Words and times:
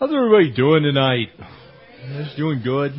How's 0.00 0.12
everybody 0.12 0.50
doing 0.50 0.82
tonight? 0.82 1.28
Just 2.18 2.36
doing 2.36 2.62
good. 2.64 2.92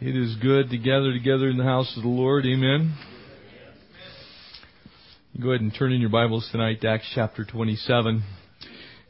It 0.00 0.14
is 0.14 0.36
good 0.36 0.70
to 0.70 0.78
gather 0.78 1.12
together 1.12 1.48
in 1.48 1.56
the 1.56 1.64
house 1.64 1.92
of 1.96 2.04
the 2.04 2.08
Lord. 2.08 2.46
Amen. 2.46 2.94
Go 5.42 5.50
ahead 5.50 5.62
and 5.62 5.74
turn 5.76 5.92
in 5.92 6.00
your 6.00 6.08
Bibles 6.08 6.48
tonight 6.52 6.82
to 6.82 6.88
Acts 6.88 7.10
chapter 7.16 7.44
27. 7.44 8.04
Going 8.14 8.22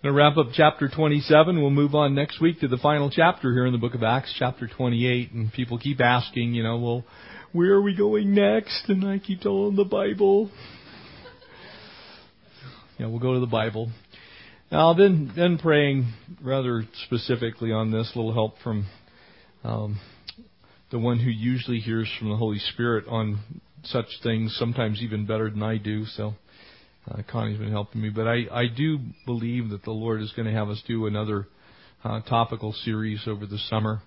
to 0.03 0.13
wrap 0.13 0.39
up 0.39 0.47
chapter 0.55 0.89
27. 0.89 1.61
We'll 1.61 1.69
move 1.69 1.95
on 1.95 2.15
next 2.15 2.41
week 2.41 2.61
to 2.61 2.69
the 2.69 2.79
final 2.79 3.11
chapter 3.11 3.53
here 3.53 3.67
in 3.67 3.73
the 3.73 3.79
book 3.79 3.95
of 3.95 4.03
Acts, 4.03 4.35
chapter 4.39 4.67
28. 4.67 5.33
And 5.33 5.53
people 5.53 5.79
keep 5.79 6.01
asking, 6.01 6.55
you 6.55 6.63
know, 6.63 6.79
well, 6.79 7.05
where 7.53 7.73
are 7.73 7.83
we 7.83 7.95
going 7.95 8.35
next? 8.35 8.89
And 8.89 9.07
I 9.07 9.19
keep 9.19 9.43
telling 9.43 9.67
them 9.67 9.77
the 9.77 9.85
Bible. 9.85 10.51
Yeah, 12.99 13.09
we'll 13.09 13.19
go 13.19 13.35
to 13.35 13.41
the 13.41 13.47
Bible. 13.47 13.91
Now, 14.71 14.95
then, 14.95 15.33
then 15.37 15.59
praying 15.59 16.13
rather 16.43 16.85
specifically 17.05 17.71
on 17.71 17.93
this, 17.93 18.11
a 18.13 18.19
little 18.19 18.33
help 18.33 18.57
from 18.65 18.87
um, 19.63 20.01
the 20.91 20.99
one 20.99 21.21
who 21.21 21.31
usually 21.31 21.79
hears 21.79 22.11
from 22.19 22.31
the 22.31 22.37
Holy 22.37 22.59
Spirit 22.59 23.07
on 23.07 23.39
such 23.85 24.07
things, 24.25 24.57
sometimes 24.59 25.01
even 25.03 25.25
better 25.25 25.49
than 25.51 25.63
I 25.63 25.77
do. 25.77 26.05
So, 26.05 26.35
uh, 27.09 27.23
Connie's 27.31 27.59
been 27.59 27.71
helping 27.71 28.03
me. 28.03 28.11
But 28.11 28.27
I, 28.27 28.47
I 28.51 28.67
do 28.67 28.99
believe 29.25 29.71
that 29.71 29.85
the 29.85 29.93
Lord 29.93 30.21
is 30.21 30.33
going 30.33 30.47
to 30.49 30.55
have 30.55 30.69
us 30.69 30.83
do 30.89 31.07
another 31.07 31.47
uh, 32.03 32.23
topical 32.23 32.73
series 32.73 33.23
over 33.29 33.47
the 33.47 33.59
summer. 33.71 34.03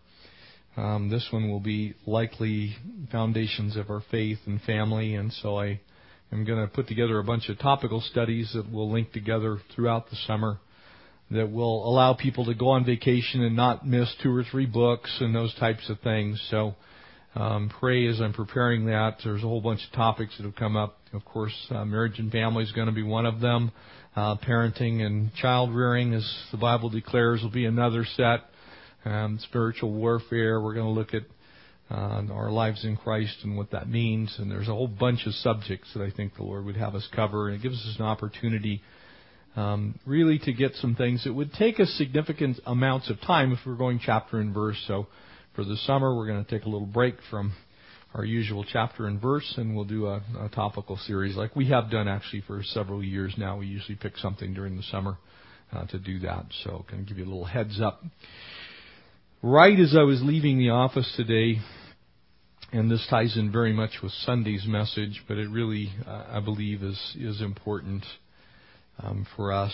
Um, 0.75 1.09
this 1.09 1.25
one 1.31 1.49
will 1.49 1.61
be 1.61 1.95
likely 2.05 2.75
foundations 3.13 3.77
of 3.77 3.89
our 3.89 4.03
faith 4.11 4.39
and 4.45 4.61
family, 4.63 5.15
and 5.15 5.31
so 5.31 5.57
I 5.57 5.79
I'm 6.31 6.45
going 6.45 6.61
to 6.61 6.67
put 6.67 6.87
together 6.87 7.17
a 7.17 7.23
bunch 7.23 7.49
of 7.49 7.57
topical 7.57 8.01
studies 8.01 8.51
that 8.53 8.71
we'll 8.71 8.91
link 8.91 9.11
together 9.11 9.59
throughout 9.75 10.11
the 10.11 10.15
summer 10.27 10.59
that 11.31 11.51
will 11.51 11.87
allow 11.89 12.13
people 12.13 12.45
to 12.45 12.53
go 12.53 12.69
on 12.69 12.85
vacation 12.85 13.41
and 13.43 13.55
not 13.55 13.87
miss 13.87 14.13
two 14.21 14.35
or 14.35 14.43
three 14.43 14.67
books 14.67 15.15
and 15.21 15.33
those 15.33 15.53
types 15.55 15.89
of 15.89 15.99
things. 16.01 16.39
So 16.51 16.75
um, 17.35 17.71
pray 17.79 18.07
as 18.07 18.21
I'm 18.21 18.33
preparing 18.33 18.85
that. 18.87 19.17
There's 19.23 19.43
a 19.43 19.47
whole 19.47 19.61
bunch 19.61 19.81
of 19.87 19.95
topics 19.95 20.37
that 20.37 20.43
have 20.43 20.55
come 20.55 20.75
up. 20.75 20.97
Of 21.13 21.25
course, 21.25 21.53
uh, 21.71 21.83
marriage 21.85 22.19
and 22.19 22.31
family 22.31 22.63
is 22.63 22.71
going 22.73 22.87
to 22.87 22.93
be 22.93 23.03
one 23.03 23.25
of 23.25 23.39
them. 23.39 23.71
Uh, 24.15 24.35
parenting 24.35 25.01
and 25.01 25.33
child 25.35 25.73
rearing, 25.73 26.13
as 26.13 26.31
the 26.51 26.57
Bible 26.57 26.89
declares, 26.89 27.41
will 27.41 27.51
be 27.51 27.65
another 27.65 28.05
set. 28.15 28.41
Um, 29.03 29.39
spiritual 29.41 29.93
warfare. 29.93 30.61
We're 30.61 30.73
going 30.73 30.85
to 30.85 30.91
look 30.91 31.13
at 31.15 31.23
uh, 31.89 32.21
our 32.31 32.51
lives 32.51 32.85
in 32.85 32.97
Christ 32.97 33.37
and 33.43 33.57
what 33.57 33.71
that 33.71 33.89
means. 33.89 34.35
And 34.37 34.49
there's 34.51 34.67
a 34.67 34.73
whole 34.73 34.87
bunch 34.87 35.25
of 35.25 35.33
subjects 35.33 35.89
that 35.93 36.03
I 36.03 36.11
think 36.11 36.35
the 36.35 36.43
Lord 36.43 36.65
would 36.65 36.77
have 36.77 36.95
us 36.95 37.07
cover, 37.15 37.47
and 37.47 37.57
it 37.57 37.63
gives 37.63 37.75
us 37.75 37.95
an 37.97 38.05
opportunity. 38.05 38.81
Um, 39.55 39.99
really 40.05 40.37
to 40.39 40.53
get 40.53 40.75
some 40.75 40.95
things 40.95 41.23
that 41.23 41.33
would 41.33 41.51
take 41.53 41.79
us 41.79 41.89
significant 41.97 42.59
amounts 42.65 43.09
of 43.09 43.19
time 43.21 43.51
if 43.51 43.59
we're 43.65 43.75
going 43.75 43.99
chapter 44.03 44.39
and 44.39 44.53
verse. 44.53 44.77
So 44.87 45.07
for 45.55 45.65
the 45.65 45.75
summer, 45.77 46.15
we're 46.15 46.27
going 46.27 46.45
to 46.45 46.49
take 46.49 46.65
a 46.65 46.69
little 46.69 46.87
break 46.87 47.15
from 47.31 47.53
our 48.13 48.23
usual 48.23 48.63
chapter 48.63 49.05
and 49.07 49.21
verse, 49.21 49.53
and 49.57 49.75
we'll 49.75 49.85
do 49.85 50.07
a, 50.07 50.21
a 50.39 50.49
topical 50.53 50.97
series 50.97 51.35
like 51.35 51.55
we 51.55 51.69
have 51.69 51.91
done 51.91 52.07
actually 52.07 52.41
for 52.41 52.61
several 52.63 53.03
years 53.03 53.33
now. 53.37 53.57
We 53.57 53.67
usually 53.67 53.95
pick 53.95 54.17
something 54.17 54.53
during 54.53 54.77
the 54.77 54.83
summer 54.83 55.17
uh, 55.71 55.85
to 55.87 55.99
do 55.99 56.19
that. 56.19 56.45
So, 56.63 56.85
can 56.87 57.03
give 57.05 57.17
you 57.17 57.25
a 57.25 57.29
little 57.29 57.45
heads 57.45 57.79
up. 57.81 58.03
Right 59.41 59.79
as 59.79 59.95
I 59.97 60.03
was 60.03 60.21
leaving 60.21 60.57
the 60.57 60.71
office 60.71 61.09
today, 61.15 61.61
and 62.73 62.91
this 62.91 63.07
ties 63.09 63.37
in 63.37 63.53
very 63.53 63.71
much 63.71 63.91
with 64.03 64.11
Sunday's 64.25 64.65
message, 64.67 65.23
but 65.29 65.37
it 65.37 65.49
really, 65.49 65.93
uh, 66.05 66.25
I 66.29 66.41
believe, 66.41 66.83
is 66.83 67.15
is 67.17 67.39
important 67.39 68.03
um, 69.01 69.25
for 69.37 69.53
us. 69.53 69.71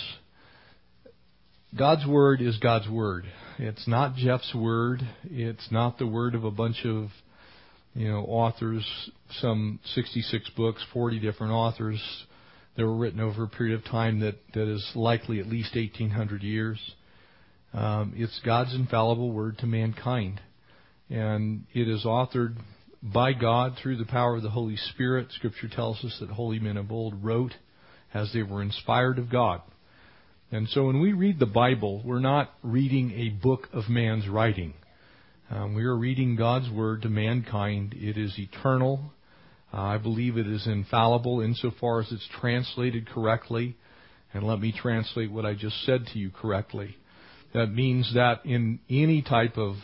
God's 1.76 2.06
word 2.06 2.42
is 2.42 2.60
God's 2.60 2.88
word. 2.88 3.26
It's 3.58 3.88
not 3.88 4.16
Jeff's 4.16 4.54
word. 4.54 5.02
It's 5.24 5.72
not 5.72 5.98
the 5.98 6.06
word 6.06 6.36
of 6.36 6.44
a 6.44 6.52
bunch 6.52 6.86
of, 6.86 7.08
you 7.96 8.12
know, 8.12 8.20
authors. 8.20 8.86
Some 9.42 9.80
66 9.96 10.48
books, 10.56 10.86
40 10.94 11.20
different 11.20 11.54
authors 11.54 12.00
that 12.78 12.86
were 12.86 12.96
written 12.96 13.20
over 13.20 13.46
a 13.46 13.50
period 13.50 13.80
of 13.80 13.86
time 13.86 14.20
that 14.20 14.36
that 14.54 14.72
is 14.72 14.92
likely 14.94 15.40
at 15.40 15.48
least 15.48 15.74
1,800 15.74 16.44
years. 16.44 16.78
Um, 17.76 18.14
it's 18.16 18.40
God's 18.46 18.74
infallible 18.74 19.34
word 19.34 19.58
to 19.58 19.66
mankind, 19.68 20.40
and 21.10 21.66
it 21.74 21.90
is 21.90 22.06
authored 22.06 22.56
by 23.04 23.34
God 23.34 23.74
through 23.84 23.98
the 23.98 24.06
power 24.06 24.38
of 24.38 24.44
the 24.44 24.50
Holy 24.50 24.78
Spirit. 24.78 25.28
Scripture 25.34 25.68
tells 25.68 26.02
us 26.06 26.16
that 26.22 26.30
holy 26.30 26.58
men 26.58 26.78
of 26.78 26.90
old 26.90 27.22
wrote 27.22 27.54
as 28.14 28.32
they 28.32 28.44
were 28.44 28.62
inspired 28.62 29.20
of 29.20 29.30
God. 29.30 29.62
And 30.52 30.70
so 30.70 30.86
when 30.86 31.02
we 31.02 31.12
read 31.12 31.38
the 31.38 31.46
Bible, 31.46 32.02
we're 32.06 32.20
not 32.20 32.54
reading 32.64 33.12
a 33.12 33.30
book 33.30 33.68
of 33.74 33.90
man's 33.90 34.30
writing. 34.30 34.74
Um, 35.52 35.76
we 35.76 35.84
are 35.84 35.98
reading 35.98 36.38
God's 36.38 36.70
Word 36.70 37.02
to 37.02 37.10
mankind. 37.10 37.94
It 37.98 38.18
is 38.18 38.40
eternal. 38.40 39.12
Uh, 39.74 39.82
I 39.82 39.98
believe 39.98 40.38
it 40.38 40.48
is 40.48 40.66
infallible 40.66 41.42
insofar 41.42 42.00
as 42.00 42.12
it's 42.14 42.30
translated 42.40 43.10
correctly. 43.10 43.76
And 44.34 44.44
let 44.48 44.62
me 44.62 44.72
translate 44.72 45.30
what 45.30 45.46
I 45.46 45.56
just 45.56 45.84
said 45.84 46.06
to 46.14 46.20
you 46.20 46.32
correctly. 46.32 46.96
That 47.56 47.68
means 47.68 48.14
that 48.14 48.46
in 48.46 48.80
any 48.90 49.22
type 49.22 49.58
of 49.58 49.76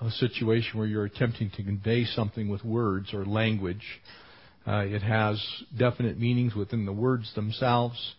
a 0.00 0.10
situation 0.10 0.78
where 0.78 0.86
you're 0.86 1.06
attempting 1.06 1.50
to 1.56 1.62
convey 1.62 2.04
something 2.04 2.48
with 2.48 2.64
words 2.64 3.14
or 3.14 3.24
language. 3.24 3.82
Uh, 4.66 4.84
it 4.84 5.00
has 5.02 5.42
definite 5.78 6.18
meanings 6.18 6.54
within 6.54 6.84
the 6.84 6.92
words 6.92 7.32
themselves, 7.34 8.14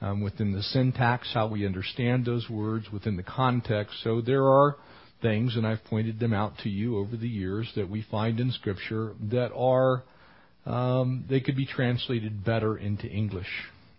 um, 0.00 0.22
within 0.22 0.52
the 0.52 0.62
syntax, 0.62 1.28
how 1.34 1.48
we 1.48 1.66
understand 1.66 2.24
those 2.24 2.48
words, 2.48 2.86
within 2.92 3.16
the 3.16 3.22
context. 3.22 3.94
So 4.02 4.20
there 4.20 4.46
are 4.46 4.76
things, 5.20 5.56
and 5.56 5.66
I've 5.66 5.84
pointed 5.84 6.18
them 6.18 6.32
out 6.32 6.56
to 6.62 6.70
you 6.70 6.96
over 6.96 7.16
the 7.16 7.28
years, 7.28 7.70
that 7.76 7.90
we 7.90 8.06
find 8.10 8.40
in 8.40 8.52
Scripture 8.52 9.12
that 9.30 9.52
are 9.54 10.04
um, 10.64 11.24
they 11.28 11.40
could 11.40 11.56
be 11.56 11.66
translated 11.66 12.44
better 12.44 12.76
into 12.76 13.06
English. 13.06 13.48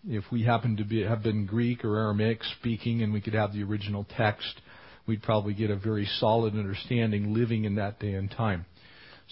If 0.08 0.24
we 0.32 0.44
happen 0.44 0.78
to 0.78 1.08
have 1.08 1.22
been 1.22 1.46
Greek 1.46 1.86
or 1.86 1.98
Aramaic 1.98 2.44
speaking, 2.60 3.04
and 3.04 3.14
we 3.14 3.22
could 3.22 3.36
have 3.36 3.54
the 3.54 3.64
original 3.64 4.06
text 4.18 4.62
we'd 5.08 5.22
probably 5.22 5.54
get 5.54 5.70
a 5.70 5.76
very 5.76 6.06
solid 6.20 6.56
understanding 6.56 7.34
living 7.34 7.66
in 7.66 7.76
that 7.76 8.00
day 8.00 8.14
and 8.14 8.30
time. 8.32 8.66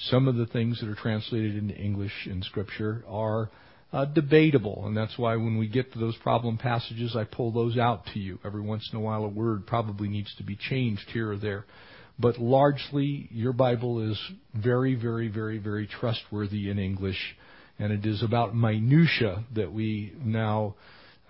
Some 0.10 0.28
of 0.28 0.36
the 0.36 0.46
things 0.46 0.80
that 0.80 0.90
are 0.90 0.96
translated 0.96 1.56
into 1.56 1.76
English 1.76 2.28
in 2.28 2.42
Scripture 2.44 3.04
are 3.08 3.50
uh, 3.92 4.06
debatable, 4.06 4.84
and 4.86 4.96
that's 4.96 5.18
why 5.18 5.36
when 5.36 5.58
we 5.58 5.68
get 5.68 5.92
to 5.94 6.00
those 6.00 6.16
problem 6.18 6.58
passages, 6.58 7.16
I 7.16 7.24
pull 7.24 7.52
those 7.52 7.78
out 7.78 8.06
to 8.14 8.20
you. 8.20 8.40
Every 8.46 8.62
once 8.62 8.88
in 8.92 8.98
a 8.98 9.02
while, 9.02 9.24
a 9.24 9.30
word 9.30 9.66
probably 9.66 10.08
needs 10.08 10.34
to 10.36 10.44
be 10.44 10.56
changed 10.56 11.10
here 11.12 11.32
or 11.32 11.38
there. 11.38 11.66
But 12.20 12.38
largely, 12.38 13.28
your 13.32 13.54
Bible 13.54 14.12
is 14.12 14.20
very, 14.54 14.96
very, 14.96 15.30
very, 15.30 15.58
very 15.58 15.88
trustworthy 15.88 16.70
in 16.70 16.78
English, 16.78 17.36
and 17.80 17.94
it 17.94 18.06
is 18.06 18.22
about 18.22 18.56
minutia 18.56 19.46
that 19.56 19.72
we 19.72 20.14
now 20.24 20.76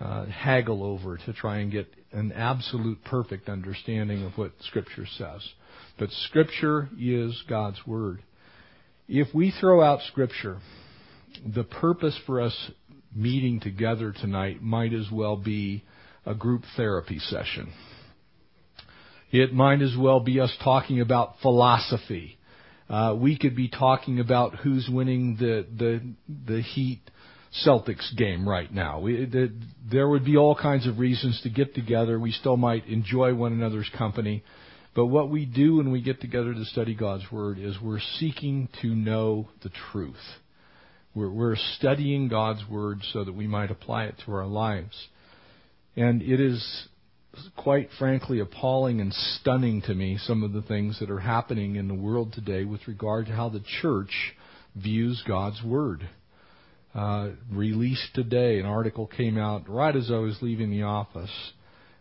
uh, 0.00 0.26
haggle 0.26 0.82
over 0.82 1.16
to 1.16 1.32
try 1.32 1.58
and 1.58 1.70
get 1.70 1.86
an 2.12 2.32
absolute 2.32 3.02
perfect 3.04 3.48
understanding 3.48 4.24
of 4.24 4.36
what 4.36 4.52
Scripture 4.62 5.06
says. 5.16 5.48
But 5.98 6.10
Scripture 6.10 6.88
is 6.98 7.42
God's 7.48 7.78
Word. 7.86 8.22
If 9.08 9.32
we 9.34 9.52
throw 9.60 9.82
out 9.82 10.00
Scripture, 10.08 10.58
the 11.46 11.64
purpose 11.64 12.18
for 12.26 12.40
us 12.40 12.70
meeting 13.14 13.60
together 13.60 14.12
tonight 14.12 14.62
might 14.62 14.92
as 14.92 15.06
well 15.12 15.36
be 15.36 15.84
a 16.26 16.34
group 16.34 16.64
therapy 16.76 17.18
session. 17.18 17.72
It 19.30 19.52
might 19.52 19.80
as 19.80 19.94
well 19.96 20.20
be 20.20 20.40
us 20.40 20.54
talking 20.62 21.00
about 21.00 21.36
philosophy. 21.42 22.38
Uh, 22.90 23.14
we 23.14 23.38
could 23.38 23.54
be 23.54 23.68
talking 23.68 24.18
about 24.18 24.56
who's 24.56 24.88
winning 24.92 25.36
the 25.38 25.64
the 25.78 26.00
the 26.46 26.60
Heat 26.60 27.00
Celtics 27.64 28.16
game 28.16 28.48
right 28.48 28.72
now. 28.72 28.98
We, 28.98 29.26
the, 29.26 29.52
there 29.90 30.08
would 30.08 30.24
be 30.24 30.36
all 30.36 30.56
kinds 30.56 30.88
of 30.88 30.98
reasons 30.98 31.40
to 31.42 31.50
get 31.50 31.74
together. 31.74 32.18
We 32.18 32.32
still 32.32 32.56
might 32.56 32.86
enjoy 32.86 33.34
one 33.34 33.52
another's 33.52 33.90
company. 33.96 34.42
But 34.94 35.06
what 35.06 35.30
we 35.30 35.46
do 35.46 35.76
when 35.76 35.92
we 35.92 36.00
get 36.00 36.20
together 36.20 36.52
to 36.52 36.64
study 36.64 36.94
God's 36.94 37.30
Word 37.30 37.58
is 37.60 37.80
we're 37.80 38.00
seeking 38.18 38.68
to 38.82 38.88
know 38.88 39.48
the 39.62 39.70
truth. 39.92 40.16
We're, 41.14 41.30
we're 41.30 41.56
studying 41.76 42.28
God's 42.28 42.68
Word 42.68 43.00
so 43.12 43.22
that 43.22 43.32
we 43.32 43.46
might 43.46 43.70
apply 43.70 44.04
it 44.06 44.16
to 44.26 44.32
our 44.32 44.46
lives. 44.46 45.08
And 45.96 46.22
it 46.22 46.40
is 46.40 46.88
quite 47.56 47.88
frankly 47.98 48.40
appalling 48.40 49.00
and 49.00 49.12
stunning 49.12 49.82
to 49.82 49.94
me 49.94 50.18
some 50.18 50.42
of 50.42 50.52
the 50.52 50.62
things 50.62 50.98
that 51.00 51.10
are 51.10 51.20
happening 51.20 51.76
in 51.76 51.88
the 51.88 51.94
world 51.94 52.32
today 52.32 52.64
with 52.64 52.86
regard 52.88 53.26
to 53.26 53.32
how 53.32 53.48
the 53.48 53.62
church 53.80 54.34
views 54.74 55.22
God's 55.26 55.62
Word 55.62 56.08
uh, 56.94 57.30
released 57.52 58.14
today. 58.14 58.58
An 58.58 58.66
article 58.66 59.06
came 59.06 59.38
out 59.38 59.68
right 59.68 59.94
as 59.94 60.10
I 60.10 60.18
was 60.18 60.38
leaving 60.40 60.70
the 60.70 60.82
office. 60.82 61.30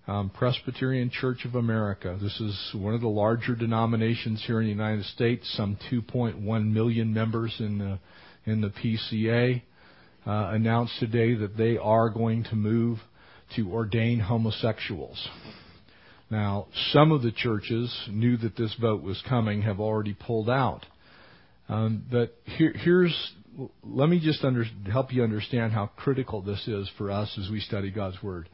Um, 0.08 0.32
Presbyterian 0.32 1.12
Church 1.12 1.46
of 1.46 1.54
America. 1.54 2.18
This 2.20 2.40
is 2.40 2.72
one 2.74 2.96
of 2.96 3.02
the 3.02 3.08
larger 3.08 3.56
denominations 3.56 4.44
here 4.48 4.60
in 4.60 4.66
the 4.66 4.72
United 4.72 5.06
States. 5.06 5.52
Some 5.56 5.78
2.1 5.92 6.72
million 6.72 7.14
members 7.14 7.56
in 7.60 7.78
the 7.78 8.00
in 8.50 8.62
the 8.62 8.70
PCA 8.70 9.62
uh, 10.26 10.50
announced 10.56 10.94
today 11.00 11.36
that 11.36 11.56
they 11.56 11.78
are 11.78 12.10
going 12.10 12.44
to 12.46 12.56
move 12.56 12.98
to 13.56 13.72
ordain 13.72 14.20
homosexuals. 14.20 15.28
Now, 16.30 16.68
some 16.92 17.12
of 17.12 17.24
the 17.24 17.32
churches 17.32 17.96
knew 18.10 18.38
that 18.38 18.56
this 18.56 18.76
vote 18.80 19.02
was 19.02 19.22
coming, 19.28 19.64
have 19.64 19.80
already 19.80 20.14
pulled 20.14 20.50
out. 20.50 20.86
Um, 21.68 22.04
but 22.12 22.36
here, 22.46 22.74
here's, 22.76 23.34
let 23.84 24.10
me 24.10 24.20
just 24.20 24.44
under, 24.44 24.64
help 24.92 25.12
you 25.12 25.24
understand 25.24 25.74
how 25.74 25.88
critical 25.98 26.42
this 26.42 26.68
is 26.68 26.90
for 26.98 27.10
us 27.10 27.36
as 27.42 27.50
we 27.50 27.60
study 27.60 27.90
God's 27.90 28.22
Word. 28.22 28.48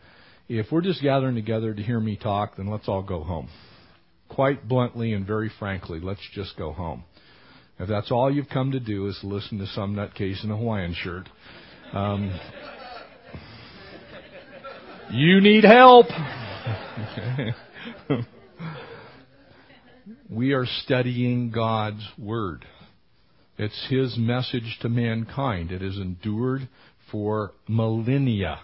If 0.48 0.68
we're 0.72 0.82
just 0.82 1.02
gathering 1.02 1.36
together 1.36 1.74
to 1.74 1.82
hear 1.82 2.00
me 2.00 2.18
talk, 2.18 2.56
then 2.58 2.68
let's 2.68 2.88
all 2.88 3.04
go 3.04 3.24
home. 3.24 3.50
Quite 4.30 4.68
bluntly 4.68 5.14
and 5.14 5.26
very 5.26 5.52
frankly, 5.60 6.00
let's 6.00 6.22
just 6.34 6.58
go 6.58 6.72
home. 6.72 7.04
If 7.80 7.90
that's 7.90 8.12
all 8.12 8.32
you've 8.32 8.50
come 8.50 8.72
to 8.72 8.80
do 8.80 9.08
is 9.08 9.20
listen 9.22 9.58
to 9.58 9.68
some 9.68 9.96
nutcase 9.96 10.44
in 10.44 10.52
a 10.52 10.58
Hawaiian 10.58 10.94
shirt, 10.94 11.28
um, 11.94 12.40
you 15.12 15.42
need 15.42 15.64
help. 15.64 16.08
we 20.30 20.54
are 20.54 20.66
studying 20.84 21.52
God's 21.52 22.06
Word. 22.18 22.66
It's 23.58 23.88
His 23.90 24.18
message 24.18 24.78
to 24.82 24.90
mankind. 24.90 25.72
It 25.72 25.82
has 25.82 25.98
endured 25.98 26.68
for 27.12 27.54
millennia. 27.68 28.60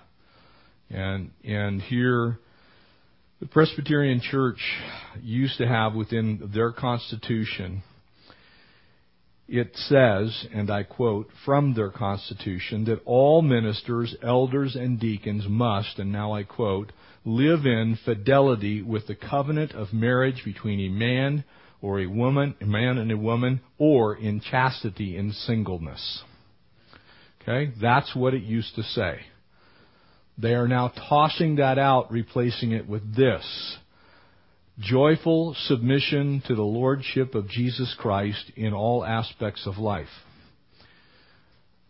And, 0.90 1.32
and 1.44 1.82
here, 1.82 2.40
the 3.40 3.48
Presbyterian 3.48 4.22
Church 4.22 4.60
used 5.22 5.58
to 5.60 5.68
have 5.68 5.94
within 5.94 6.52
their 6.54 6.72
constitution, 6.72 7.84
it 9.48 9.76
says, 9.76 10.48
and 10.54 10.72
I 10.72 10.84
quote 10.84 11.30
from 11.46 11.74
their 11.74 11.90
constitution, 11.90 12.86
that 12.86 13.02
all 13.06 13.42
ministers, 13.42 14.16
elders, 14.24 14.76
and 14.76 15.00
deacons 15.00 15.46
must, 15.48 16.00
and 16.00 16.12
now 16.12 16.34
I 16.34 16.44
quote, 16.44 16.92
live 17.26 17.66
in 17.66 17.98
fidelity 18.04 18.82
with 18.82 19.08
the 19.08 19.16
covenant 19.16 19.74
of 19.74 19.94
marriage 19.94 20.44
between 20.46 20.80
a 20.80 20.90
man 20.90 21.44
or 21.82 22.00
a 22.00 22.08
woman, 22.08 22.56
a 22.62 22.66
man 22.66 22.98
and 22.98 23.12
a 23.12 23.18
woman, 23.18 23.60
or 23.78 24.16
in 24.16 24.40
chastity 24.40 25.18
in 25.18 25.32
singleness. 25.32 26.24
Okay? 27.42 27.74
That's 27.82 28.16
what 28.16 28.34
it 28.34 28.44
used 28.44 28.76
to 28.76 28.84
say. 28.84 29.20
They 30.38 30.54
are 30.54 30.68
now 30.68 30.90
tossing 31.10 31.58
that 31.58 31.78
out, 31.78 32.12
replacing 32.12 32.72
it 32.72 32.88
with 32.88 33.16
this. 33.16 33.78
Joyful 34.82 35.56
submission 35.66 36.42
to 36.48 36.56
the 36.56 36.64
Lordship 36.64 37.36
of 37.36 37.48
Jesus 37.48 37.96
Christ 38.00 38.52
in 38.56 38.74
all 38.74 39.06
aspects 39.06 39.68
of 39.68 39.78
life. 39.78 40.08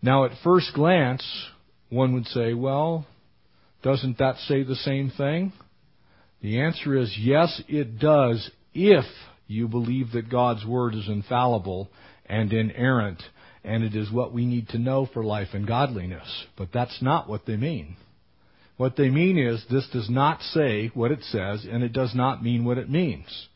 Now, 0.02 0.26
at 0.26 0.32
first 0.44 0.74
glance, 0.74 1.24
one 1.90 2.14
would 2.14 2.26
say, 2.28 2.54
well, 2.54 3.06
doesn't 3.82 4.18
that 4.18 4.36
say 4.48 4.64
the 4.64 4.76
same 4.76 5.10
thing? 5.10 5.54
The 6.42 6.60
answer 6.60 6.98
is 6.98 7.16
yes, 7.18 7.62
it 7.70 7.98
does, 7.98 8.50
if 8.74 9.06
you 9.48 9.70
believe 9.70 10.12
that 10.12 10.30
God's 10.30 10.66
Word 10.66 10.94
is 10.94 11.08
infallible 11.08 11.90
and 12.26 12.52
inerrant, 12.52 13.22
and 13.64 13.84
it 13.84 13.96
is 13.96 14.12
what 14.12 14.34
we 14.34 14.46
need 14.46 14.68
to 14.70 14.80
know 14.80 15.08
for 15.14 15.24
life 15.24 15.50
and 15.54 15.66
godliness. 15.66 16.46
But 16.58 16.70
that's 16.74 17.02
not 17.02 17.30
what 17.30 17.46
they 17.46 17.56
mean. 17.56 17.96
What 18.82 18.96
they 18.96 19.12
mean 19.12 19.38
is 19.38 19.64
this 19.70 19.88
does 19.94 20.10
not 20.10 20.42
say 20.42 20.88
what 20.96 21.12
it 21.12 21.22
says, 21.26 21.68
and 21.72 21.84
it 21.84 21.94
does 21.94 22.16
not 22.16 22.44
mean 22.44 22.66
what 22.66 22.80
it 22.80 22.90
means. 22.90 23.48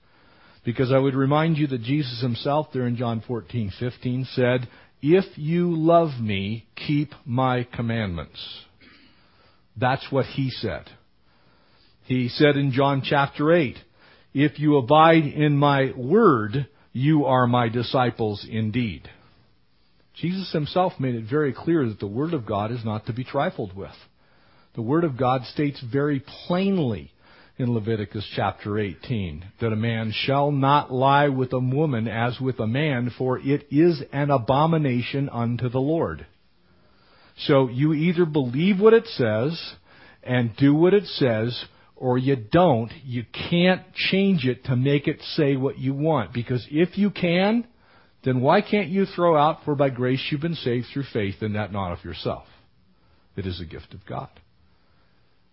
Because 0.63 0.91
I 0.91 0.99
would 0.99 1.15
remind 1.15 1.57
you 1.57 1.65
that 1.65 1.81
Jesus 1.81 2.21
himself 2.21 2.67
there 2.71 2.85
in 2.85 2.95
John 2.95 3.21
14:15 3.21 4.25
said, 4.25 4.67
"If 5.01 5.25
you 5.35 5.75
love 5.75 6.21
me, 6.21 6.67
keep 6.75 7.15
my 7.25 7.63
commandments." 7.63 8.65
That's 9.75 10.11
what 10.11 10.27
he 10.27 10.51
said. 10.51 10.91
He 12.03 12.27
said 12.27 12.55
in 12.55 12.71
John 12.71 13.01
chapter 13.01 13.51
8, 13.51 13.83
if 14.35 14.59
you 14.59 14.77
abide 14.77 15.25
in 15.25 15.57
my 15.57 15.91
word, 15.95 16.67
you 16.93 17.25
are 17.25 17.47
my 17.47 17.67
disciples 17.67 18.45
indeed. 18.47 19.09
Jesus 20.13 20.51
himself 20.51 20.99
made 20.99 21.15
it 21.15 21.23
very 21.23 21.51
clear 21.51 21.83
that 21.87 21.99
the 21.99 22.05
word 22.05 22.35
of 22.35 22.45
God 22.45 22.69
is 22.69 22.85
not 22.85 23.07
to 23.07 23.13
be 23.13 23.23
trifled 23.23 23.75
with. 23.75 23.97
The 24.75 24.81
word 24.81 25.05
of 25.05 25.17
God 25.17 25.45
states 25.45 25.81
very 25.81 26.19
plainly 26.19 27.11
in 27.57 27.73
Leviticus 27.73 28.29
chapter 28.35 28.77
18 28.77 29.45
that 29.61 29.71
a 29.71 29.77
man 29.77 30.11
shall 30.13 30.51
not 30.51 30.91
lie 30.91 31.29
with 31.29 31.53
a 31.53 31.59
woman 31.59 32.09
as 32.09 32.41
with 32.41 32.59
a 32.59 32.67
man, 32.67 33.09
for 33.17 33.39
it 33.39 33.67
is 33.71 34.03
an 34.11 34.31
abomination 34.31 35.29
unto 35.29 35.69
the 35.69 35.79
Lord. 35.79 36.27
So 37.37 37.69
you 37.69 37.93
either 37.93 38.25
believe 38.25 38.81
what 38.81 38.93
it 38.93 39.07
says 39.07 39.75
and 40.21 40.55
do 40.57 40.75
what 40.75 40.93
it 40.93 41.05
says, 41.05 41.65
or 41.95 42.17
you 42.17 42.35
don't. 42.35 42.91
You 43.05 43.23
can't 43.49 43.81
change 43.93 44.45
it 44.45 44.65
to 44.65 44.75
make 44.75 45.07
it 45.07 45.21
say 45.35 45.55
what 45.55 45.79
you 45.79 45.93
want. 45.93 46.33
Because 46.33 46.67
if 46.69 46.97
you 46.97 47.11
can, 47.11 47.65
then 48.25 48.41
why 48.41 48.61
can't 48.61 48.89
you 48.89 49.05
throw 49.05 49.37
out, 49.37 49.63
for 49.63 49.75
by 49.75 49.89
grace 49.89 50.27
you've 50.29 50.41
been 50.41 50.55
saved 50.55 50.87
through 50.91 51.05
faith, 51.13 51.35
and 51.39 51.55
that 51.55 51.71
not 51.71 51.93
of 51.93 52.03
yourself? 52.03 52.45
It 53.37 53.45
is 53.45 53.61
a 53.61 53.65
gift 53.65 53.93
of 53.93 54.05
God. 54.05 54.29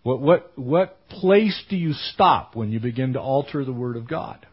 What, 0.02 0.20
what, 0.20 0.52
what 0.56 1.08
place 1.08 1.60
do 1.70 1.76
you 1.76 1.92
stop 1.92 2.56
when 2.56 2.72
you 2.72 2.80
begin 2.80 3.12
to 3.12 3.20
alter 3.20 3.64
the 3.64 3.72
Word 3.72 3.96
of 3.96 4.08
God? 4.08 4.46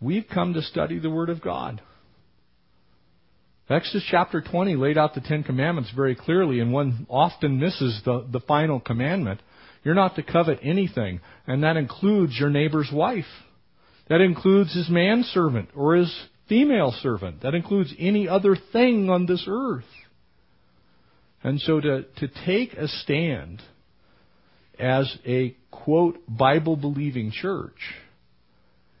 We've 0.00 0.26
come 0.32 0.54
to 0.54 0.62
study 0.62 0.98
the 0.98 1.10
Word 1.10 1.28
of 1.28 1.42
God. 1.42 1.82
Exodus 3.68 4.06
chapter 4.10 4.42
20 4.42 4.76
laid 4.76 4.98
out 4.98 5.14
the 5.14 5.20
Ten 5.20 5.44
Commandments 5.44 5.90
very 5.94 6.14
clearly, 6.14 6.60
and 6.60 6.72
one 6.72 7.06
often 7.08 7.58
misses 7.58 8.00
the, 8.04 8.26
the 8.30 8.40
final 8.40 8.80
commandment. 8.80 9.40
You're 9.84 9.94
not 9.94 10.16
to 10.16 10.22
covet 10.22 10.58
anything, 10.62 11.20
and 11.46 11.62
that 11.62 11.76
includes 11.76 12.36
your 12.38 12.50
neighbor's 12.50 12.90
wife. 12.92 13.24
That 14.08 14.20
includes 14.20 14.74
his 14.74 14.90
manservant 14.90 15.70
or 15.74 15.96
his 15.96 16.14
female 16.48 16.92
servant. 17.00 17.42
That 17.42 17.54
includes 17.54 17.94
any 17.98 18.28
other 18.28 18.56
thing 18.72 19.08
on 19.08 19.26
this 19.26 19.44
earth. 19.48 19.84
And 21.42 21.60
so 21.60 21.80
to, 21.80 22.04
to 22.18 22.28
take 22.46 22.74
a 22.74 22.88
stand 22.88 23.62
as 24.82 25.16
a, 25.24 25.56
quote, 25.70 26.18
Bible 26.28 26.76
believing 26.76 27.30
church 27.30 27.78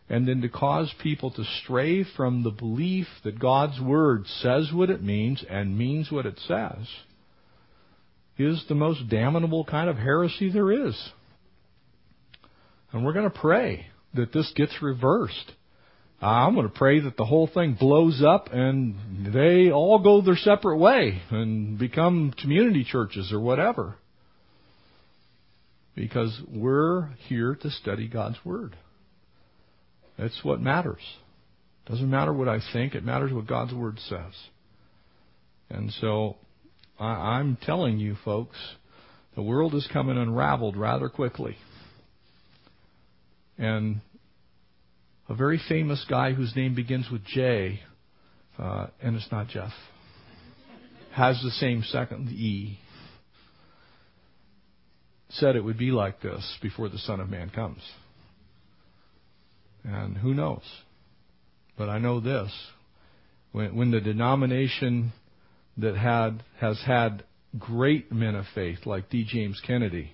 and 0.08 0.28
then 0.28 0.42
to 0.42 0.48
cause 0.48 0.92
people 1.02 1.30
to 1.32 1.44
stray 1.62 2.04
from 2.04 2.42
the 2.42 2.50
belief 2.50 3.06
that 3.24 3.38
God's 3.38 3.80
Word 3.80 4.26
says 4.26 4.70
what 4.72 4.90
it 4.90 5.02
means 5.02 5.44
and 5.48 5.76
means 5.76 6.12
what 6.12 6.26
it 6.26 6.38
says 6.46 6.86
is 8.38 8.64
the 8.68 8.74
most 8.74 9.08
damnable 9.08 9.64
kind 9.64 9.90
of 9.90 9.96
heresy 9.96 10.50
there 10.50 10.86
is. 10.86 11.10
And 12.92 13.04
we're 13.04 13.12
going 13.12 13.30
to 13.30 13.38
pray 13.38 13.86
that 14.14 14.32
this 14.32 14.52
gets 14.54 14.82
reversed. 14.82 15.52
I'm 16.20 16.54
going 16.54 16.68
to 16.68 16.74
pray 16.74 17.00
that 17.00 17.16
the 17.16 17.24
whole 17.24 17.48
thing 17.52 17.76
blows 17.78 18.22
up 18.24 18.50
and 18.52 19.34
they 19.34 19.72
all 19.72 19.98
go 19.98 20.20
their 20.20 20.36
separate 20.36 20.76
way 20.76 21.20
and 21.30 21.78
become 21.78 22.32
community 22.40 22.84
churches 22.84 23.32
or 23.32 23.40
whatever. 23.40 23.96
Because 25.94 26.40
we're 26.48 27.08
here 27.28 27.54
to 27.54 27.70
study 27.70 28.08
God's 28.08 28.38
Word. 28.44 28.76
That's 30.18 30.40
what 30.42 30.60
matters. 30.60 31.02
Doesn't 31.86 32.08
matter 32.08 32.32
what 32.32 32.48
I 32.48 32.60
think, 32.72 32.94
it 32.94 33.04
matters 33.04 33.32
what 33.32 33.46
God's 33.46 33.74
Word 33.74 33.98
says. 34.08 34.32
And 35.68 35.92
so 36.00 36.36
I, 36.98 37.38
I'm 37.38 37.56
telling 37.56 37.98
you, 37.98 38.16
folks, 38.24 38.56
the 39.34 39.42
world 39.42 39.74
is 39.74 39.88
coming 39.92 40.16
unraveled 40.16 40.76
rather 40.76 41.08
quickly. 41.08 41.56
And 43.58 44.00
a 45.28 45.34
very 45.34 45.60
famous 45.68 46.04
guy 46.08 46.32
whose 46.32 46.54
name 46.54 46.74
begins 46.74 47.08
with 47.10 47.24
J, 47.24 47.80
uh, 48.58 48.88
and 49.02 49.16
it's 49.16 49.30
not 49.32 49.48
Jeff, 49.48 49.72
has 51.12 51.40
the 51.42 51.50
same 51.50 51.82
second 51.82 52.28
E, 52.28 52.78
said 55.34 55.56
it 55.56 55.64
would 55.64 55.78
be 55.78 55.90
like 55.90 56.20
this 56.20 56.58
before 56.60 56.88
the 56.88 56.98
Son 56.98 57.20
of 57.20 57.28
Man 57.28 57.50
comes. 57.50 57.80
And 59.84 60.16
who 60.16 60.34
knows? 60.34 60.62
But 61.76 61.88
I 61.88 61.98
know 61.98 62.20
this. 62.20 62.52
When, 63.52 63.74
when 63.76 63.90
the 63.90 64.00
denomination 64.00 65.12
that 65.78 65.96
had, 65.96 66.42
has 66.60 66.80
had 66.86 67.24
great 67.58 68.12
men 68.12 68.34
of 68.34 68.44
faith, 68.54 68.86
like 68.86 69.10
D. 69.10 69.24
James 69.28 69.60
Kennedy, 69.66 70.12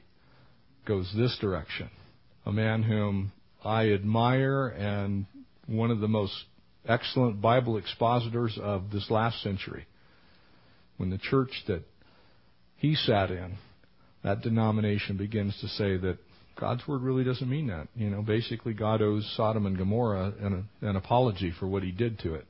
goes 0.86 1.12
this 1.16 1.36
direction, 1.40 1.90
a 2.46 2.52
man 2.52 2.82
whom 2.82 3.32
I 3.64 3.90
admire 3.90 4.68
and 4.68 5.26
one 5.66 5.90
of 5.90 6.00
the 6.00 6.08
most 6.08 6.32
excellent 6.86 7.40
Bible 7.42 7.76
expositors 7.76 8.58
of 8.60 8.90
this 8.90 9.10
last 9.10 9.42
century. 9.42 9.86
When 10.96 11.10
the 11.10 11.18
church 11.18 11.50
that 11.66 11.82
he 12.76 12.94
sat 12.94 13.30
in, 13.30 13.58
that 14.24 14.42
denomination 14.42 15.16
begins 15.16 15.56
to 15.60 15.68
say 15.68 15.96
that 15.96 16.18
God's 16.58 16.86
word 16.88 17.02
really 17.02 17.24
doesn't 17.24 17.48
mean 17.48 17.68
that. 17.68 17.88
You 17.94 18.10
know, 18.10 18.22
basically 18.22 18.74
God 18.74 19.00
owes 19.00 19.30
Sodom 19.36 19.66
and 19.66 19.78
Gomorrah 19.78 20.32
an, 20.40 20.68
an 20.80 20.96
apology 20.96 21.52
for 21.58 21.68
what 21.68 21.82
he 21.82 21.92
did 21.92 22.18
to 22.20 22.34
it. 22.34 22.46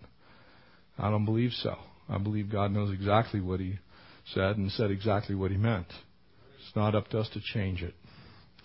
I 0.99 1.11
don't 1.11 1.27
believe 1.27 1.53
so. 1.53 1.77
I 2.09 2.19
believe 2.19 2.51
God 2.51 2.73
knows 2.73 2.93
exactly 2.93 3.41
what 3.41 3.61
he 3.61 3.79
said 4.35 4.57
and 4.57 4.71
said 4.73 4.91
exactly 4.91 5.35
what 5.35 5.51
he 5.51 5.57
meant. 5.57 5.87
It's 6.59 6.75
not 6.75 6.95
up 6.95 7.09
to 7.09 7.21
us 7.21 7.29
to 7.35 7.41
change 7.53 7.83
it. 7.83 7.95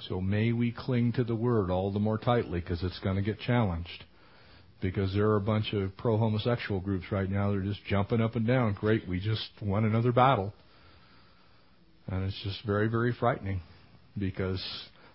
So 0.08 0.20
may 0.20 0.52
we 0.52 0.72
cling 0.72 1.14
to 1.14 1.24
the 1.24 1.36
word 1.36 1.70
all 1.70 1.92
the 1.92 2.00
more 2.00 2.18
tightly 2.18 2.60
because 2.60 2.84
it's 2.84 3.00
going 3.00 3.16
to 3.18 3.22
get 3.22 3.40
challenged. 3.40 4.04
Because 4.82 5.14
there 5.14 5.30
are 5.30 5.38
a 5.38 5.42
bunch 5.42 5.74
of 5.74 5.96
pro 5.96 6.18
homosexual 6.18 6.82
groups 6.82 7.06
right 7.12 7.30
now 7.30 7.52
that 7.52 7.58
are 7.58 7.64
just 7.64 7.86
jumping 7.86 8.22
up 8.22 8.36
and 8.36 8.46
down. 8.46 8.74
Great, 8.74 9.08
we 9.08 9.20
just 9.20 9.50
won 9.62 9.86
another 9.86 10.12
battle. 10.12 10.54
And 12.08 12.26
it's 12.26 12.42
just 12.44 12.64
very, 12.66 12.88
very 12.88 13.14
frightening 13.14 13.62
because 14.18 14.62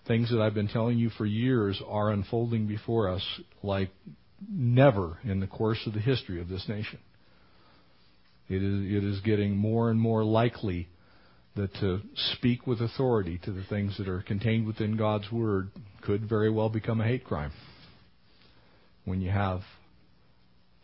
things 0.07 0.29
that 0.31 0.41
I've 0.41 0.53
been 0.53 0.67
telling 0.67 0.97
you 0.97 1.09
for 1.11 1.25
years 1.25 1.81
are 1.87 2.11
unfolding 2.11 2.67
before 2.67 3.09
us 3.09 3.23
like 3.61 3.89
never 4.49 5.17
in 5.23 5.39
the 5.39 5.47
course 5.47 5.79
of 5.85 5.93
the 5.93 5.99
history 5.99 6.41
of 6.41 6.49
this 6.49 6.67
nation. 6.67 6.99
It 8.47 8.63
is, 8.63 9.03
it 9.03 9.03
is 9.03 9.19
getting 9.21 9.55
more 9.55 9.91
and 9.91 9.99
more 9.99 10.23
likely 10.23 10.87
that 11.55 11.73
to 11.75 12.01
speak 12.33 12.65
with 12.65 12.81
authority 12.81 13.39
to 13.43 13.51
the 13.51 13.63
things 13.63 13.97
that 13.97 14.07
are 14.07 14.21
contained 14.21 14.65
within 14.65 14.97
God's 14.97 15.31
Word 15.31 15.69
could 16.01 16.27
very 16.27 16.49
well 16.49 16.69
become 16.69 17.01
a 17.01 17.07
hate 17.07 17.23
crime. 17.23 17.51
When 19.05 19.21
you 19.21 19.29
have 19.29 19.61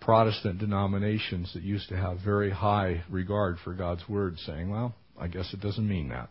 Protestant 0.02 0.60
denominations 0.60 1.52
that 1.54 1.64
used 1.64 1.90
to 1.90 1.98
have 1.98 2.20
very 2.24 2.52
high 2.52 3.04
regard 3.10 3.58
for 3.64 3.74
God's 3.74 4.08
Word 4.08 4.38
saying, 4.46 4.70
well, 4.70 4.94
I 5.20 5.28
guess 5.28 5.54
it 5.54 5.62
doesn't 5.62 5.88
mean 5.88 6.10
that. 6.10 6.30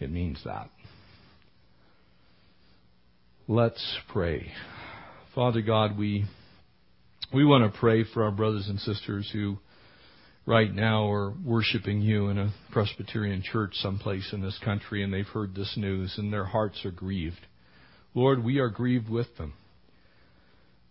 It 0.00 0.10
means 0.10 0.40
that. 0.44 0.70
Let's 3.48 3.98
pray. 4.12 4.52
Father 5.34 5.62
God, 5.62 5.98
we 5.98 6.24
we 7.32 7.44
want 7.44 7.70
to 7.70 7.78
pray 7.78 8.04
for 8.04 8.24
our 8.24 8.30
brothers 8.30 8.68
and 8.68 8.78
sisters 8.80 9.28
who 9.32 9.58
right 10.44 10.72
now 10.72 11.10
are 11.10 11.32
worshiping 11.44 12.02
you 12.02 12.28
in 12.28 12.38
a 12.38 12.52
Presbyterian 12.72 13.42
church 13.42 13.70
someplace 13.74 14.30
in 14.32 14.42
this 14.42 14.58
country 14.64 15.02
and 15.02 15.12
they've 15.12 15.26
heard 15.26 15.54
this 15.54 15.74
news 15.76 16.14
and 16.18 16.32
their 16.32 16.44
hearts 16.44 16.84
are 16.84 16.90
grieved. 16.90 17.46
Lord, 18.14 18.44
we 18.44 18.58
are 18.58 18.68
grieved 18.68 19.08
with 19.08 19.36
them. 19.38 19.54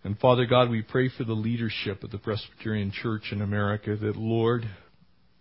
And 0.03 0.17
Father 0.17 0.45
God, 0.45 0.69
we 0.69 0.81
pray 0.81 1.09
for 1.15 1.23
the 1.23 1.33
leadership 1.33 2.03
of 2.03 2.09
the 2.09 2.17
Presbyterian 2.17 2.91
Church 2.91 3.25
in 3.31 3.41
America 3.41 3.95
that, 3.95 4.15
Lord, 4.15 4.67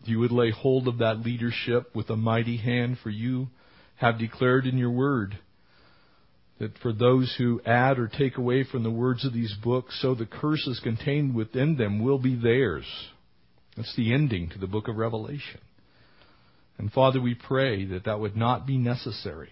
you 0.04 0.18
would 0.18 0.32
lay 0.32 0.50
hold 0.50 0.88
of 0.88 0.98
that 0.98 1.20
leadership 1.20 1.94
with 1.94 2.10
a 2.10 2.16
mighty 2.16 2.56
hand, 2.56 2.98
for 3.02 3.10
you 3.10 3.48
have 3.96 4.18
declared 4.18 4.66
in 4.66 4.78
your 4.78 4.90
word 4.90 5.38
that 6.58 6.76
for 6.78 6.92
those 6.92 7.34
who 7.38 7.60
add 7.64 7.98
or 7.98 8.06
take 8.06 8.36
away 8.36 8.64
from 8.64 8.82
the 8.82 8.90
words 8.90 9.24
of 9.24 9.32
these 9.32 9.54
books, 9.62 9.98
so 10.00 10.14
the 10.14 10.26
curses 10.26 10.80
contained 10.82 11.34
within 11.34 11.76
them 11.76 12.02
will 12.02 12.18
be 12.18 12.36
theirs. 12.36 12.86
That's 13.76 13.94
the 13.96 14.12
ending 14.12 14.50
to 14.50 14.58
the 14.58 14.66
book 14.66 14.88
of 14.88 14.96
Revelation. 14.96 15.60
And 16.76 16.92
Father, 16.92 17.20
we 17.20 17.34
pray 17.34 17.86
that 17.86 18.04
that 18.04 18.20
would 18.20 18.36
not 18.36 18.66
be 18.66 18.78
necessary. 18.78 19.50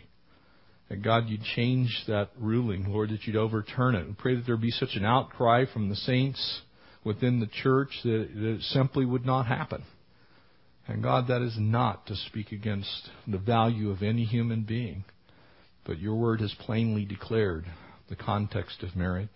That 0.88 1.02
God, 1.02 1.28
you'd 1.28 1.42
change 1.42 2.04
that 2.08 2.30
ruling, 2.38 2.90
Lord, 2.90 3.10
that 3.10 3.24
you'd 3.24 3.36
overturn 3.36 3.94
it. 3.94 4.06
And 4.06 4.16
pray 4.16 4.34
that 4.34 4.46
there 4.46 4.56
be 4.56 4.70
such 4.70 4.94
an 4.94 5.04
outcry 5.04 5.64
from 5.70 5.88
the 5.88 5.96
saints 5.96 6.62
within 7.04 7.40
the 7.40 7.46
church 7.62 7.90
that, 8.04 8.28
that 8.34 8.54
it 8.54 8.62
simply 8.62 9.04
would 9.04 9.26
not 9.26 9.46
happen. 9.46 9.82
And 10.88 11.02
God, 11.02 11.28
that 11.28 11.42
is 11.42 11.56
not 11.58 12.06
to 12.06 12.16
speak 12.16 12.50
against 12.50 13.10
the 13.26 13.38
value 13.38 13.90
of 13.90 14.02
any 14.02 14.24
human 14.24 14.62
being. 14.62 15.04
But 15.84 15.98
your 15.98 16.16
word 16.16 16.40
has 16.40 16.54
plainly 16.60 17.04
declared 17.04 17.66
the 18.08 18.16
context 18.16 18.82
of 18.82 18.96
marriage. 18.96 19.28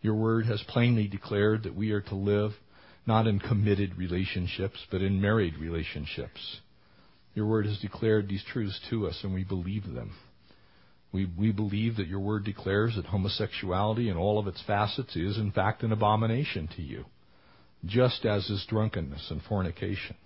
Your 0.00 0.14
word 0.14 0.46
has 0.46 0.62
plainly 0.68 1.08
declared 1.08 1.64
that 1.64 1.74
we 1.74 1.90
are 1.90 2.00
to 2.02 2.14
live 2.14 2.52
not 3.06 3.26
in 3.26 3.40
committed 3.40 3.96
relationships, 3.96 4.78
but 4.90 5.02
in 5.02 5.20
married 5.20 5.58
relationships. 5.58 6.60
Your 7.34 7.46
word 7.46 7.66
has 7.66 7.78
declared 7.78 8.28
these 8.28 8.44
truths 8.52 8.78
to 8.90 9.08
us, 9.08 9.18
and 9.24 9.34
we 9.34 9.44
believe 9.44 9.84
them. 9.84 10.14
We, 11.10 11.26
we 11.38 11.50
believe 11.50 11.96
that 11.96 12.06
your 12.06 12.20
word 12.20 12.44
declares 12.44 12.94
that 12.96 13.06
homosexuality 13.06 14.10
in 14.10 14.16
all 14.16 14.38
of 14.38 14.46
its 14.46 14.62
facets 14.66 15.16
is, 15.16 15.38
in 15.38 15.52
fact, 15.52 15.82
an 15.82 15.90
abomination 15.90 16.68
to 16.76 16.82
you, 16.82 17.06
just 17.84 18.24
as 18.24 18.48
is 18.50 18.64
drunkenness 18.68 19.28
and 19.30 19.40
fornication. 19.42 20.16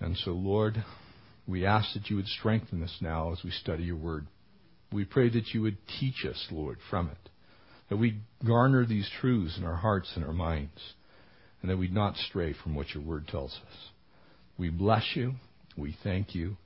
And 0.00 0.16
so, 0.16 0.30
Lord, 0.30 0.82
we 1.46 1.66
ask 1.66 1.94
that 1.94 2.08
you 2.08 2.16
would 2.16 2.28
strengthen 2.28 2.82
us 2.82 2.96
now 3.00 3.32
as 3.32 3.40
we 3.44 3.50
study 3.50 3.84
your 3.84 3.96
word. 3.96 4.26
We 4.92 5.04
pray 5.04 5.28
that 5.30 5.48
you 5.52 5.62
would 5.62 5.78
teach 6.00 6.24
us, 6.28 6.46
Lord, 6.50 6.78
from 6.90 7.08
it. 7.08 7.30
That 7.90 7.96
we 7.96 8.20
garner 8.46 8.84
these 8.84 9.08
truths 9.20 9.56
in 9.58 9.64
our 9.64 9.76
hearts 9.76 10.12
and 10.14 10.24
our 10.24 10.32
minds. 10.32 10.80
And 11.60 11.70
that 11.70 11.78
we'd 11.78 11.92
not 11.92 12.16
stray 12.16 12.54
from 12.62 12.74
what 12.74 12.94
your 12.94 13.02
word 13.02 13.26
tells 13.28 13.52
us. 13.52 13.90
We 14.56 14.70
bless 14.70 15.04
you. 15.14 15.34
We 15.76 15.96
thank 16.02 16.34
you. 16.34 16.56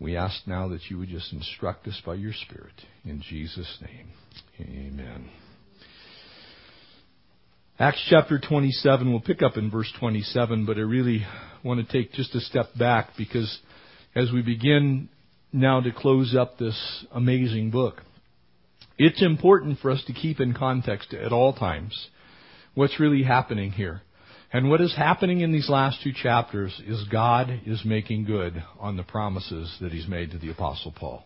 We 0.00 0.16
ask 0.16 0.46
now 0.46 0.68
that 0.68 0.90
you 0.90 0.98
would 0.98 1.10
just 1.10 1.32
instruct 1.32 1.86
us 1.86 2.00
by 2.04 2.14
your 2.14 2.32
Spirit. 2.32 2.74
In 3.04 3.22
Jesus' 3.22 3.78
name. 3.80 4.08
Amen. 4.60 5.41
Acts 7.78 8.04
chapter 8.10 8.38
27, 8.38 9.10
we'll 9.10 9.20
pick 9.20 9.42
up 9.42 9.56
in 9.56 9.70
verse 9.70 9.90
27, 9.98 10.66
but 10.66 10.76
I 10.76 10.80
really 10.80 11.26
want 11.64 11.84
to 11.84 11.90
take 11.90 12.12
just 12.12 12.34
a 12.34 12.40
step 12.40 12.66
back 12.78 13.08
because 13.16 13.58
as 14.14 14.30
we 14.30 14.42
begin 14.42 15.08
now 15.54 15.80
to 15.80 15.90
close 15.90 16.36
up 16.38 16.58
this 16.58 17.06
amazing 17.12 17.70
book. 17.70 18.02
It's 18.98 19.22
important 19.22 19.78
for 19.78 19.90
us 19.90 20.04
to 20.06 20.12
keep 20.12 20.38
in 20.38 20.52
context 20.52 21.14
at 21.14 21.32
all 21.32 21.54
times 21.54 22.08
what's 22.74 23.00
really 23.00 23.22
happening 23.22 23.72
here. 23.72 24.02
And 24.52 24.68
what 24.68 24.82
is 24.82 24.94
happening 24.94 25.40
in 25.40 25.50
these 25.50 25.70
last 25.70 26.02
two 26.04 26.12
chapters 26.12 26.78
is 26.86 27.02
God 27.10 27.62
is 27.64 27.86
making 27.86 28.26
good 28.26 28.62
on 28.78 28.98
the 28.98 29.02
promises 29.02 29.74
that 29.80 29.92
He's 29.92 30.06
made 30.06 30.30
to 30.32 30.38
the 30.38 30.50
Apostle 30.50 30.92
Paul. 30.94 31.24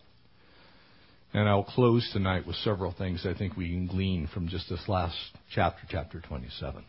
And 1.33 1.47
I'll 1.47 1.63
close 1.63 2.09
tonight 2.13 2.47
with 2.47 2.55
several 2.57 2.93
things 2.97 3.25
I 3.25 3.37
think 3.37 3.57
we 3.57 3.69
can 3.69 3.87
glean 3.87 4.29
from 4.33 4.47
just 4.47 4.69
this 4.69 4.83
last 4.87 5.15
chapter, 5.53 5.81
chapter 5.89 6.21
27. 6.21 6.83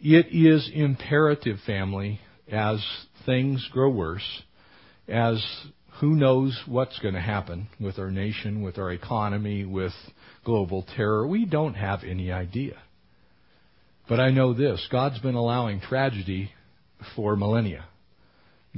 It 0.00 0.26
is 0.32 0.70
imperative, 0.74 1.58
family, 1.66 2.20
as 2.50 2.84
things 3.24 3.68
grow 3.70 3.90
worse, 3.90 4.42
as 5.06 5.44
who 6.00 6.16
knows 6.16 6.60
what's 6.66 6.98
going 6.98 7.14
to 7.14 7.20
happen 7.20 7.68
with 7.78 7.98
our 7.98 8.10
nation, 8.10 8.62
with 8.62 8.78
our 8.78 8.90
economy, 8.92 9.64
with 9.64 9.92
global 10.44 10.84
terror? 10.96 11.26
We 11.26 11.44
don't 11.44 11.74
have 11.74 12.02
any 12.04 12.32
idea. 12.32 12.76
But 14.08 14.18
I 14.18 14.30
know 14.30 14.52
this 14.54 14.86
God's 14.90 15.18
been 15.20 15.34
allowing 15.34 15.80
tragedy 15.80 16.50
for 17.14 17.36
millennia. 17.36 17.84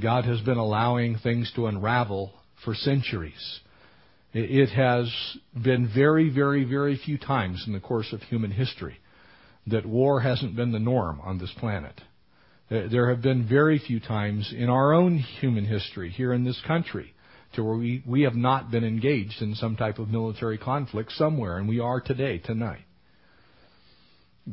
God 0.00 0.24
has 0.24 0.40
been 0.40 0.58
allowing 0.58 1.18
things 1.18 1.50
to 1.54 1.66
unravel 1.66 2.32
for 2.64 2.74
centuries. 2.74 3.60
It 4.36 4.70
has 4.70 5.14
been 5.60 5.88
very, 5.94 6.28
very, 6.28 6.64
very 6.64 6.96
few 6.98 7.18
times 7.18 7.62
in 7.68 7.72
the 7.72 7.78
course 7.78 8.12
of 8.12 8.20
human 8.22 8.50
history 8.50 8.98
that 9.68 9.86
war 9.86 10.20
hasn't 10.20 10.56
been 10.56 10.72
the 10.72 10.80
norm 10.80 11.20
on 11.22 11.38
this 11.38 11.52
planet. 11.58 12.00
Uh, 12.68 12.88
there 12.90 13.10
have 13.10 13.22
been 13.22 13.46
very 13.46 13.78
few 13.78 14.00
times 14.00 14.52
in 14.56 14.68
our 14.68 14.92
own 14.92 15.18
human 15.18 15.64
history 15.64 16.10
here 16.10 16.32
in 16.32 16.42
this 16.42 16.60
country 16.66 17.14
to 17.54 17.62
where 17.62 17.76
we, 17.76 18.02
we 18.04 18.22
have 18.22 18.34
not 18.34 18.72
been 18.72 18.82
engaged 18.82 19.40
in 19.40 19.54
some 19.54 19.76
type 19.76 20.00
of 20.00 20.08
military 20.08 20.58
conflict 20.58 21.12
somewhere, 21.12 21.56
and 21.56 21.68
we 21.68 21.78
are 21.78 22.00
today, 22.00 22.38
tonight. 22.38 22.84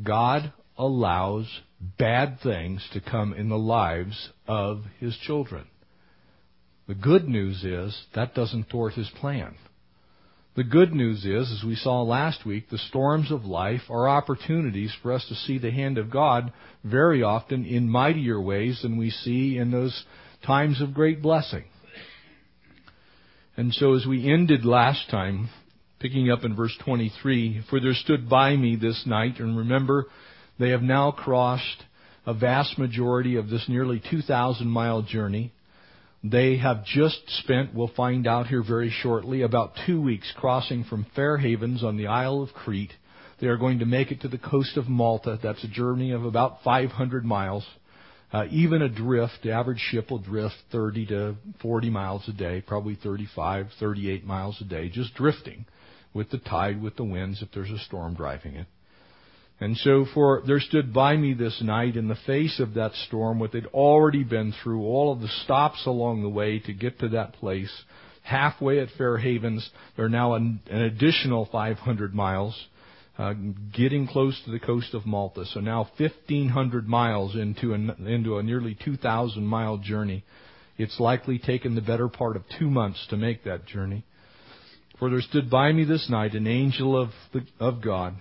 God 0.00 0.52
allows 0.78 1.48
bad 1.98 2.38
things 2.40 2.88
to 2.92 3.00
come 3.00 3.32
in 3.32 3.48
the 3.48 3.58
lives 3.58 4.30
of 4.46 4.84
His 5.00 5.16
children. 5.26 5.66
The 6.86 6.94
good 6.94 7.28
news 7.28 7.64
is 7.64 8.00
that 8.14 8.34
doesn't 8.36 8.70
thwart 8.70 8.94
His 8.94 9.10
plan. 9.20 9.56
The 10.54 10.64
good 10.64 10.92
news 10.92 11.24
is, 11.24 11.50
as 11.50 11.64
we 11.64 11.76
saw 11.76 12.02
last 12.02 12.44
week, 12.44 12.68
the 12.68 12.76
storms 12.76 13.30
of 13.30 13.46
life 13.46 13.80
are 13.88 14.06
opportunities 14.06 14.94
for 15.02 15.10
us 15.12 15.24
to 15.28 15.34
see 15.34 15.56
the 15.56 15.70
hand 15.70 15.96
of 15.96 16.10
God 16.10 16.52
very 16.84 17.22
often 17.22 17.64
in 17.64 17.88
mightier 17.88 18.38
ways 18.38 18.80
than 18.82 18.98
we 18.98 19.08
see 19.08 19.56
in 19.56 19.70
those 19.70 20.04
times 20.44 20.82
of 20.82 20.92
great 20.92 21.22
blessing. 21.22 21.64
And 23.56 23.72
so 23.72 23.94
as 23.94 24.04
we 24.04 24.30
ended 24.30 24.66
last 24.66 25.08
time, 25.10 25.48
picking 26.00 26.30
up 26.30 26.44
in 26.44 26.54
verse 26.54 26.76
23, 26.84 27.64
for 27.70 27.80
there 27.80 27.94
stood 27.94 28.28
by 28.28 28.54
me 28.54 28.76
this 28.76 29.04
night, 29.06 29.38
and 29.38 29.56
remember, 29.56 30.06
they 30.58 30.68
have 30.68 30.82
now 30.82 31.12
crossed 31.12 31.84
a 32.26 32.34
vast 32.34 32.78
majority 32.78 33.36
of 33.36 33.48
this 33.48 33.64
nearly 33.70 34.02
2,000 34.10 34.66
mile 34.66 35.00
journey. 35.00 35.50
They 36.24 36.56
have 36.58 36.84
just 36.84 37.28
spent, 37.40 37.74
we'll 37.74 37.88
find 37.88 38.28
out 38.28 38.46
here 38.46 38.62
very 38.62 38.90
shortly, 38.90 39.42
about 39.42 39.72
two 39.86 40.00
weeks 40.00 40.32
crossing 40.36 40.84
from 40.84 41.06
Fair 41.16 41.36
Havens 41.36 41.82
on 41.82 41.96
the 41.96 42.06
Isle 42.06 42.42
of 42.42 42.52
Crete. 42.52 42.92
They 43.40 43.48
are 43.48 43.56
going 43.56 43.80
to 43.80 43.86
make 43.86 44.12
it 44.12 44.20
to 44.20 44.28
the 44.28 44.38
coast 44.38 44.76
of 44.76 44.88
Malta. 44.88 45.40
That's 45.42 45.64
a 45.64 45.68
journey 45.68 46.12
of 46.12 46.24
about 46.24 46.62
500 46.62 47.24
miles. 47.24 47.66
Uh, 48.32 48.46
even 48.50 48.82
adrift, 48.82 49.40
the 49.42 49.50
average 49.50 49.80
ship 49.80 50.12
will 50.12 50.20
drift 50.20 50.54
30 50.70 51.06
to 51.06 51.36
40 51.60 51.90
miles 51.90 52.22
a 52.28 52.32
day, 52.32 52.62
probably 52.64 52.94
35, 52.94 53.66
38 53.80 54.24
miles 54.24 54.60
a 54.60 54.64
day, 54.64 54.88
just 54.88 55.14
drifting 55.14 55.66
with 56.14 56.30
the 56.30 56.38
tide, 56.38 56.80
with 56.80 56.94
the 56.96 57.04
winds, 57.04 57.42
if 57.42 57.48
there's 57.52 57.70
a 57.70 57.78
storm 57.80 58.14
driving 58.14 58.54
it. 58.54 58.68
And 59.62 59.76
so 59.76 60.06
for 60.12 60.42
there 60.44 60.58
stood 60.58 60.92
by 60.92 61.16
me 61.16 61.34
this 61.34 61.62
night 61.62 61.96
in 61.96 62.08
the 62.08 62.18
face 62.26 62.58
of 62.58 62.74
that 62.74 62.94
storm 63.06 63.38
what 63.38 63.52
they'd 63.52 63.66
already 63.66 64.24
been 64.24 64.52
through, 64.60 64.82
all 64.82 65.12
of 65.12 65.20
the 65.20 65.28
stops 65.44 65.86
along 65.86 66.22
the 66.22 66.28
way 66.28 66.58
to 66.58 66.72
get 66.72 66.98
to 66.98 67.10
that 67.10 67.34
place, 67.34 67.70
halfway 68.24 68.80
at 68.80 68.88
Fair 68.98 69.18
Havens. 69.18 69.70
They're 69.96 70.08
now 70.08 70.34
an, 70.34 70.58
an 70.68 70.82
additional 70.82 71.48
500 71.52 72.12
miles, 72.12 72.60
uh, 73.16 73.34
getting 73.72 74.08
close 74.08 74.36
to 74.44 74.50
the 74.50 74.58
coast 74.58 74.94
of 74.94 75.06
Malta. 75.06 75.44
So 75.46 75.60
now 75.60 75.88
1,500 75.96 76.88
miles 76.88 77.36
into 77.36 77.72
a, 77.72 77.76
into 78.04 78.38
a 78.38 78.42
nearly 78.42 78.76
2,000 78.84 79.46
mile 79.46 79.78
journey. 79.78 80.24
It's 80.76 80.98
likely 80.98 81.38
taken 81.38 81.76
the 81.76 81.82
better 81.82 82.08
part 82.08 82.34
of 82.34 82.42
two 82.58 82.68
months 82.68 83.06
to 83.10 83.16
make 83.16 83.44
that 83.44 83.66
journey. 83.66 84.02
For 84.98 85.08
there 85.08 85.20
stood 85.20 85.48
by 85.48 85.70
me 85.70 85.84
this 85.84 86.10
night 86.10 86.34
an 86.34 86.48
angel 86.48 87.00
of, 87.00 87.10
the, 87.32 87.46
of 87.60 87.80
God, 87.80 88.16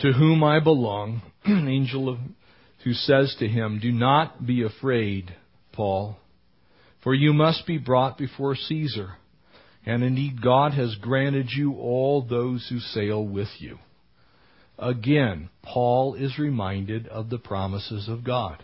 to 0.00 0.12
whom 0.12 0.44
I 0.44 0.60
belong, 0.60 1.22
an 1.44 1.68
angel 1.68 2.08
of, 2.08 2.18
who 2.84 2.92
says 2.92 3.34
to 3.38 3.48
him, 3.48 3.80
Do 3.80 3.92
not 3.92 4.46
be 4.46 4.62
afraid, 4.62 5.34
Paul, 5.72 6.18
for 7.02 7.14
you 7.14 7.32
must 7.32 7.66
be 7.66 7.78
brought 7.78 8.18
before 8.18 8.54
Caesar. 8.54 9.14
And 9.86 10.02
indeed, 10.02 10.42
God 10.42 10.74
has 10.74 10.96
granted 10.96 11.48
you 11.50 11.74
all 11.74 12.22
those 12.22 12.66
who 12.68 12.78
sail 12.78 13.24
with 13.24 13.48
you. 13.58 13.78
Again, 14.78 15.48
Paul 15.62 16.14
is 16.14 16.38
reminded 16.38 17.08
of 17.08 17.30
the 17.30 17.38
promises 17.38 18.08
of 18.08 18.22
God. 18.22 18.62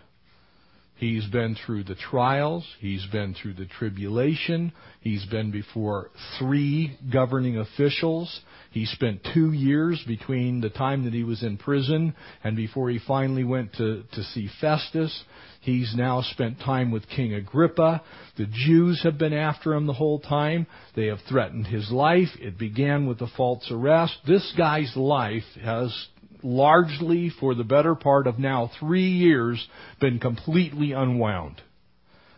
He's 0.96 1.26
been 1.26 1.56
through 1.66 1.84
the 1.84 1.96
trials. 1.96 2.64
He's 2.78 3.04
been 3.06 3.34
through 3.34 3.54
the 3.54 3.66
tribulation. 3.66 4.72
He's 5.00 5.24
been 5.26 5.50
before 5.50 6.10
three 6.38 6.96
governing 7.12 7.58
officials. 7.58 8.40
He 8.70 8.86
spent 8.86 9.26
two 9.34 9.52
years 9.52 10.02
between 10.06 10.60
the 10.60 10.70
time 10.70 11.04
that 11.04 11.12
he 11.12 11.24
was 11.24 11.42
in 11.42 11.56
prison 11.56 12.14
and 12.44 12.56
before 12.56 12.90
he 12.90 13.00
finally 13.06 13.42
went 13.42 13.72
to, 13.74 14.04
to 14.12 14.22
see 14.22 14.48
Festus. 14.60 15.24
He's 15.60 15.94
now 15.96 16.22
spent 16.22 16.60
time 16.60 16.92
with 16.92 17.08
King 17.08 17.34
Agrippa. 17.34 18.02
The 18.36 18.46
Jews 18.46 19.02
have 19.02 19.18
been 19.18 19.32
after 19.32 19.74
him 19.74 19.86
the 19.86 19.92
whole 19.94 20.20
time. 20.20 20.66
They 20.94 21.06
have 21.06 21.20
threatened 21.28 21.66
his 21.66 21.90
life. 21.90 22.28
It 22.40 22.56
began 22.56 23.06
with 23.06 23.20
a 23.20 23.28
false 23.36 23.66
arrest. 23.70 24.14
This 24.26 24.54
guy's 24.56 24.94
life 24.96 25.42
has 25.60 26.06
largely 26.44 27.30
for 27.40 27.54
the 27.54 27.64
better 27.64 27.94
part 27.94 28.26
of 28.26 28.38
now 28.38 28.70
three 28.78 29.08
years 29.08 29.66
been 30.00 30.18
completely 30.18 30.92
unwound. 30.92 31.62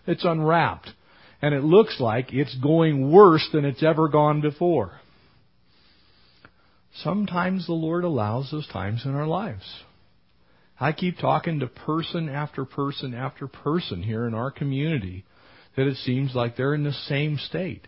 It's 0.07 0.25
unwrapped. 0.25 0.89
And 1.43 1.55
it 1.55 1.65
looks 1.65 2.01
like 2.01 2.33
it's 2.33 2.55
going 2.57 3.11
worse 3.13 3.47
than 3.53 3.65
it's 3.67 3.83
ever 3.83 4.09
gone 4.09 4.41
before. 4.41 4.93
Sometimes 7.03 7.67
the 7.67 7.75
Lord 7.75 8.05
allows 8.05 8.51
those 8.51 8.67
times 8.69 9.03
in 9.05 9.15
our 9.15 9.27
lives. 9.27 9.65
I 10.81 10.93
keep 10.93 11.19
talking 11.19 11.61
to 11.61 11.67
person 11.67 12.29
after 12.29 12.65
person 12.65 13.13
after 13.13 13.49
person 13.49 14.03
here 14.03 14.27
in 14.27 14.35
our 14.35 14.51
community 14.51 15.25
that 15.77 15.87
it 15.87 15.97
seems 15.99 16.35
like 16.35 16.57
they're 16.57 16.75
in 16.75 16.85
the 16.85 16.93
same 16.93 17.39
state. 17.39 17.87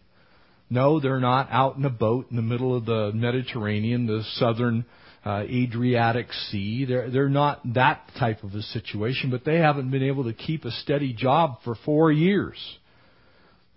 No, 0.69 1.01
they're 1.01 1.21
not 1.21 1.49
out 1.51 1.77
in 1.77 1.85
a 1.85 1.91
boat 1.91 2.27
in 2.31 2.37
the 2.37 2.43
middle 2.43 2.77
of 2.77 2.85
the 2.85 3.13
Mediterranean, 3.15 4.07
the 4.07 4.23
southern 4.35 4.85
uh, 5.25 5.45
Adriatic 5.49 6.33
Sea. 6.51 6.85
They're, 6.85 7.11
they're 7.11 7.29
not 7.29 7.61
that 7.75 8.03
type 8.19 8.43
of 8.45 8.55
a 8.55 8.63
situation, 8.63 9.31
but 9.31 9.45
they 9.45 9.57
haven't 9.59 9.91
been 9.91 10.03
able 10.03 10.25
to 10.25 10.33
keep 10.33 10.65
a 10.65 10.71
steady 10.71 11.13
job 11.13 11.59
for 11.65 11.75
four 11.85 12.11
years. 12.13 12.57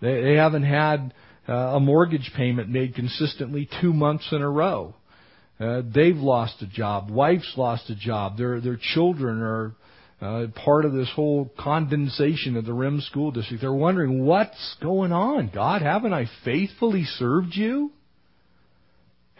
They, 0.00 0.22
they 0.22 0.34
haven't 0.34 0.64
had 0.64 1.14
uh, 1.48 1.52
a 1.52 1.80
mortgage 1.80 2.30
payment 2.36 2.68
made 2.68 2.94
consistently 2.94 3.68
two 3.80 3.92
months 3.92 4.28
in 4.32 4.42
a 4.42 4.50
row. 4.50 4.94
Uh, 5.58 5.82
they've 5.94 6.16
lost 6.16 6.62
a 6.62 6.66
job. 6.66 7.10
Wife's 7.10 7.52
lost 7.56 7.88
a 7.90 7.94
job. 7.94 8.36
Their 8.36 8.60
their 8.60 8.78
children 8.94 9.40
are 9.42 9.74
uh, 10.20 10.46
part 10.64 10.84
of 10.84 10.92
this 10.92 11.10
whole 11.14 11.52
condensation 11.58 12.56
of 12.56 12.64
the 12.64 12.72
RIM 12.72 13.00
school 13.00 13.30
district. 13.30 13.60
They're 13.60 13.72
wondering 13.72 14.24
what's 14.24 14.76
going 14.80 15.12
on. 15.12 15.50
God, 15.52 15.82
haven't 15.82 16.12
I 16.12 16.26
faithfully 16.44 17.04
served 17.04 17.54
you? 17.54 17.92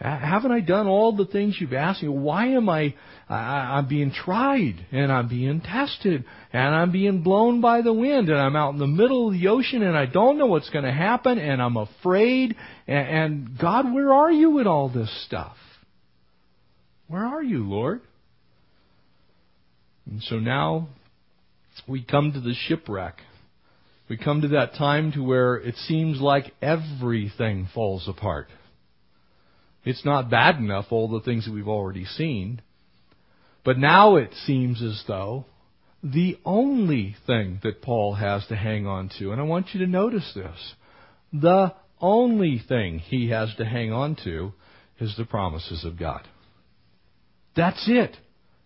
Haven't 0.03 0.51
I 0.51 0.59
done 0.59 0.85
all 0.85 1.15
the 1.15 1.25
things 1.25 1.55
you've 1.59 1.71
asked 1.71 2.03
me? 2.03 2.09
Why 2.09 2.47
am 2.47 2.67
I, 2.67 2.93
I, 3.29 3.77
I'm 3.77 3.87
being 3.87 4.11
tried 4.11 4.85
and 4.91 5.09
I'm 5.09 5.29
being 5.29 5.61
tested 5.61 6.25
and 6.51 6.75
I'm 6.75 6.91
being 6.91 7.23
blown 7.23 7.61
by 7.61 7.81
the 7.81 7.93
wind 7.93 8.27
and 8.27 8.37
I'm 8.37 8.57
out 8.57 8.73
in 8.73 8.79
the 8.79 8.87
middle 8.87 9.29
of 9.29 9.33
the 9.33 9.47
ocean 9.47 9.81
and 9.81 9.97
I 9.97 10.05
don't 10.05 10.37
know 10.37 10.47
what's 10.47 10.69
going 10.71 10.83
to 10.83 10.91
happen 10.91 11.37
and 11.37 11.61
I'm 11.61 11.77
afraid 11.77 12.57
and, 12.85 13.07
and 13.07 13.57
God, 13.57 13.93
where 13.93 14.11
are 14.11 14.31
you 14.31 14.51
with 14.51 14.67
all 14.67 14.89
this 14.89 15.09
stuff? 15.25 15.55
Where 17.07 17.23
are 17.23 17.43
you, 17.43 17.63
Lord? 17.63 18.01
And 20.05 20.21
so 20.23 20.35
now 20.37 20.89
we 21.87 22.03
come 22.03 22.33
to 22.33 22.41
the 22.41 22.55
shipwreck. 22.67 23.19
We 24.09 24.17
come 24.17 24.41
to 24.41 24.49
that 24.49 24.73
time 24.73 25.13
to 25.13 25.23
where 25.23 25.55
it 25.55 25.75
seems 25.75 26.19
like 26.19 26.53
everything 26.61 27.69
falls 27.73 28.09
apart. 28.09 28.49
It's 29.83 30.05
not 30.05 30.29
bad 30.29 30.57
enough, 30.57 30.85
all 30.91 31.09
the 31.09 31.19
things 31.19 31.45
that 31.45 31.53
we've 31.53 31.67
already 31.67 32.05
seen. 32.05 32.61
But 33.63 33.77
now 33.77 34.15
it 34.15 34.33
seems 34.45 34.81
as 34.81 35.03
though 35.07 35.45
the 36.03 36.37
only 36.45 37.15
thing 37.25 37.59
that 37.63 37.81
Paul 37.81 38.15
has 38.15 38.45
to 38.47 38.55
hang 38.55 38.85
on 38.85 39.09
to, 39.19 39.31
and 39.31 39.39
I 39.39 39.45
want 39.45 39.67
you 39.73 39.79
to 39.85 39.91
notice 39.91 40.29
this, 40.35 40.73
the 41.31 41.73
only 42.01 42.61
thing 42.67 42.99
he 42.99 43.29
has 43.29 43.53
to 43.57 43.65
hang 43.65 43.93
on 43.93 44.17
to 44.23 44.53
is 44.99 45.15
the 45.17 45.25
promises 45.25 45.85
of 45.85 45.97
God. 45.97 46.21
That's 47.55 47.85
it. 47.87 48.17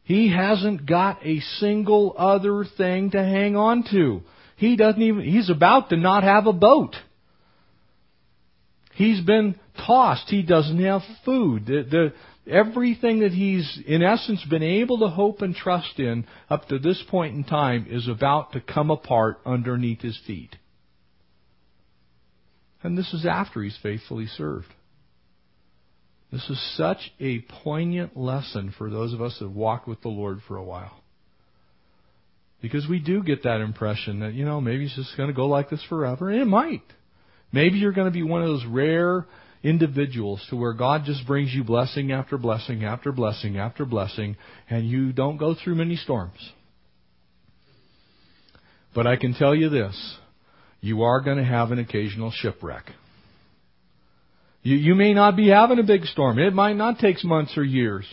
He 0.03 0.33
hasn't 0.33 0.85
got 0.85 1.25
a 1.25 1.39
single 1.59 2.15
other 2.17 2.65
thing 2.77 3.11
to 3.11 3.21
hang 3.21 3.55
on 3.55 3.83
to. 3.91 4.21
He 4.55 4.75
doesn't 4.75 5.01
even, 5.01 5.21
he's 5.23 5.49
about 5.49 5.89
to 5.89 5.97
not 5.97 6.23
have 6.23 6.47
a 6.47 6.53
boat. 6.53 6.95
He's 8.97 9.21
been 9.21 9.53
tossed. 9.85 10.27
He 10.27 10.41
doesn't 10.41 10.83
have 10.83 11.03
food. 11.23 11.67
The, 11.67 11.83
the, 11.83 12.51
everything 12.51 13.19
that 13.19 13.31
he's, 13.31 13.79
in 13.85 14.01
essence, 14.01 14.43
been 14.49 14.63
able 14.63 14.97
to 15.01 15.07
hope 15.07 15.43
and 15.43 15.55
trust 15.55 15.99
in 15.99 16.25
up 16.49 16.67
to 16.69 16.79
this 16.79 17.03
point 17.07 17.35
in 17.35 17.43
time 17.43 17.85
is 17.87 18.07
about 18.07 18.53
to 18.53 18.59
come 18.59 18.89
apart 18.89 19.39
underneath 19.45 20.01
his 20.01 20.19
feet. 20.25 20.55
And 22.81 22.97
this 22.97 23.13
is 23.13 23.23
after 23.23 23.61
he's 23.61 23.77
faithfully 23.83 24.25
served. 24.25 24.73
This 26.31 26.49
is 26.49 26.75
such 26.75 27.11
a 27.19 27.41
poignant 27.63 28.17
lesson 28.17 28.73
for 28.79 28.89
those 28.89 29.13
of 29.13 29.21
us 29.21 29.37
that 29.37 29.45
have 29.45 29.55
walked 29.55 29.87
with 29.87 30.01
the 30.01 30.09
Lord 30.09 30.39
for 30.47 30.57
a 30.57 30.63
while. 30.63 31.03
Because 32.63 32.87
we 32.89 32.97
do 32.97 33.21
get 33.21 33.43
that 33.43 33.61
impression 33.61 34.21
that, 34.21 34.33
you 34.33 34.43
know, 34.43 34.59
maybe 34.59 34.85
it's 34.85 34.95
just 34.95 35.15
going 35.17 35.29
to 35.29 35.35
go 35.35 35.45
like 35.45 35.69
this 35.69 35.83
forever. 35.87 36.31
And 36.31 36.41
it 36.41 36.45
might. 36.45 36.81
Maybe 37.51 37.77
you're 37.77 37.93
going 37.93 38.07
to 38.07 38.11
be 38.11 38.23
one 38.23 38.41
of 38.41 38.47
those 38.47 38.65
rare 38.65 39.25
individuals 39.63 40.45
to 40.49 40.55
where 40.55 40.73
God 40.73 41.03
just 41.05 41.25
brings 41.25 41.53
you 41.53 41.63
blessing 41.63 42.11
after 42.11 42.37
blessing 42.37 42.83
after 42.83 43.11
blessing 43.11 43.57
after 43.57 43.85
blessing, 43.85 44.37
and 44.69 44.87
you 44.87 45.13
don't 45.13 45.37
go 45.37 45.55
through 45.55 45.75
many 45.75 45.95
storms. 45.95 46.37
But 48.93 49.07
I 49.07 49.15
can 49.15 49.33
tell 49.33 49.53
you 49.53 49.69
this 49.69 50.17
you 50.81 51.03
are 51.03 51.21
going 51.21 51.37
to 51.37 51.43
have 51.43 51.71
an 51.71 51.79
occasional 51.79 52.31
shipwreck. 52.31 52.85
You, 54.61 54.75
you 54.75 54.95
may 54.95 55.13
not 55.13 55.35
be 55.35 55.49
having 55.49 55.79
a 55.79 55.83
big 55.83 56.05
storm. 56.05 56.39
It 56.39 56.53
might 56.53 56.75
not 56.75 56.99
take 56.99 57.23
months 57.23 57.57
or 57.57 57.63
years. 57.63 58.05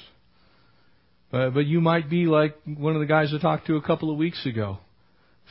But, 1.30 1.50
but 1.50 1.66
you 1.66 1.80
might 1.80 2.08
be 2.08 2.26
like 2.26 2.56
one 2.64 2.94
of 2.94 3.00
the 3.00 3.06
guys 3.06 3.32
I 3.34 3.40
talked 3.40 3.66
to 3.66 3.76
a 3.76 3.82
couple 3.82 4.10
of 4.10 4.16
weeks 4.16 4.46
ago. 4.46 4.78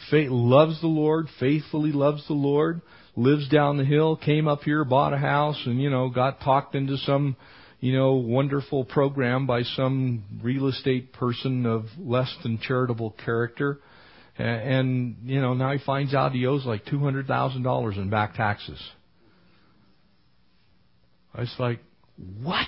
Faith, 0.10 0.30
loves 0.32 0.80
the 0.82 0.88
Lord, 0.88 1.28
faithfully 1.40 1.92
loves 1.92 2.26
the 2.28 2.34
Lord, 2.34 2.82
lives 3.16 3.48
down 3.50 3.78
the 3.78 3.86
hill, 3.86 4.16
came 4.16 4.48
up 4.48 4.64
here, 4.64 4.84
bought 4.84 5.14
a 5.14 5.18
house, 5.18 5.62
and, 5.66 5.82
you 5.82 5.90
know, 5.90 6.10
got 6.10 6.42
talked 6.42 6.76
into 6.76 6.98
some, 6.98 7.36
you 7.80 7.94
know, 7.94 8.14
wonderful 8.14 8.86
program 8.86 9.46
by 9.46 9.64
some 9.64 10.24
real 10.42 10.68
estate 10.68 11.14
person 11.14 11.66
of 11.66 11.86
less 12.00 12.34
than 12.44 12.60
charitable 12.60 13.16
character. 13.24 13.80
And, 14.38 15.18
you 15.26 15.42
know, 15.42 15.54
now 15.54 15.74
he 15.74 15.84
finds 15.86 16.14
out 16.16 16.32
he 16.32 16.48
owes 16.48 16.66
like 16.66 16.86
$200,000 16.86 17.98
in 17.98 18.10
back 18.10 18.34
taxes. 18.36 18.82
I 21.36 21.42
was 21.42 21.56
like, 21.60 21.80
what? 22.42 22.68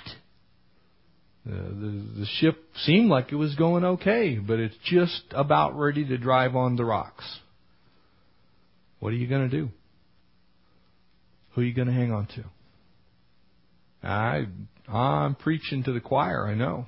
Uh, 1.48 1.52
the, 1.52 2.04
the 2.18 2.26
ship 2.38 2.56
seemed 2.82 3.08
like 3.08 3.32
it 3.32 3.36
was 3.36 3.54
going 3.56 3.84
okay, 3.84 4.36
but 4.36 4.58
it's 4.58 4.76
just 4.84 5.22
about 5.30 5.78
ready 5.78 6.04
to 6.04 6.18
drive 6.18 6.54
on 6.54 6.76
the 6.76 6.84
rocks. 6.84 7.24
What 9.00 9.12
are 9.12 9.16
you 9.16 9.28
going 9.28 9.48
to 9.48 9.56
do? 9.56 9.70
Who 11.56 11.62
are 11.62 11.64
you 11.64 11.72
going 11.72 11.88
to 11.88 11.94
hang 11.94 12.12
on 12.12 12.26
to? 12.26 12.44
I, 14.06 14.46
I'm 14.86 15.34
preaching 15.36 15.82
to 15.84 15.92
the 15.92 16.00
choir, 16.00 16.46
I 16.46 16.54
know. 16.54 16.84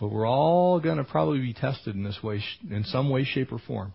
But 0.00 0.08
we're 0.08 0.28
all 0.28 0.80
going 0.80 0.96
to 0.96 1.04
probably 1.04 1.38
be 1.38 1.52
tested 1.52 1.94
in 1.94 2.02
this 2.02 2.18
way, 2.24 2.42
in 2.68 2.82
some 2.84 3.08
way, 3.08 3.22
shape, 3.22 3.52
or 3.52 3.60
form. 3.60 3.92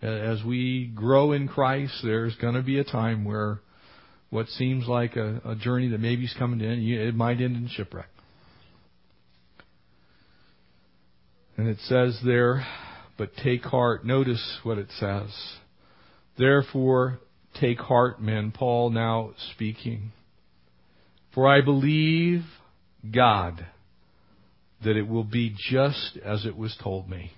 As 0.00 0.42
we 0.42 0.90
grow 0.94 1.32
in 1.32 1.46
Christ, 1.46 1.92
there's 2.02 2.34
going 2.36 2.54
to 2.54 2.62
be 2.62 2.78
a 2.78 2.84
time 2.84 3.26
where 3.26 3.60
what 4.30 4.48
seems 4.48 4.88
like 4.88 5.16
a, 5.16 5.42
a 5.44 5.54
journey 5.54 5.88
that 5.88 6.00
maybe 6.00 6.24
is 6.24 6.34
coming 6.38 6.58
to 6.60 6.66
end, 6.66 6.82
it 6.82 7.14
might 7.14 7.42
end 7.42 7.54
in 7.54 7.68
shipwreck. 7.68 8.08
And 11.58 11.68
it 11.68 11.78
says 11.80 12.18
there, 12.24 12.66
but 13.18 13.36
take 13.44 13.62
heart. 13.62 14.06
Notice 14.06 14.60
what 14.62 14.78
it 14.78 14.88
says. 14.98 15.28
Therefore, 16.38 17.18
take 17.60 17.78
heart, 17.78 18.20
men. 18.20 18.52
Paul 18.52 18.90
now 18.90 19.32
speaking. 19.52 20.12
For 21.34 21.48
I 21.48 21.60
believe 21.60 22.44
God 23.10 23.66
that 24.84 24.96
it 24.96 25.08
will 25.08 25.24
be 25.24 25.54
just 25.70 26.18
as 26.24 26.44
it 26.44 26.56
was 26.56 26.76
told 26.82 27.08
me. 27.08 27.32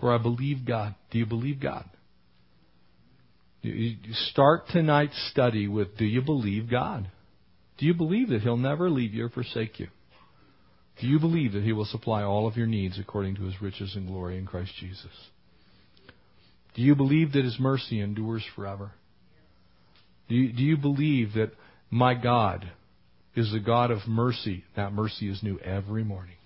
For 0.00 0.14
I 0.14 0.18
believe 0.18 0.66
God. 0.66 0.94
Do 1.10 1.18
you 1.18 1.26
believe 1.26 1.60
God? 1.60 1.88
You 3.62 3.96
start 4.30 4.68
tonight's 4.68 5.30
study 5.30 5.68
with 5.68 5.96
Do 5.96 6.04
you 6.04 6.20
believe 6.20 6.70
God? 6.70 7.10
Do 7.78 7.86
you 7.86 7.94
believe 7.94 8.28
that 8.28 8.42
He'll 8.42 8.56
never 8.56 8.90
leave 8.90 9.14
you 9.14 9.24
or 9.24 9.30
forsake 9.30 9.80
you? 9.80 9.88
Do 11.00 11.06
you 11.06 11.18
believe 11.18 11.52
that 11.52 11.62
He 11.62 11.72
will 11.72 11.86
supply 11.86 12.22
all 12.22 12.46
of 12.46 12.56
your 12.56 12.66
needs 12.66 12.98
according 12.98 13.36
to 13.36 13.44
His 13.44 13.60
riches 13.62 13.94
and 13.96 14.06
glory 14.06 14.38
in 14.38 14.46
Christ 14.46 14.72
Jesus? 14.78 15.10
Do 16.74 16.82
you 16.82 16.94
believe 16.94 17.32
that 17.32 17.44
His 17.44 17.58
mercy 17.58 18.00
endures 18.00 18.44
forever? 18.54 18.92
Do 20.28 20.34
you, 20.34 20.52
do 20.52 20.62
you 20.62 20.76
believe 20.76 21.34
that 21.34 21.52
my 21.90 22.14
God 22.14 22.70
is 23.36 23.52
the 23.52 23.60
God 23.60 23.90
of 23.90 24.06
mercy? 24.08 24.64
That 24.76 24.92
mercy 24.92 25.28
is 25.28 25.42
new 25.42 25.58
every 25.60 26.04
morning. 26.04 26.36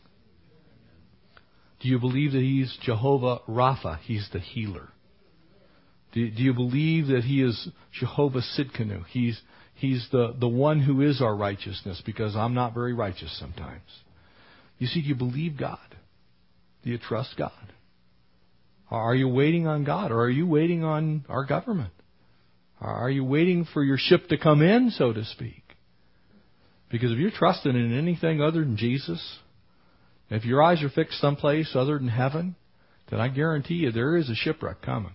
Do 1.81 1.89
you 1.89 1.99
believe 1.99 2.33
that 2.33 2.43
He's 2.43 2.77
Jehovah 2.83 3.39
Rapha? 3.49 3.99
He's 4.01 4.29
the 4.33 4.41
healer. 4.41 4.89
Do, 6.13 6.31
do 6.31 6.43
you 6.43 6.53
believe 6.53 7.07
that 7.09 7.23
He 7.25 7.43
is 7.43 7.69
Jehovah 7.99 8.43
Sidkenu? 8.57 9.07
He's, 9.07 9.41
he's 9.75 10.07
the, 10.11 10.35
the 10.39 10.49
one 10.49 10.81
who 10.81 11.03
is 11.03 11.23
our 11.23 11.37
righteousness 11.37 12.03
because 12.05 12.35
I'm 12.35 12.55
not 12.55 12.75
very 12.75 12.93
righteous 12.93 13.35
sometimes. 13.39 13.83
You 14.79 14.89
see, 14.89 15.03
do 15.03 15.09
you 15.09 15.15
believe 15.15 15.57
God? 15.57 15.79
Do 16.85 16.91
you 16.91 16.99
trust 16.99 17.35
God? 17.39 17.53
Are 18.91 19.15
you 19.15 19.29
waiting 19.29 19.67
on 19.67 19.85
God 19.85 20.11
or 20.11 20.21
are 20.23 20.31
you 20.31 20.47
waiting 20.47 20.83
on 20.83 21.25
our 21.29 21.45
government? 21.45 21.93
Are 22.81 23.11
you 23.11 23.25
waiting 23.25 23.67
for 23.73 23.83
your 23.83 23.99
ship 23.99 24.29
to 24.29 24.39
come 24.39 24.63
in, 24.63 24.91
so 24.91 25.13
to 25.13 25.25
speak? 25.25 25.63
Because 26.91 27.13
if 27.13 27.19
you're 27.19 27.31
trusting 27.31 27.75
in 27.75 27.97
anything 27.97 28.41
other 28.41 28.61
than 28.61 28.77
Jesus, 28.77 29.21
if 30.31 30.45
your 30.45 30.63
eyes 30.63 30.83
are 30.83 30.89
fixed 30.89 31.21
someplace 31.21 31.73
other 31.75 31.99
than 31.99 32.09
heaven, 32.09 32.55
then 33.11 33.21
I 33.21 33.29
guarantee 33.29 33.75
you 33.75 33.91
there 33.91 34.17
is 34.17 34.31
a 34.31 34.35
shipwreck 34.35 34.81
coming. 34.81 35.13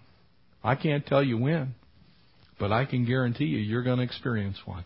I 0.63 0.75
can't 0.75 1.05
tell 1.05 1.23
you 1.23 1.37
when, 1.37 1.75
but 2.59 2.71
I 2.71 2.85
can 2.85 3.05
guarantee 3.05 3.45
you 3.45 3.59
you're 3.59 3.83
going 3.83 3.97
to 3.97 4.03
experience 4.03 4.57
one. 4.65 4.85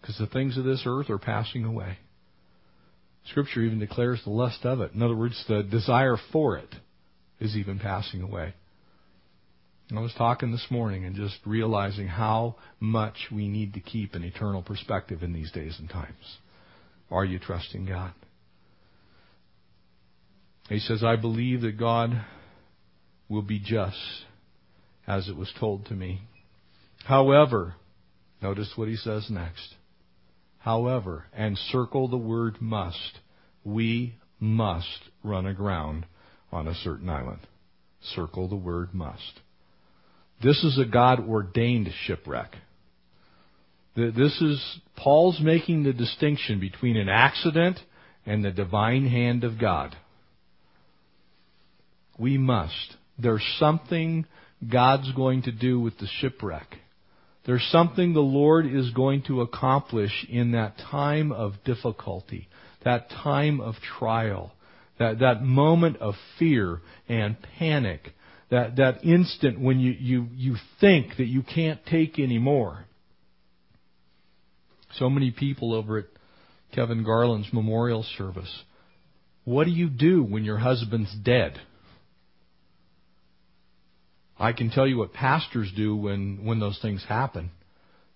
Because 0.00 0.18
the 0.18 0.26
things 0.26 0.56
of 0.56 0.64
this 0.64 0.82
earth 0.86 1.10
are 1.10 1.18
passing 1.18 1.64
away. 1.64 1.98
Scripture 3.30 3.62
even 3.62 3.80
declares 3.80 4.20
the 4.22 4.30
lust 4.30 4.64
of 4.64 4.80
it. 4.80 4.92
In 4.92 5.02
other 5.02 5.16
words, 5.16 5.42
the 5.48 5.62
desire 5.64 6.16
for 6.32 6.58
it 6.58 6.72
is 7.46 7.56
even 7.56 7.78
passing 7.78 8.22
away. 8.22 8.54
I 9.94 10.00
was 10.00 10.12
talking 10.18 10.50
this 10.50 10.66
morning 10.68 11.04
and 11.04 11.14
just 11.14 11.38
realizing 11.46 12.08
how 12.08 12.56
much 12.80 13.28
we 13.32 13.46
need 13.46 13.74
to 13.74 13.80
keep 13.80 14.14
an 14.14 14.24
eternal 14.24 14.60
perspective 14.60 15.22
in 15.22 15.32
these 15.32 15.52
days 15.52 15.76
and 15.78 15.88
times. 15.88 16.38
Are 17.08 17.24
you 17.24 17.38
trusting 17.38 17.86
God? 17.86 18.12
He 20.68 20.80
says, 20.80 21.04
I 21.04 21.14
believe 21.14 21.60
that 21.60 21.78
God 21.78 22.24
will 23.28 23.42
be 23.42 23.60
just 23.60 23.96
as 25.06 25.28
it 25.28 25.36
was 25.36 25.52
told 25.60 25.86
to 25.86 25.94
me. 25.94 26.22
However, 27.04 27.74
notice 28.42 28.72
what 28.74 28.88
he 28.88 28.96
says 28.96 29.28
next. 29.30 29.76
However, 30.58 31.26
and 31.32 31.56
circle 31.56 32.08
the 32.08 32.16
word 32.16 32.60
must. 32.60 33.20
We 33.62 34.16
must 34.40 34.98
run 35.22 35.46
aground 35.46 36.06
on 36.52 36.68
a 36.68 36.74
certain 36.74 37.08
island. 37.08 37.40
Circle 38.14 38.48
the 38.48 38.56
word 38.56 38.94
must. 38.94 39.40
This 40.42 40.62
is 40.62 40.78
a 40.78 40.84
God 40.84 41.26
ordained 41.28 41.88
shipwreck. 42.04 42.54
This 43.96 44.40
is, 44.42 44.80
Paul's 44.96 45.40
making 45.40 45.84
the 45.84 45.92
distinction 45.94 46.60
between 46.60 46.98
an 46.98 47.08
accident 47.08 47.78
and 48.26 48.44
the 48.44 48.50
divine 48.50 49.06
hand 49.06 49.42
of 49.42 49.58
God. 49.58 49.96
We 52.18 52.36
must. 52.36 52.96
There's 53.18 53.44
something 53.58 54.26
God's 54.70 55.10
going 55.12 55.42
to 55.42 55.52
do 55.52 55.80
with 55.80 55.98
the 55.98 56.08
shipwreck. 56.20 56.76
There's 57.46 57.66
something 57.70 58.12
the 58.12 58.20
Lord 58.20 58.66
is 58.66 58.90
going 58.90 59.22
to 59.28 59.40
accomplish 59.40 60.26
in 60.28 60.52
that 60.52 60.76
time 60.90 61.32
of 61.32 61.54
difficulty, 61.64 62.48
that 62.84 63.08
time 63.08 63.60
of 63.60 63.76
trial, 63.98 64.52
that, 64.98 65.18
that 65.20 65.42
moment 65.42 65.98
of 65.98 66.14
fear 66.38 66.80
and 67.08 67.36
panic, 67.58 68.12
that, 68.50 68.76
that 68.76 69.04
instant 69.04 69.60
when 69.60 69.80
you, 69.80 69.92
you, 69.92 70.28
you 70.34 70.56
think 70.80 71.16
that 71.18 71.26
you 71.26 71.42
can't 71.42 71.84
take 71.86 72.18
any 72.18 72.38
more. 72.38 72.84
So 74.94 75.10
many 75.10 75.30
people 75.30 75.74
over 75.74 75.98
at 75.98 76.06
Kevin 76.72 77.04
Garland's 77.04 77.52
memorial 77.52 78.04
service. 78.16 78.62
What 79.44 79.64
do 79.64 79.70
you 79.70 79.88
do 79.88 80.22
when 80.22 80.44
your 80.44 80.58
husband's 80.58 81.14
dead? 81.22 81.60
I 84.38 84.52
can 84.52 84.70
tell 84.70 84.86
you 84.86 84.98
what 84.98 85.12
pastors 85.12 85.72
do 85.74 85.96
when, 85.96 86.44
when 86.44 86.60
those 86.60 86.78
things 86.80 87.04
happen. 87.08 87.50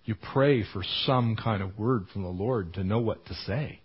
You 0.05 0.15
pray 0.15 0.63
for 0.63 0.83
some 1.05 1.35
kind 1.35 1.61
of 1.61 1.77
word 1.77 2.07
from 2.11 2.23
the 2.23 2.29
Lord 2.29 2.73
to 2.75 2.83
know 2.83 2.99
what 2.99 3.25
to 3.27 3.33
say. 3.33 3.81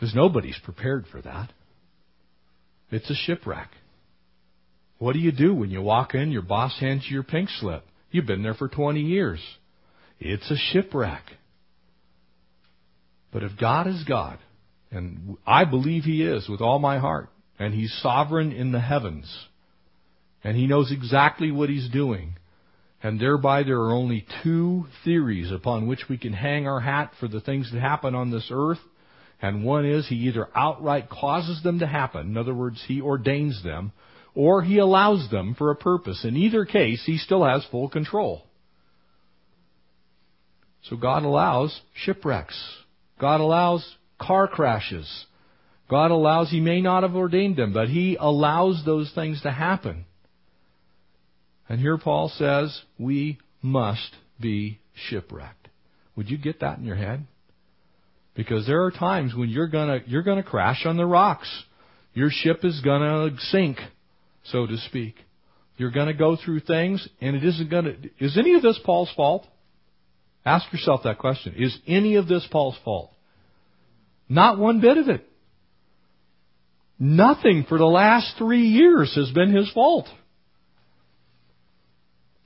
Because 0.00 0.14
nobody's 0.14 0.58
prepared 0.64 1.04
for 1.12 1.20
that. 1.20 1.52
It's 2.90 3.10
a 3.10 3.14
shipwreck. 3.14 3.68
What 4.96 5.12
do 5.12 5.18
you 5.18 5.30
do 5.30 5.54
when 5.54 5.70
you 5.70 5.82
walk 5.82 6.14
in, 6.14 6.30
your 6.30 6.40
boss 6.40 6.80
hands 6.80 7.04
you 7.06 7.12
your 7.12 7.22
pink 7.22 7.50
slip? 7.50 7.84
You've 8.10 8.24
been 8.24 8.42
there 8.42 8.54
for 8.54 8.66
20 8.66 8.98
years. 8.98 9.40
It's 10.18 10.50
a 10.50 10.56
shipwreck. 10.56 11.22
But 13.30 13.42
if 13.42 13.52
God 13.60 13.86
is 13.86 14.02
God, 14.04 14.38
and 14.90 15.36
I 15.46 15.66
believe 15.66 16.04
He 16.04 16.22
is 16.22 16.48
with 16.48 16.62
all 16.62 16.78
my 16.78 16.98
heart, 16.98 17.28
and 17.58 17.74
He's 17.74 17.92
sovereign 18.02 18.52
in 18.52 18.72
the 18.72 18.80
heavens, 18.80 19.30
and 20.42 20.56
he 20.56 20.66
knows 20.66 20.90
exactly 20.90 21.50
what 21.50 21.68
he's 21.68 21.90
doing. 21.90 22.36
And 23.02 23.20
thereby 23.20 23.62
there 23.62 23.80
are 23.80 23.92
only 23.92 24.26
two 24.42 24.86
theories 25.04 25.50
upon 25.50 25.86
which 25.86 26.08
we 26.08 26.16
can 26.16 26.32
hang 26.32 26.66
our 26.66 26.80
hat 26.80 27.12
for 27.20 27.28
the 27.28 27.40
things 27.40 27.70
that 27.70 27.80
happen 27.80 28.14
on 28.14 28.30
this 28.30 28.48
earth. 28.50 28.78
And 29.42 29.64
one 29.64 29.86
is 29.86 30.06
he 30.06 30.16
either 30.16 30.48
outright 30.54 31.08
causes 31.08 31.62
them 31.62 31.78
to 31.78 31.86
happen, 31.86 32.28
in 32.28 32.36
other 32.36 32.54
words, 32.54 32.82
he 32.86 33.00
ordains 33.00 33.62
them, 33.62 33.92
or 34.34 34.62
he 34.62 34.78
allows 34.78 35.30
them 35.30 35.54
for 35.54 35.70
a 35.70 35.76
purpose. 35.76 36.24
In 36.24 36.36
either 36.36 36.64
case, 36.64 37.02
he 37.06 37.16
still 37.16 37.44
has 37.44 37.64
full 37.70 37.88
control. 37.88 38.44
So 40.82 40.96
God 40.96 41.24
allows 41.24 41.78
shipwrecks. 41.94 42.58
God 43.18 43.40
allows 43.40 43.96
car 44.18 44.48
crashes. 44.48 45.26
God 45.90 46.10
allows, 46.12 46.50
He 46.50 46.60
may 46.60 46.80
not 46.80 47.02
have 47.02 47.16
ordained 47.16 47.56
them, 47.56 47.72
but 47.72 47.88
He 47.88 48.16
allows 48.18 48.82
those 48.86 49.10
things 49.14 49.42
to 49.42 49.50
happen. 49.50 50.06
And 51.68 51.80
here 51.80 51.98
Paul 51.98 52.28
says, 52.28 52.80
we 52.98 53.38
must 53.60 54.14
be 54.40 54.78
shipwrecked. 54.94 55.68
Would 56.16 56.30
you 56.30 56.38
get 56.38 56.60
that 56.60 56.78
in 56.78 56.84
your 56.84 56.96
head? 56.96 57.26
Because 58.40 58.66
there 58.66 58.84
are 58.84 58.90
times 58.90 59.34
when 59.34 59.50
you're 59.50 59.66
gonna, 59.66 59.98
you're 60.06 60.22
gonna 60.22 60.42
crash 60.42 60.86
on 60.86 60.96
the 60.96 61.04
rocks. 61.04 61.46
Your 62.14 62.30
ship 62.30 62.64
is 62.64 62.80
gonna 62.80 63.36
sink, 63.38 63.76
so 64.44 64.66
to 64.66 64.78
speak. 64.78 65.16
You're 65.76 65.90
gonna 65.90 66.14
go 66.14 66.38
through 66.42 66.60
things, 66.60 67.06
and 67.20 67.36
it 67.36 67.44
isn't 67.44 67.70
gonna, 67.70 67.96
is 68.18 68.38
any 68.38 68.54
of 68.54 68.62
this 68.62 68.80
Paul's 68.82 69.12
fault? 69.14 69.46
Ask 70.42 70.72
yourself 70.72 71.02
that 71.04 71.18
question. 71.18 71.54
Is 71.58 71.76
any 71.86 72.14
of 72.14 72.28
this 72.28 72.48
Paul's 72.50 72.78
fault? 72.82 73.12
Not 74.26 74.58
one 74.58 74.80
bit 74.80 74.96
of 74.96 75.10
it. 75.10 75.28
Nothing 76.98 77.66
for 77.68 77.76
the 77.76 77.84
last 77.84 78.38
three 78.38 78.68
years 78.68 79.14
has 79.16 79.30
been 79.32 79.54
his 79.54 79.70
fault. 79.72 80.06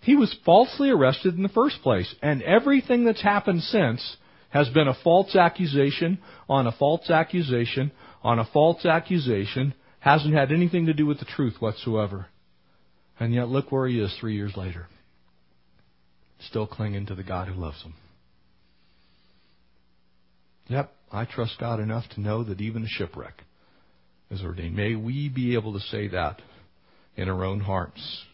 He 0.01 0.17
was 0.17 0.35
falsely 0.45 0.91
arrested 0.91 1.37
in 1.37 1.45
the 1.45 1.49
first 1.51 1.83
place. 1.85 2.13
And 2.21 2.43
everything 2.43 3.05
that's 3.05 3.23
happened 3.23 3.63
since 3.63 4.17
has 4.55 4.71
been 4.71 4.89
a 4.89 4.95
false 5.05 5.37
accusation 5.37 6.19
on 6.49 6.67
a 6.67 6.73
false 6.73 7.11
accusation 7.11 7.93
on 8.25 8.39
a 8.39 8.49
false 8.53 8.87
accusation, 8.87 9.75
hasn't 10.01 10.35
had 10.35 10.51
anything 10.51 10.87
to 10.87 10.95
do 10.95 11.05
with 11.05 11.19
the 11.19 11.27
truth 11.27 11.57
whatsoever. 11.61 12.27
And 13.21 13.35
yet 13.35 13.49
look 13.49 13.71
where 13.71 13.87
he 13.87 14.01
is 14.01 14.17
three 14.19 14.35
years 14.35 14.57
later. 14.57 14.87
Still 16.49 16.67
clinging 16.67 17.07
to 17.07 17.15
the 17.15 17.23
God 17.23 17.49
who 17.49 17.55
loves 17.55 17.83
him. 17.83 17.95
Yep, 20.69 20.91
I 21.13 21.27
trust 21.27 21.61
God 21.61 21.79
enough 21.79 22.05
to 22.15 22.21
know 22.21 22.43
that 22.45 22.63
even 22.63 22.83
a 22.83 22.89
shipwreck 22.89 23.43
is 24.31 24.43
ordained. 24.43 24.75
May 24.75 24.95
we 24.95 25.29
be 25.29 25.55
able 25.55 25.75
to 25.75 25.81
say 25.81 26.09
that 26.09 26.41
in 27.17 27.29
our 27.29 27.45
own 27.45 27.61
hearts. 27.61 28.25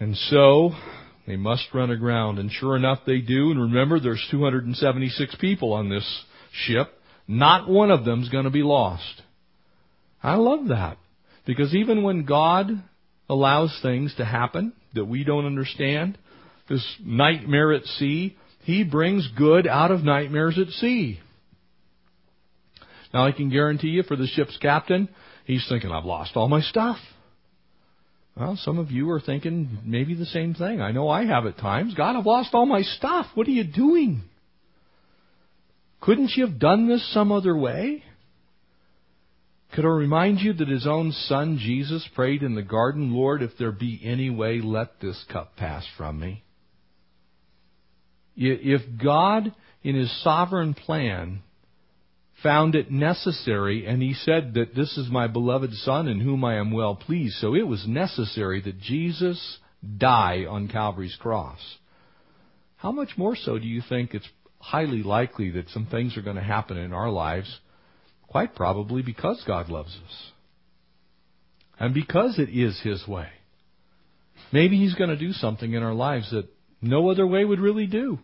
And 0.00 0.16
so 0.16 0.72
they 1.30 1.36
must 1.36 1.68
run 1.72 1.90
aground. 1.90 2.38
And 2.38 2.50
sure 2.50 2.76
enough, 2.76 3.00
they 3.06 3.20
do. 3.20 3.50
And 3.50 3.60
remember, 3.60 4.00
there's 4.00 4.26
276 4.30 5.36
people 5.36 5.72
on 5.72 5.88
this 5.88 6.24
ship. 6.52 6.88
Not 7.28 7.68
one 7.68 7.90
of 7.90 8.04
them's 8.04 8.28
going 8.28 8.44
to 8.44 8.50
be 8.50 8.62
lost. 8.62 9.22
I 10.22 10.34
love 10.34 10.68
that. 10.68 10.98
Because 11.46 11.74
even 11.74 12.02
when 12.02 12.24
God 12.24 12.70
allows 13.28 13.78
things 13.80 14.12
to 14.16 14.24
happen 14.24 14.72
that 14.94 15.04
we 15.04 15.24
don't 15.24 15.46
understand. 15.46 16.18
This 16.68 16.84
nightmare 17.04 17.72
at 17.72 17.84
sea, 17.84 18.36
He 18.64 18.84
brings 18.84 19.28
good 19.36 19.66
out 19.66 19.90
of 19.90 20.02
nightmares 20.02 20.58
at 20.58 20.68
sea. 20.74 21.20
Now 23.14 23.26
I 23.26 23.32
can 23.32 23.50
guarantee 23.50 23.88
you 23.88 24.02
for 24.02 24.16
the 24.16 24.26
ship's 24.26 24.56
captain, 24.58 25.08
he's 25.44 25.66
thinking, 25.68 25.90
I've 25.90 26.04
lost 26.04 26.32
all 26.36 26.48
my 26.48 26.60
stuff. 26.60 26.96
Well, 28.36 28.56
some 28.62 28.78
of 28.78 28.90
you 28.90 29.10
are 29.10 29.20
thinking 29.20 29.78
maybe 29.84 30.14
the 30.14 30.26
same 30.26 30.54
thing. 30.54 30.80
I 30.80 30.92
know 30.92 31.08
I 31.08 31.26
have 31.26 31.46
at 31.46 31.58
times. 31.58 31.94
God, 31.94 32.16
I've 32.16 32.26
lost 32.26 32.50
all 32.54 32.66
my 32.66 32.82
stuff. 32.82 33.26
What 33.34 33.46
are 33.46 33.52
you 33.52 33.64
doing? 33.64 34.22
Couldn't 36.00 36.32
you 36.36 36.46
have 36.46 36.58
done 36.58 36.88
this 36.88 37.12
some 37.12 37.32
other 37.32 37.56
way? 37.56 38.02
Could 39.74 39.84
I 39.84 39.88
remind 39.88 40.40
you 40.40 40.52
that 40.54 40.68
his 40.68 40.86
own 40.86 41.12
son 41.12 41.58
Jesus 41.60 42.08
prayed 42.14 42.42
in 42.42 42.54
the 42.54 42.62
garden, 42.62 43.12
Lord, 43.12 43.42
if 43.42 43.52
there 43.58 43.72
be 43.72 44.00
any 44.02 44.30
way, 44.30 44.60
let 44.60 45.00
this 45.00 45.22
cup 45.30 45.56
pass 45.56 45.86
from 45.96 46.18
me? 46.18 46.42
If 48.36 48.82
God, 49.02 49.54
in 49.82 49.94
his 49.94 50.22
sovereign 50.24 50.74
plan, 50.74 51.42
found 52.42 52.74
it 52.74 52.90
necessary, 52.90 53.86
and 53.86 54.02
he 54.02 54.14
said 54.14 54.54
that 54.54 54.74
this 54.74 54.96
is 54.96 55.10
my 55.10 55.26
beloved 55.26 55.72
Son 55.74 56.08
in 56.08 56.20
whom 56.20 56.44
I 56.44 56.56
am 56.56 56.70
well 56.70 56.94
pleased. 56.94 57.36
So 57.36 57.54
it 57.54 57.66
was 57.66 57.86
necessary 57.86 58.60
that 58.62 58.80
Jesus 58.80 59.58
die 59.98 60.46
on 60.48 60.68
Calvary's 60.68 61.16
cross. 61.16 61.58
How 62.76 62.92
much 62.92 63.10
more 63.16 63.36
so 63.36 63.58
do 63.58 63.66
you 63.66 63.82
think 63.86 64.14
it's 64.14 64.28
highly 64.58 65.02
likely 65.02 65.50
that 65.50 65.68
some 65.70 65.86
things 65.86 66.16
are 66.16 66.22
going 66.22 66.36
to 66.36 66.42
happen 66.42 66.76
in 66.76 66.92
our 66.92 67.10
lives? 67.10 67.60
Quite 68.26 68.54
probably 68.54 69.02
because 69.02 69.42
God 69.46 69.68
loves 69.68 69.94
us. 70.06 70.30
And 71.78 71.94
because 71.94 72.38
it 72.38 72.48
is 72.50 72.80
His 72.80 73.06
way. 73.08 73.28
Maybe 74.52 74.78
He's 74.78 74.94
going 74.94 75.10
to 75.10 75.16
do 75.16 75.32
something 75.32 75.72
in 75.72 75.82
our 75.82 75.94
lives 75.94 76.30
that 76.30 76.48
no 76.80 77.10
other 77.10 77.26
way 77.26 77.44
would 77.44 77.60
really 77.60 77.86
do. 77.86 78.18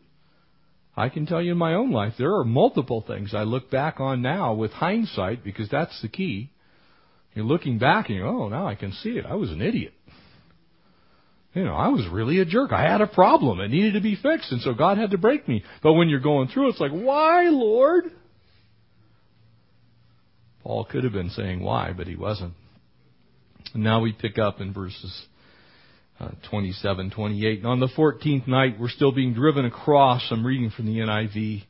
I 0.97 1.11
can 1.11 1.27
tell 1.27 1.43
you 1.43 1.53
in 1.53 1.59
my 1.59 1.75
own 1.75 1.91
life, 1.93 2.15
there 2.19 2.35
are 2.37 2.45
multiple 2.45 3.05
things 3.07 3.35
I 3.35 3.43
look 3.43 3.71
back 3.71 4.01
on 4.01 4.23
now 4.23 4.55
with 4.55 4.73
hindsight 4.73 5.45
because 5.45 5.69
that's 5.69 6.01
the 6.01 6.09
key. 6.09 6.51
You're 7.35 7.45
looking 7.45 7.79
back 7.79 8.09
and 8.09 8.17
you 8.17 8.23
go, 8.23 8.45
oh, 8.45 8.49
now 8.49 8.67
I 8.67 8.77
can 8.77 8.93
see 8.93 9.11
it. 9.11 9.27
I 9.27 9.35
was 9.35 9.51
an 9.51 9.61
idiot. 9.61 9.93
You 11.53 11.65
know, 11.65 11.75
I 11.75 11.89
was 11.89 12.07
really 12.11 12.41
a 12.41 12.47
jerk. 12.47 12.73
I 12.73 12.83
had 12.83 13.03
a 13.03 13.07
problem. 13.07 13.61
It 13.61 13.69
needed 13.69 13.95
to 13.95 14.01
be 14.01 14.15
fixed, 14.15 14.53
and 14.53 14.61
so 14.61 14.75
God 14.75 14.99
had 14.99 15.11
to 15.11 15.19
break 15.19 15.47
me. 15.49 15.65
But 15.83 15.95
when 15.95 16.09
you're 16.09 16.21
going 16.21 16.49
through, 16.49 16.69
it's 16.71 16.81
like, 16.81 16.93
why, 16.93 17.45
Lord? 17.45 18.05
Paul 20.63 20.85
could 20.85 21.05
have 21.05 21.15
been 21.15 21.31
saying 21.31 21.63
why, 21.63 21.93
but 21.97 22.07
he 22.07 22.17
wasn't. 22.17 22.55
And 23.73 23.83
now 23.83 24.01
we 24.01 24.13
pick 24.13 24.39
up 24.39 24.61
in 24.61 24.73
verses 24.73 25.27
uh, 26.19 26.31
27, 26.51 27.11
28. 27.11 27.59
And 27.59 27.67
on 27.67 27.81
the 27.81 27.89
14th 27.89 28.47
night, 28.47 28.77
we're 28.81 28.89
still 28.89 29.13
being 29.13 29.35
driven 29.35 29.65
across. 29.65 30.27
I'm 30.31 30.47
reading 30.47 30.71
from 30.71 30.87
the 30.87 30.99
NIV 30.99 31.65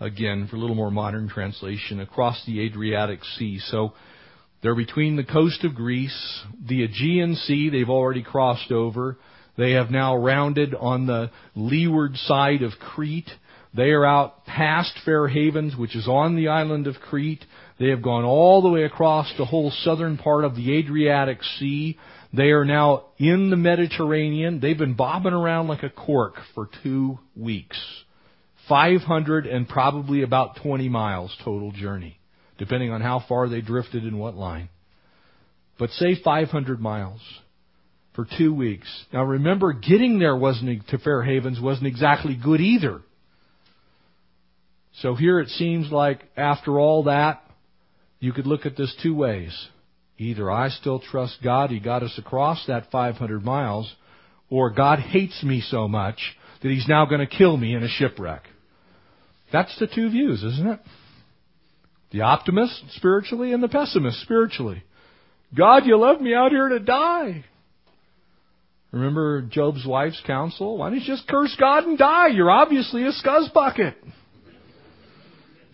again 0.00 0.48
for 0.48 0.56
a 0.56 0.58
little 0.58 0.74
more 0.74 0.90
modern 0.90 1.28
translation 1.28 2.00
across 2.00 2.44
the 2.46 2.60
Adriatic 2.60 3.20
Sea. 3.36 3.60
So 3.60 3.94
they're 4.62 4.74
between 4.74 5.16
the 5.16 5.24
coast 5.24 5.62
of 5.64 5.74
Greece, 5.74 6.42
the 6.66 6.82
Aegean 6.82 7.36
Sea. 7.36 7.70
They've 7.70 7.88
already 7.88 8.22
crossed 8.22 8.72
over. 8.72 9.16
They 9.56 9.72
have 9.72 9.90
now 9.90 10.16
rounded 10.16 10.74
on 10.74 11.06
the 11.06 11.30
leeward 11.54 12.16
side 12.16 12.62
of 12.62 12.72
Crete. 12.80 13.30
They 13.76 13.90
are 13.90 14.04
out 14.04 14.44
past 14.46 14.92
Fair 15.04 15.28
Havens, 15.28 15.76
which 15.76 15.94
is 15.94 16.08
on 16.08 16.36
the 16.36 16.48
island 16.48 16.86
of 16.86 16.96
Crete. 16.96 17.44
They 17.78 17.88
have 17.88 18.02
gone 18.02 18.24
all 18.24 18.62
the 18.62 18.70
way 18.70 18.84
across 18.84 19.32
the 19.36 19.44
whole 19.44 19.70
southern 19.82 20.16
part 20.16 20.44
of 20.44 20.56
the 20.56 20.76
Adriatic 20.76 21.42
Sea. 21.58 21.98
They 22.36 22.50
are 22.50 22.64
now 22.64 23.04
in 23.18 23.50
the 23.50 23.56
Mediterranean. 23.56 24.58
They've 24.58 24.76
been 24.78 24.94
bobbing 24.94 25.32
around 25.32 25.68
like 25.68 25.84
a 25.84 25.90
cork 25.90 26.34
for 26.54 26.68
two 26.82 27.20
weeks. 27.36 27.78
500 28.68 29.46
and 29.46 29.68
probably 29.68 30.22
about 30.22 30.56
20 30.62 30.88
miles 30.88 31.36
total 31.44 31.70
journey, 31.70 32.18
depending 32.58 32.90
on 32.90 33.02
how 33.02 33.22
far 33.28 33.48
they 33.48 33.60
drifted 33.60 34.04
in 34.04 34.18
what 34.18 34.34
line. 34.34 34.68
But 35.78 35.90
say 35.90 36.16
500 36.20 36.80
miles 36.80 37.20
for 38.14 38.26
two 38.38 38.52
weeks. 38.52 38.88
Now 39.12 39.24
remember, 39.24 39.72
getting 39.72 40.18
there 40.18 40.36
wasn't 40.36 40.88
to 40.88 40.98
Fair 40.98 41.22
Havens 41.22 41.60
wasn't 41.60 41.86
exactly 41.86 42.36
good 42.42 42.60
either. 42.60 43.02
So 45.00 45.14
here 45.14 45.40
it 45.40 45.48
seems 45.50 45.92
like 45.92 46.20
after 46.36 46.80
all 46.80 47.04
that, 47.04 47.42
you 48.18 48.32
could 48.32 48.46
look 48.46 48.66
at 48.66 48.76
this 48.76 48.94
two 49.02 49.14
ways. 49.14 49.68
Either 50.18 50.50
I 50.50 50.68
still 50.68 51.00
trust 51.00 51.38
God, 51.42 51.70
He 51.70 51.80
got 51.80 52.02
us 52.02 52.16
across 52.18 52.64
that 52.66 52.90
500 52.90 53.44
miles, 53.44 53.92
or 54.48 54.70
God 54.70 55.00
hates 55.00 55.42
me 55.42 55.60
so 55.60 55.88
much 55.88 56.36
that 56.62 56.70
He's 56.70 56.88
now 56.88 57.06
going 57.06 57.20
to 57.20 57.26
kill 57.26 57.56
me 57.56 57.74
in 57.74 57.82
a 57.82 57.88
shipwreck. 57.88 58.42
That's 59.52 59.76
the 59.78 59.86
two 59.86 60.10
views, 60.10 60.42
isn't 60.42 60.66
it? 60.66 60.80
The 62.12 62.22
optimist 62.22 62.82
spiritually 62.90 63.52
and 63.52 63.62
the 63.62 63.68
pessimist 63.68 64.20
spiritually. 64.20 64.84
God, 65.56 65.84
you 65.84 65.96
left 65.96 66.20
me 66.20 66.34
out 66.34 66.50
here 66.50 66.68
to 66.68 66.80
die. 66.80 67.44
Remember 68.92 69.42
Job's 69.42 69.84
wife's 69.84 70.22
counsel? 70.24 70.78
Why 70.78 70.90
don't 70.90 71.00
you 71.00 71.06
just 71.06 71.26
curse 71.26 71.54
God 71.58 71.84
and 71.84 71.98
die? 71.98 72.28
You're 72.28 72.50
obviously 72.50 73.02
a 73.02 73.10
scuzz 73.10 73.52
bucket. 73.52 73.96
He 74.02 74.12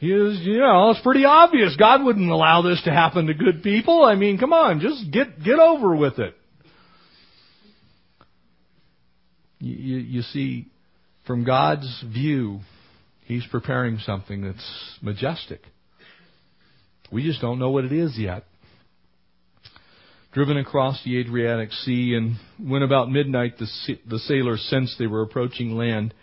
is, 0.01 0.41
you 0.41 0.59
know, 0.59 0.91
it's 0.91 1.01
pretty 1.03 1.25
obvious. 1.25 1.77
God 1.77 2.03
wouldn't 2.03 2.31
allow 2.31 2.63
this 2.63 2.83
to 2.85 2.91
happen 2.91 3.27
to 3.27 3.35
good 3.35 3.63
people. 3.63 4.03
I 4.03 4.15
mean, 4.15 4.39
come 4.39 4.53
on, 4.53 4.81
just 4.81 5.11
get, 5.11 5.43
get 5.43 5.59
over 5.59 5.95
with 5.95 6.19
it. 6.19 6.35
You, 9.59 9.99
you 9.99 10.23
see, 10.23 10.69
from 11.27 11.45
God's 11.45 12.03
view, 12.07 12.61
He's 13.25 13.47
preparing 13.47 13.99
something 13.99 14.43
that's 14.43 14.99
majestic. 15.03 15.61
We 17.13 17.23
just 17.23 17.41
don't 17.41 17.59
know 17.59 17.71
what 17.71 17.85
it 17.85 17.93
is 17.93 18.19
yet. 18.19 18.45
Driven 20.33 20.57
across 20.57 21.03
the 21.05 21.19
Adriatic 21.19 21.73
Sea, 21.73 22.15
and 22.15 22.37
when 22.69 22.83
about 22.83 23.11
midnight 23.11 23.59
the, 23.59 23.67
the 24.09 24.19
sailors 24.21 24.67
sensed 24.71 24.97
they 24.99 25.07
were 25.07 25.23
approaching 25.23 25.77
land, 25.77 26.15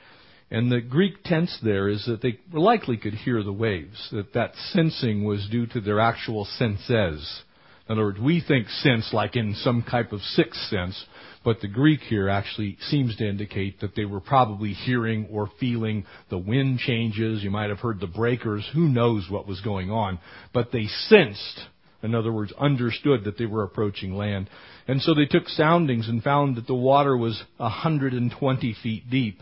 and 0.50 0.72
the 0.72 0.82
Greek 0.82 1.24
tense 1.24 1.58
there 1.62 1.90
is 1.90 2.06
that 2.06 2.22
they 2.22 2.40
likely 2.54 2.98
could 2.98 3.14
hear 3.14 3.44
the 3.44 3.52
waves, 3.52 4.10
that 4.12 4.34
that 4.34 4.54
sensing 4.72 5.26
was 5.26 5.48
due 5.52 5.66
to 5.68 5.82
their 5.82 6.00
actual 6.00 6.46
senses. 6.46 7.44
In 7.90 7.94
other 7.94 8.06
words, 8.06 8.20
we 8.20 8.42
think 8.46 8.70
sense 8.70 9.14
like 9.14 9.36
in 9.36 9.56
some 9.56 9.84
type 9.84 10.12
of 10.12 10.22
sixth 10.22 10.62
sense, 10.70 11.06
but 11.44 11.62
the 11.62 11.68
Greek 11.68 12.02
here 12.02 12.28
actually 12.28 12.78
seems 12.90 13.16
to 13.18 13.28
indicate 13.28 13.80
that 13.80 13.96
they 13.96 14.06
were 14.06 14.20
probably 14.20 14.74
hearing 14.74 15.28
or 15.32 15.50
feeling 15.60 16.06
the 16.30 16.38
wind 16.38 16.80
changes. 16.80 17.44
You 17.44 17.52
might 17.52 17.70
have 17.70 17.80
heard 17.80 18.00
the 18.00 18.08
breakers. 18.08 18.68
Who 18.74 18.90
knows 18.90 19.28
what 19.30 19.48
was 19.48 19.62
going 19.62 19.90
on? 19.90 20.20
But 20.54 20.72
they 20.74 20.88
sensed, 21.08 21.62
in 22.04 22.16
other 22.16 22.34
words, 22.34 22.52
understood 22.60 23.24
that 23.24 23.38
they 23.38 23.46
were 23.46 23.64
approaching 23.64 24.16
land. 24.16 24.50
And 24.90 25.02
so 25.02 25.14
they 25.14 25.26
took 25.26 25.48
soundings 25.48 26.10
and 26.10 26.22
found 26.22 26.58
that 26.58 26.68
the 26.68 26.76
water 26.76 27.16
was 27.16 27.42
120 27.58 28.76
feet 28.84 29.10
deep. 29.10 29.42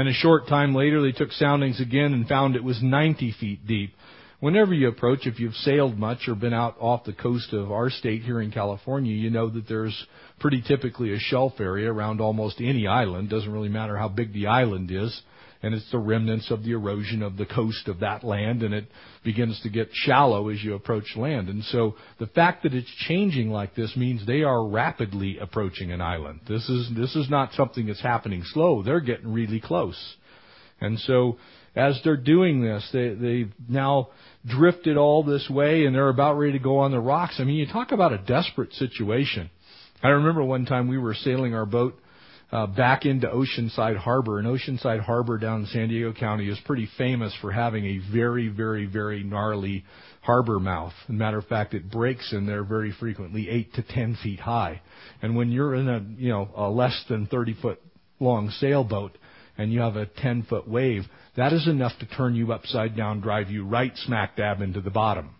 And 0.00 0.08
a 0.08 0.14
short 0.14 0.48
time 0.48 0.74
later, 0.74 1.02
they 1.02 1.12
took 1.12 1.30
soundings 1.30 1.78
again 1.78 2.14
and 2.14 2.26
found 2.26 2.56
it 2.56 2.64
was 2.64 2.82
90 2.82 3.34
feet 3.38 3.66
deep. 3.66 3.92
Whenever 4.38 4.72
you 4.72 4.88
approach, 4.88 5.26
if 5.26 5.38
you've 5.38 5.52
sailed 5.56 5.98
much 5.98 6.26
or 6.26 6.34
been 6.34 6.54
out 6.54 6.74
off 6.80 7.04
the 7.04 7.12
coast 7.12 7.52
of 7.52 7.70
our 7.70 7.90
state 7.90 8.22
here 8.22 8.40
in 8.40 8.50
California, 8.50 9.12
you 9.12 9.28
know 9.28 9.50
that 9.50 9.68
there's 9.68 10.06
pretty 10.38 10.62
typically 10.66 11.12
a 11.12 11.18
shelf 11.18 11.52
area 11.60 11.92
around 11.92 12.22
almost 12.22 12.62
any 12.62 12.86
island. 12.86 13.28
Doesn't 13.28 13.52
really 13.52 13.68
matter 13.68 13.94
how 13.94 14.08
big 14.08 14.32
the 14.32 14.46
island 14.46 14.90
is 14.90 15.20
and 15.62 15.74
it's 15.74 15.90
the 15.90 15.98
remnants 15.98 16.50
of 16.50 16.64
the 16.64 16.72
erosion 16.72 17.22
of 17.22 17.36
the 17.36 17.46
coast 17.46 17.86
of 17.88 18.00
that 18.00 18.24
land, 18.24 18.62
and 18.62 18.72
it 18.72 18.86
begins 19.22 19.60
to 19.62 19.68
get 19.68 19.90
shallow 19.92 20.48
as 20.48 20.62
you 20.62 20.74
approach 20.74 21.16
land. 21.16 21.48
And 21.48 21.62
so 21.64 21.96
the 22.18 22.26
fact 22.26 22.62
that 22.62 22.74
it's 22.74 22.90
changing 23.08 23.50
like 23.50 23.74
this 23.74 23.94
means 23.96 24.26
they 24.26 24.42
are 24.42 24.66
rapidly 24.66 25.38
approaching 25.38 25.92
an 25.92 26.00
island. 26.00 26.40
This 26.48 26.68
is 26.68 26.90
this 26.96 27.14
is 27.14 27.28
not 27.28 27.52
something 27.52 27.86
that's 27.86 28.02
happening 28.02 28.42
slow. 28.44 28.82
They're 28.82 29.00
getting 29.00 29.32
really 29.32 29.60
close. 29.60 29.98
And 30.80 30.98
so 31.00 31.36
as 31.76 32.00
they're 32.04 32.16
doing 32.16 32.62
this, 32.62 32.88
they 32.92 33.10
they've 33.10 33.52
now 33.68 34.08
drifted 34.46 34.96
all 34.96 35.22
this 35.22 35.48
way 35.50 35.84
and 35.84 35.94
they're 35.94 36.08
about 36.08 36.38
ready 36.38 36.52
to 36.52 36.58
go 36.58 36.78
on 36.78 36.90
the 36.90 37.00
rocks. 37.00 37.36
I 37.38 37.44
mean, 37.44 37.56
you 37.56 37.66
talk 37.66 37.92
about 37.92 38.14
a 38.14 38.18
desperate 38.18 38.72
situation. 38.72 39.50
I 40.02 40.08
remember 40.08 40.42
one 40.42 40.64
time 40.64 40.88
we 40.88 40.96
were 40.96 41.12
sailing 41.12 41.54
our 41.54 41.66
boat 41.66 41.98
uh, 42.52 42.66
back 42.66 43.04
into 43.06 43.28
Oceanside 43.28 43.96
Harbor. 43.96 44.38
And 44.38 44.48
Oceanside 44.48 45.00
Harbor 45.00 45.38
down 45.38 45.62
in 45.62 45.66
San 45.66 45.88
Diego 45.88 46.12
County 46.12 46.48
is 46.48 46.58
pretty 46.64 46.88
famous 46.98 47.34
for 47.40 47.52
having 47.52 47.84
a 47.84 48.00
very, 48.12 48.48
very, 48.48 48.86
very 48.86 49.22
gnarly 49.22 49.84
harbor 50.22 50.58
mouth. 50.58 50.92
As 51.04 51.10
a 51.10 51.12
matter 51.12 51.38
of 51.38 51.46
fact, 51.46 51.74
it 51.74 51.90
breaks 51.90 52.32
in 52.32 52.46
there 52.46 52.64
very 52.64 52.92
frequently, 52.92 53.48
eight 53.48 53.72
to 53.74 53.82
ten 53.82 54.16
feet 54.22 54.40
high. 54.40 54.80
And 55.22 55.36
when 55.36 55.50
you're 55.50 55.74
in 55.74 55.88
a, 55.88 56.04
you 56.16 56.30
know, 56.30 56.48
a 56.56 56.68
less 56.68 57.04
than 57.08 57.26
30 57.26 57.56
foot 57.62 57.80
long 58.18 58.50
sailboat 58.50 59.16
and 59.56 59.72
you 59.72 59.80
have 59.80 59.96
a 59.96 60.06
10 60.06 60.44
foot 60.44 60.68
wave, 60.68 61.04
that 61.36 61.52
is 61.52 61.68
enough 61.68 61.92
to 62.00 62.06
turn 62.06 62.34
you 62.34 62.52
upside 62.52 62.96
down, 62.96 63.20
drive 63.20 63.50
you 63.50 63.64
right 63.64 63.92
smack 63.96 64.36
dab 64.36 64.60
into 64.60 64.80
the 64.80 64.90
bottom. 64.90 65.34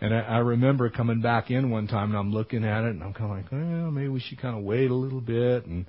And 0.00 0.14
I, 0.14 0.20
I 0.20 0.38
remember 0.38 0.90
coming 0.90 1.20
back 1.20 1.50
in 1.50 1.70
one 1.70 1.88
time 1.88 2.10
and 2.10 2.18
I'm 2.18 2.32
looking 2.32 2.64
at 2.64 2.84
it 2.84 2.90
and 2.90 3.02
I'm 3.02 3.12
kind 3.12 3.30
of 3.30 3.36
like, 3.36 3.52
well, 3.52 3.90
maybe 3.90 4.08
we 4.08 4.20
should 4.20 4.40
kind 4.40 4.56
of 4.56 4.64
wait 4.64 4.90
a 4.90 4.94
little 4.94 5.20
bit. 5.20 5.66
And 5.66 5.86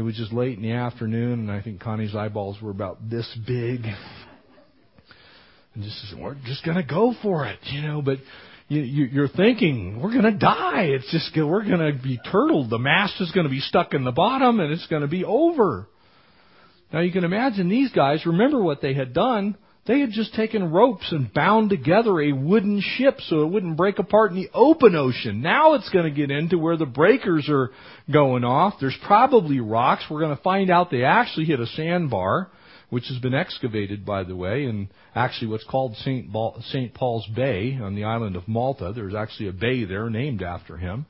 it 0.00 0.02
was 0.02 0.16
just 0.16 0.32
late 0.32 0.56
in 0.56 0.62
the 0.62 0.72
afternoon 0.72 1.40
and 1.40 1.50
I 1.50 1.60
think 1.60 1.78
Connie's 1.78 2.16
eyeballs 2.16 2.56
were 2.62 2.70
about 2.70 3.10
this 3.10 3.30
big. 3.46 3.84
And 5.74 5.84
just, 5.84 6.18
we're 6.18 6.36
just 6.46 6.64
gonna 6.64 6.82
go 6.82 7.14
for 7.22 7.44
it, 7.44 7.58
you 7.64 7.82
know, 7.82 8.00
but 8.00 8.16
you, 8.68 8.80
you, 8.80 9.04
you're 9.04 9.28
thinking, 9.28 10.00
we're 10.00 10.14
gonna 10.14 10.38
die. 10.38 10.84
It's 10.84 11.12
just, 11.12 11.36
we're 11.36 11.68
gonna 11.68 11.92
be 11.92 12.18
turtled. 12.32 12.70
The 12.70 12.78
mast 12.78 13.20
is 13.20 13.30
gonna 13.32 13.50
be 13.50 13.60
stuck 13.60 13.92
in 13.92 14.04
the 14.04 14.10
bottom 14.10 14.58
and 14.58 14.72
it's 14.72 14.86
gonna 14.86 15.06
be 15.06 15.22
over. 15.22 15.86
Now 16.94 17.00
you 17.00 17.12
can 17.12 17.24
imagine 17.24 17.68
these 17.68 17.92
guys, 17.92 18.24
remember 18.24 18.62
what 18.62 18.80
they 18.80 18.94
had 18.94 19.12
done. 19.12 19.54
They 19.90 19.98
had 19.98 20.12
just 20.12 20.34
taken 20.34 20.70
ropes 20.70 21.10
and 21.10 21.34
bound 21.34 21.70
together 21.70 22.20
a 22.20 22.30
wooden 22.30 22.80
ship 22.80 23.18
so 23.22 23.42
it 23.42 23.50
wouldn't 23.50 23.76
break 23.76 23.98
apart 23.98 24.30
in 24.30 24.36
the 24.36 24.48
open 24.54 24.94
ocean. 24.94 25.42
Now 25.42 25.74
it's 25.74 25.88
going 25.88 26.04
to 26.04 26.16
get 26.16 26.30
into 26.30 26.58
where 26.58 26.76
the 26.76 26.86
breakers 26.86 27.48
are 27.48 27.72
going 28.08 28.44
off. 28.44 28.74
There's 28.80 28.96
probably 29.04 29.58
rocks. 29.58 30.04
We're 30.08 30.20
going 30.20 30.36
to 30.36 30.42
find 30.44 30.70
out 30.70 30.92
they 30.92 31.02
actually 31.02 31.46
hit 31.46 31.58
a 31.58 31.66
sandbar, 31.66 32.52
which 32.90 33.08
has 33.08 33.18
been 33.18 33.34
excavated, 33.34 34.06
by 34.06 34.22
the 34.22 34.36
way, 34.36 34.66
in 34.66 34.90
actually 35.12 35.48
what's 35.48 35.66
called 35.68 35.96
St. 35.96 36.30
St. 36.66 36.94
Paul's 36.94 37.26
Bay 37.34 37.76
on 37.82 37.96
the 37.96 38.04
island 38.04 38.36
of 38.36 38.46
Malta. 38.46 38.92
There's 38.94 39.16
actually 39.16 39.48
a 39.48 39.52
bay 39.52 39.86
there 39.86 40.08
named 40.08 40.40
after 40.40 40.76
him. 40.76 41.04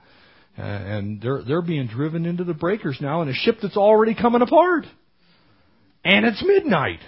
Uh, 0.59 0.63
and 0.63 1.21
they're, 1.21 1.43
they're 1.43 1.61
being 1.61 1.87
driven 1.87 2.25
into 2.25 2.45
the 2.45 2.55
breakers 2.55 2.97
now 2.99 3.21
in 3.21 3.29
a 3.29 3.35
ship 3.35 3.59
that's 3.61 3.77
already 3.77 4.15
coming 4.15 4.41
apart. 4.41 4.87
And 6.03 6.25
it's 6.25 6.43
midnight. 6.43 7.01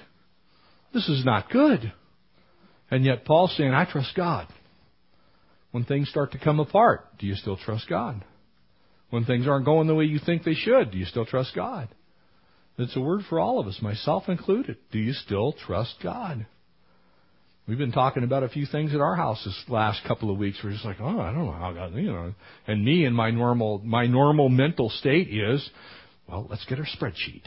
This 0.92 1.08
is 1.08 1.24
not 1.24 1.50
good. 1.50 1.92
And 2.90 3.04
yet 3.04 3.24
Paul's 3.24 3.56
saying, 3.56 3.72
I 3.72 3.90
trust 3.90 4.14
God. 4.14 4.46
When 5.70 5.84
things 5.84 6.10
start 6.10 6.32
to 6.32 6.38
come 6.38 6.60
apart, 6.60 7.18
do 7.18 7.26
you 7.26 7.34
still 7.34 7.56
trust 7.56 7.88
God? 7.88 8.22
When 9.10 9.24
things 9.24 9.46
aren't 9.48 9.64
going 9.64 9.86
the 9.86 9.94
way 9.94 10.04
you 10.04 10.18
think 10.24 10.44
they 10.44 10.54
should, 10.54 10.90
do 10.90 10.98
you 10.98 11.06
still 11.06 11.24
trust 11.24 11.54
God? 11.54 11.88
It's 12.78 12.96
a 12.96 13.00
word 13.00 13.22
for 13.28 13.38
all 13.38 13.58
of 13.58 13.66
us, 13.66 13.78
myself 13.80 14.24
included. 14.28 14.76
Do 14.90 14.98
you 14.98 15.12
still 15.12 15.52
trust 15.66 15.94
God? 16.02 16.46
We've 17.68 17.78
been 17.78 17.92
talking 17.92 18.24
about 18.24 18.42
a 18.42 18.48
few 18.48 18.66
things 18.66 18.94
at 18.94 19.00
our 19.00 19.14
house 19.14 19.42
this 19.44 19.64
last 19.68 20.02
couple 20.06 20.30
of 20.30 20.38
weeks. 20.38 20.58
We're 20.62 20.72
just 20.72 20.84
like, 20.84 20.96
oh, 21.00 21.20
I 21.20 21.32
don't 21.32 21.46
know 21.46 21.52
how 21.52 21.72
God, 21.72 21.94
you 21.94 22.10
know. 22.10 22.34
And 22.66 22.84
me 22.84 23.04
and 23.04 23.14
my 23.14 23.30
normal, 23.30 23.78
my 23.84 24.06
normal 24.06 24.48
mental 24.48 24.90
state 24.90 25.28
is, 25.28 25.66
well, 26.28 26.46
let's 26.50 26.64
get 26.64 26.78
our 26.78 26.86
spreadsheet. 26.86 27.42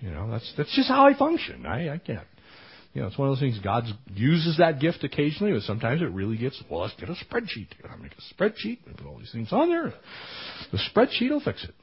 You 0.00 0.10
know, 0.10 0.30
that's 0.30 0.52
that's 0.58 0.74
just 0.76 0.88
how 0.88 1.06
I 1.06 1.16
function. 1.16 1.64
I, 1.64 1.94
I 1.94 1.98
can't. 1.98 2.26
You 2.96 3.02
know, 3.02 3.08
it's 3.08 3.18
one 3.18 3.28
of 3.28 3.32
those 3.32 3.40
things. 3.40 3.58
God 3.62 3.84
uses 4.14 4.56
that 4.56 4.80
gift 4.80 5.04
occasionally, 5.04 5.52
but 5.52 5.64
sometimes 5.64 6.00
it 6.00 6.06
really 6.06 6.38
gets. 6.38 6.62
Well, 6.70 6.80
let's 6.80 6.94
get 6.94 7.10
a 7.10 7.12
spreadsheet. 7.12 7.66
I 7.84 7.94
make 7.96 8.12
a 8.12 8.34
spreadsheet 8.34 8.78
and 8.86 8.96
put 8.96 9.06
all 9.06 9.18
these 9.18 9.30
things 9.30 9.52
on 9.52 9.68
there. 9.68 9.92
The 10.72 10.78
spreadsheet 10.78 11.28
will 11.28 11.40
fix 11.40 11.62
it. 11.62 11.74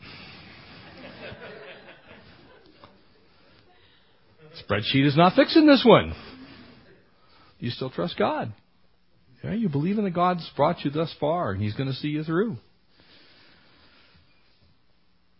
spreadsheet 4.67 5.05
is 5.05 5.15
not 5.15 5.35
fixing 5.35 5.67
this 5.67 5.83
one. 5.85 6.15
You 7.59 7.69
still 7.69 7.91
trust 7.91 8.17
God. 8.17 8.51
Yeah, 9.43 9.53
you 9.53 9.69
believe 9.69 9.99
in 9.99 10.05
that 10.05 10.15
God's 10.15 10.49
brought 10.55 10.83
you 10.83 10.89
thus 10.89 11.13
far, 11.19 11.51
and 11.51 11.61
He's 11.61 11.75
going 11.75 11.89
to 11.89 11.95
see 11.95 12.07
you 12.07 12.23
through. 12.23 12.57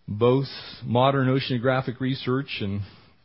Both 0.08 0.50
modern 0.84 1.30
oceanographic 1.30 2.00
research 2.00 2.60
and 2.62 2.82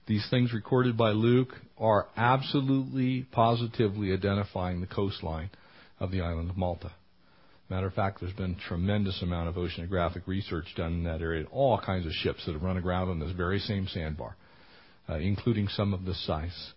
these 0.09 0.27
things 0.31 0.53
recorded 0.55 0.97
by 0.97 1.11
Luke 1.11 1.51
are 1.77 2.09
absolutely, 2.17 3.27
positively 3.31 4.13
identifying 4.13 4.81
the 4.81 4.87
coastline 4.87 5.51
of 6.01 6.11
the 6.11 6.23
island 6.23 6.51
of 6.51 6.57
Malta. 6.57 6.91
Matter 7.69 7.87
of 7.87 7.95
fact, 7.95 8.21
there's 8.21 8.33
been 8.33 8.57
tremendous 8.57 9.21
amount 9.21 9.51
of 9.51 9.57
oceanographic 9.57 10.27
research 10.27 10.65
done 10.75 10.95
in 10.95 11.05
that 11.05 11.21
area. 11.21 11.45
All 11.53 11.79
kinds 11.79 12.07
of 12.07 12.13
ships 12.13 12.47
that 12.47 12.53
have 12.53 12.63
run 12.63 12.79
aground 12.79 13.11
on 13.11 13.21
this 13.21 13.33
very 13.33 13.59
same 13.59 13.87
sandbar, 13.87 14.35
uh, 15.09 15.17
including 15.17 15.69
some 15.69 15.93
of 15.93 16.07
this 16.07 16.27
size. 16.27 16.73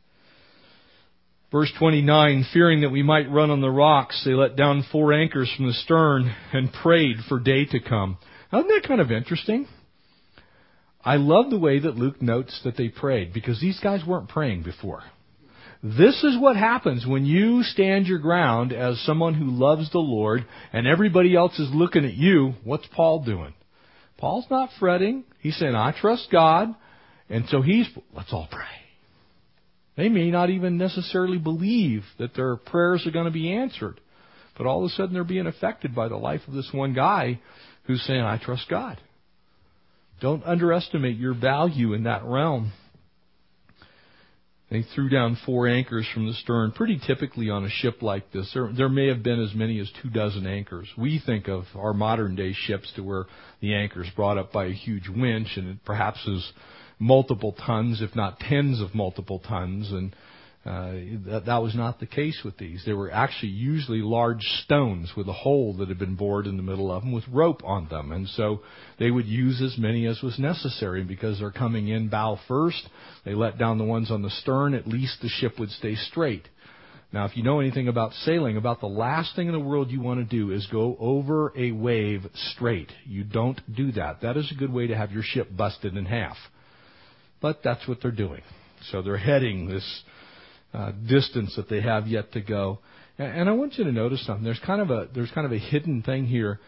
Verse 1.49 1.71
29, 1.79 2.45
fearing 2.53 2.81
that 2.81 2.89
we 2.89 3.03
might 3.03 3.31
run 3.31 3.49
on 3.49 3.61
the 3.61 3.69
rocks, 3.69 4.21
they 4.25 4.33
let 4.33 4.57
down 4.57 4.83
four 4.91 5.13
anchors 5.13 5.51
from 5.55 5.67
the 5.67 5.73
stern 5.73 6.33
and 6.51 6.71
prayed 6.73 7.17
for 7.29 7.39
day 7.39 7.65
to 7.65 7.79
come. 7.79 8.17
Isn't 8.53 8.67
that 8.67 8.83
kind 8.85 8.99
of 8.99 9.11
interesting? 9.11 9.67
I 11.03 11.15
love 11.15 11.49
the 11.49 11.57
way 11.57 11.79
that 11.79 11.97
Luke 11.97 12.21
notes 12.21 12.59
that 12.63 12.77
they 12.77 12.89
prayed 12.89 13.33
because 13.33 13.59
these 13.59 13.79
guys 13.79 14.05
weren't 14.05 14.29
praying 14.29 14.63
before. 14.63 15.01
This 15.83 16.23
is 16.23 16.37
what 16.39 16.55
happens 16.55 17.07
when 17.07 17.25
you 17.25 17.63
stand 17.63 18.05
your 18.05 18.19
ground 18.19 18.71
as 18.71 19.01
someone 19.01 19.33
who 19.33 19.49
loves 19.49 19.91
the 19.91 19.97
Lord 19.97 20.45
and 20.71 20.85
everybody 20.85 21.35
else 21.35 21.57
is 21.57 21.69
looking 21.73 22.05
at 22.05 22.13
you. 22.13 22.53
What's 22.63 22.85
Paul 22.95 23.23
doing? 23.23 23.55
Paul's 24.19 24.45
not 24.51 24.69
fretting. 24.79 25.23
He's 25.39 25.57
saying, 25.57 25.73
I 25.73 25.91
trust 25.99 26.27
God. 26.31 26.75
And 27.29 27.45
so 27.49 27.63
he's, 27.63 27.87
let's 28.13 28.31
all 28.31 28.47
pray. 28.51 28.65
They 29.97 30.07
may 30.09 30.29
not 30.29 30.51
even 30.51 30.77
necessarily 30.77 31.39
believe 31.39 32.03
that 32.19 32.35
their 32.35 32.57
prayers 32.57 33.07
are 33.07 33.11
going 33.11 33.25
to 33.25 33.31
be 33.31 33.51
answered. 33.51 33.99
But 34.57 34.67
all 34.67 34.85
of 34.85 34.91
a 34.91 34.93
sudden 34.93 35.13
they're 35.13 35.23
being 35.23 35.47
affected 35.47 35.95
by 35.95 36.09
the 36.09 36.17
life 36.17 36.41
of 36.47 36.53
this 36.53 36.69
one 36.71 36.93
guy 36.93 37.39
who's 37.85 38.03
saying, 38.03 38.21
I 38.21 38.37
trust 38.37 38.69
God. 38.69 39.01
Don't 40.21 40.43
underestimate 40.45 41.17
your 41.17 41.33
value 41.33 41.93
in 41.93 42.03
that 42.03 42.23
realm. 42.23 42.71
They 44.69 44.83
threw 44.95 45.09
down 45.09 45.37
four 45.45 45.67
anchors 45.67 46.07
from 46.13 46.27
the 46.27 46.33
stern, 46.33 46.71
pretty 46.71 47.01
typically 47.05 47.49
on 47.49 47.65
a 47.65 47.69
ship 47.69 48.01
like 48.01 48.31
this. 48.31 48.49
There, 48.53 48.71
there, 48.71 48.87
may 48.87 49.07
have 49.07 49.21
been 49.21 49.41
as 49.41 49.53
many 49.53 49.79
as 49.79 49.91
two 50.01 50.09
dozen 50.09 50.47
anchors. 50.47 50.87
We 50.97 51.21
think 51.25 51.49
of 51.49 51.65
our 51.75 51.93
modern 51.93 52.35
day 52.35 52.53
ships 52.53 52.89
to 52.95 53.03
where 53.03 53.25
the 53.59 53.73
anchor's 53.73 54.09
brought 54.15 54.37
up 54.37 54.53
by 54.53 54.67
a 54.67 54.71
huge 54.71 55.09
winch 55.09 55.57
and 55.57 55.71
it 55.71 55.77
perhaps 55.83 56.25
is 56.25 56.53
multiple 56.99 57.53
tons, 57.65 58.01
if 58.01 58.15
not 58.15 58.39
tens 58.39 58.79
of 58.79 58.95
multiple 58.95 59.39
tons, 59.39 59.91
and 59.91 60.15
uh, 60.63 60.91
that, 61.25 61.43
that 61.47 61.63
was 61.63 61.73
not 61.73 61.99
the 61.99 62.05
case 62.05 62.39
with 62.45 62.55
these. 62.57 62.83
They 62.85 62.93
were 62.93 63.11
actually 63.11 63.49
usually 63.49 64.01
large 64.01 64.43
stones 64.63 65.11
with 65.17 65.27
a 65.27 65.33
hole 65.33 65.75
that 65.77 65.87
had 65.87 65.97
been 65.97 66.15
bored 66.15 66.45
in 66.45 66.55
the 66.55 66.61
middle 66.61 66.91
of 66.91 67.01
them 67.01 67.11
with 67.11 67.27
rope 67.29 67.63
on 67.63 67.87
them. 67.87 68.11
And 68.11 68.27
so 68.29 68.61
they 68.99 69.09
would 69.09 69.25
use 69.25 69.59
as 69.59 69.79
many 69.79 70.05
as 70.05 70.21
was 70.21 70.37
necessary 70.37 71.03
because 71.03 71.39
they're 71.39 71.49
coming 71.49 71.87
in 71.87 72.09
bow 72.09 72.39
first. 72.47 72.87
They 73.25 73.33
let 73.33 73.57
down 73.57 73.79
the 73.79 73.85
ones 73.85 74.11
on 74.11 74.21
the 74.21 74.29
stern. 74.29 74.75
At 74.75 74.85
least 74.85 75.17
the 75.23 75.29
ship 75.29 75.57
would 75.57 75.71
stay 75.71 75.95
straight. 75.95 76.47
Now, 77.11 77.25
if 77.25 77.35
you 77.35 77.43
know 77.43 77.59
anything 77.59 77.87
about 77.87 78.13
sailing, 78.13 78.55
about 78.55 78.81
the 78.81 78.87
last 78.87 79.35
thing 79.35 79.47
in 79.47 79.53
the 79.53 79.59
world 79.59 79.89
you 79.89 79.99
want 79.99 80.19
to 80.19 80.35
do 80.37 80.51
is 80.51 80.65
go 80.67 80.95
over 80.99 81.51
a 81.57 81.71
wave 81.71 82.21
straight. 82.53 82.91
You 83.05 83.23
don't 83.23 83.59
do 83.75 83.91
that. 83.93 84.21
That 84.21 84.37
is 84.37 84.49
a 84.51 84.59
good 84.59 84.71
way 84.71 84.87
to 84.87 84.95
have 84.95 85.11
your 85.11 85.23
ship 85.23 85.49
busted 85.51 85.97
in 85.97 86.05
half. 86.05 86.37
But 87.41 87.61
that's 87.63 87.85
what 87.87 87.97
they're 88.01 88.11
doing. 88.11 88.43
So 88.91 89.01
they're 89.01 89.17
heading 89.17 89.67
this 89.67 90.03
uh, 90.73 90.91
distance 91.07 91.55
that 91.55 91.69
they 91.69 91.81
have 91.81 92.07
yet 92.07 92.31
to 92.33 92.41
go. 92.41 92.79
And, 93.17 93.41
and 93.41 93.49
I 93.49 93.53
want 93.53 93.77
you 93.77 93.83
to 93.83 93.91
notice 93.91 94.25
something. 94.25 94.43
There's 94.43 94.61
kind 94.65 94.81
of 94.81 94.89
a 94.89 95.07
there's 95.13 95.31
kind 95.31 95.45
of 95.45 95.51
a 95.51 95.59
hidden 95.59 96.01
thing 96.01 96.25
here. 96.25 96.59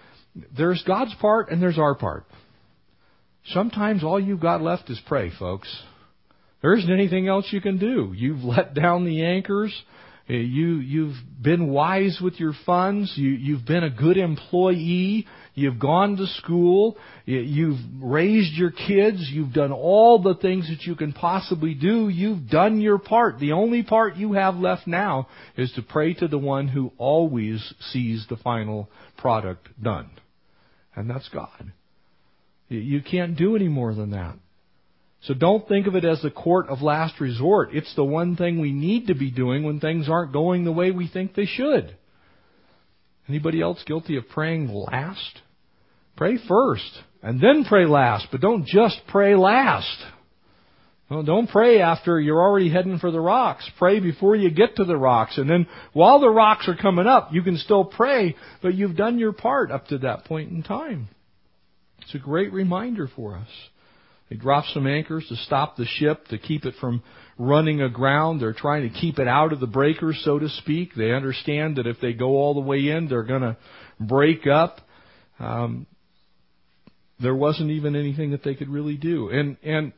There's 0.55 0.83
God's 0.85 1.13
part 1.15 1.49
and 1.49 1.61
there's 1.61 1.77
our 1.77 1.95
part. 1.95 2.25
Sometimes 3.47 4.03
all 4.03 4.19
you've 4.19 4.39
got 4.39 4.61
left 4.61 4.89
is 4.89 4.99
pray, 5.05 5.31
folks. 5.37 5.69
There 6.61 6.75
isn't 6.75 6.91
anything 6.91 7.27
else 7.27 7.45
you 7.51 7.59
can 7.59 7.77
do. 7.77 8.13
You've 8.15 8.43
let 8.43 8.73
down 8.73 9.03
the 9.03 9.25
anchors. 9.25 9.73
You, 10.27 10.77
you've 10.77 11.17
been 11.41 11.67
wise 11.69 12.19
with 12.23 12.39
your 12.39 12.53
funds. 12.65 13.11
You, 13.17 13.31
you've 13.31 13.65
been 13.65 13.83
a 13.83 13.89
good 13.89 14.15
employee. 14.15 15.27
You've 15.55 15.77
gone 15.77 16.17
to 16.17 16.25
school. 16.25 16.97
You've 17.25 17.77
raised 18.01 18.53
your 18.53 18.71
kids. 18.71 19.29
You've 19.31 19.53
done 19.53 19.71
all 19.71 20.19
the 20.19 20.33
things 20.33 20.67
that 20.69 20.87
you 20.87 20.95
can 20.95 21.13
possibly 21.13 21.75
do. 21.75 22.09
You've 22.09 22.49
done 22.49 22.81
your 22.81 22.97
part. 22.97 23.39
The 23.39 23.51
only 23.51 23.83
part 23.83 24.15
you 24.15 24.33
have 24.33 24.55
left 24.55 24.87
now 24.87 25.27
is 25.55 25.71
to 25.73 25.83
pray 25.83 26.15
to 26.15 26.27
the 26.27 26.39
one 26.39 26.67
who 26.67 26.91
always 26.97 27.73
sees 27.91 28.25
the 28.29 28.37
final 28.37 28.89
product 29.17 29.69
done. 29.81 30.09
And 30.95 31.07
that's 31.07 31.29
God. 31.29 31.71
You 32.69 33.01
can't 33.01 33.37
do 33.37 33.55
any 33.55 33.67
more 33.67 33.93
than 33.93 34.11
that. 34.11 34.35
So 35.21 35.33
don't 35.33 35.67
think 35.67 35.87
of 35.87 35.95
it 35.95 36.03
as 36.03 36.21
the 36.21 36.31
court 36.31 36.67
of 36.67 36.81
last 36.81 37.21
resort. 37.21 37.69
It's 37.73 37.95
the 37.95 38.03
one 38.03 38.35
thing 38.35 38.59
we 38.59 38.73
need 38.73 39.07
to 39.07 39.15
be 39.15 39.31
doing 39.31 39.63
when 39.63 39.79
things 39.79 40.09
aren't 40.09 40.33
going 40.33 40.65
the 40.65 40.71
way 40.71 40.91
we 40.91 41.07
think 41.07 41.35
they 41.35 41.45
should. 41.45 41.95
Anybody 43.29 43.61
else 43.61 43.81
guilty 43.85 44.17
of 44.17 44.27
praying 44.27 44.67
last? 44.73 45.42
Pray 46.15 46.37
first 46.47 46.99
and 47.21 47.39
then 47.39 47.65
pray 47.65 47.85
last, 47.85 48.27
but 48.31 48.41
don't 48.41 48.65
just 48.65 48.99
pray 49.07 49.35
last. 49.35 49.97
Don't 51.09 51.49
pray 51.49 51.79
after 51.79 52.19
you're 52.19 52.41
already 52.41 52.69
heading 52.71 52.97
for 52.97 53.11
the 53.11 53.19
rocks. 53.19 53.69
Pray 53.77 53.99
before 53.99 54.35
you 54.35 54.49
get 54.49 54.77
to 54.77 54.83
the 54.83 54.97
rocks. 54.97 55.37
And 55.37 55.47
then 55.47 55.67
while 55.91 56.19
the 56.19 56.29
rocks 56.29 56.67
are 56.67 56.75
coming 56.75 57.05
up, 57.05 57.29
you 57.31 57.43
can 57.43 57.57
still 57.57 57.85
pray, 57.85 58.35
but 58.63 58.73
you've 58.73 58.95
done 58.95 59.19
your 59.19 59.33
part 59.33 59.69
up 59.69 59.87
to 59.87 59.99
that 59.99 60.25
point 60.25 60.51
in 60.51 60.63
time. 60.63 61.09
It's 62.01 62.15
a 62.15 62.19
great 62.19 62.51
reminder 62.51 63.07
for 63.15 63.35
us. 63.35 63.47
They 64.29 64.37
drop 64.37 64.65
some 64.73 64.87
anchors 64.87 65.25
to 65.29 65.35
stop 65.35 65.77
the 65.77 65.85
ship, 65.85 66.27
to 66.29 66.39
keep 66.39 66.65
it 66.65 66.73
from 66.81 67.03
running 67.37 67.81
aground. 67.81 68.39
They're 68.39 68.53
trying 68.53 68.89
to 68.91 68.99
keep 68.99 69.19
it 69.19 69.27
out 69.27 69.53
of 69.53 69.59
the 69.59 69.67
breakers, 69.67 70.19
so 70.25 70.39
to 70.39 70.49
speak. 70.49 70.95
They 70.95 71.11
understand 71.11 71.75
that 71.75 71.85
if 71.85 71.99
they 72.01 72.13
go 72.13 72.29
all 72.29 72.55
the 72.55 72.61
way 72.61 72.89
in, 72.89 73.07
they're 73.07 73.23
going 73.23 73.41
to 73.41 73.57
break 73.99 74.47
up. 74.47 74.79
Um, 75.39 75.85
there 77.23 77.35
wasn't 77.35 77.71
even 77.71 77.95
anything 77.95 78.31
that 78.31 78.43
they 78.43 78.53
could 78.53 78.69
really 78.69 78.97
do. 78.97 79.29
And, 79.29 79.57
and 79.63 79.93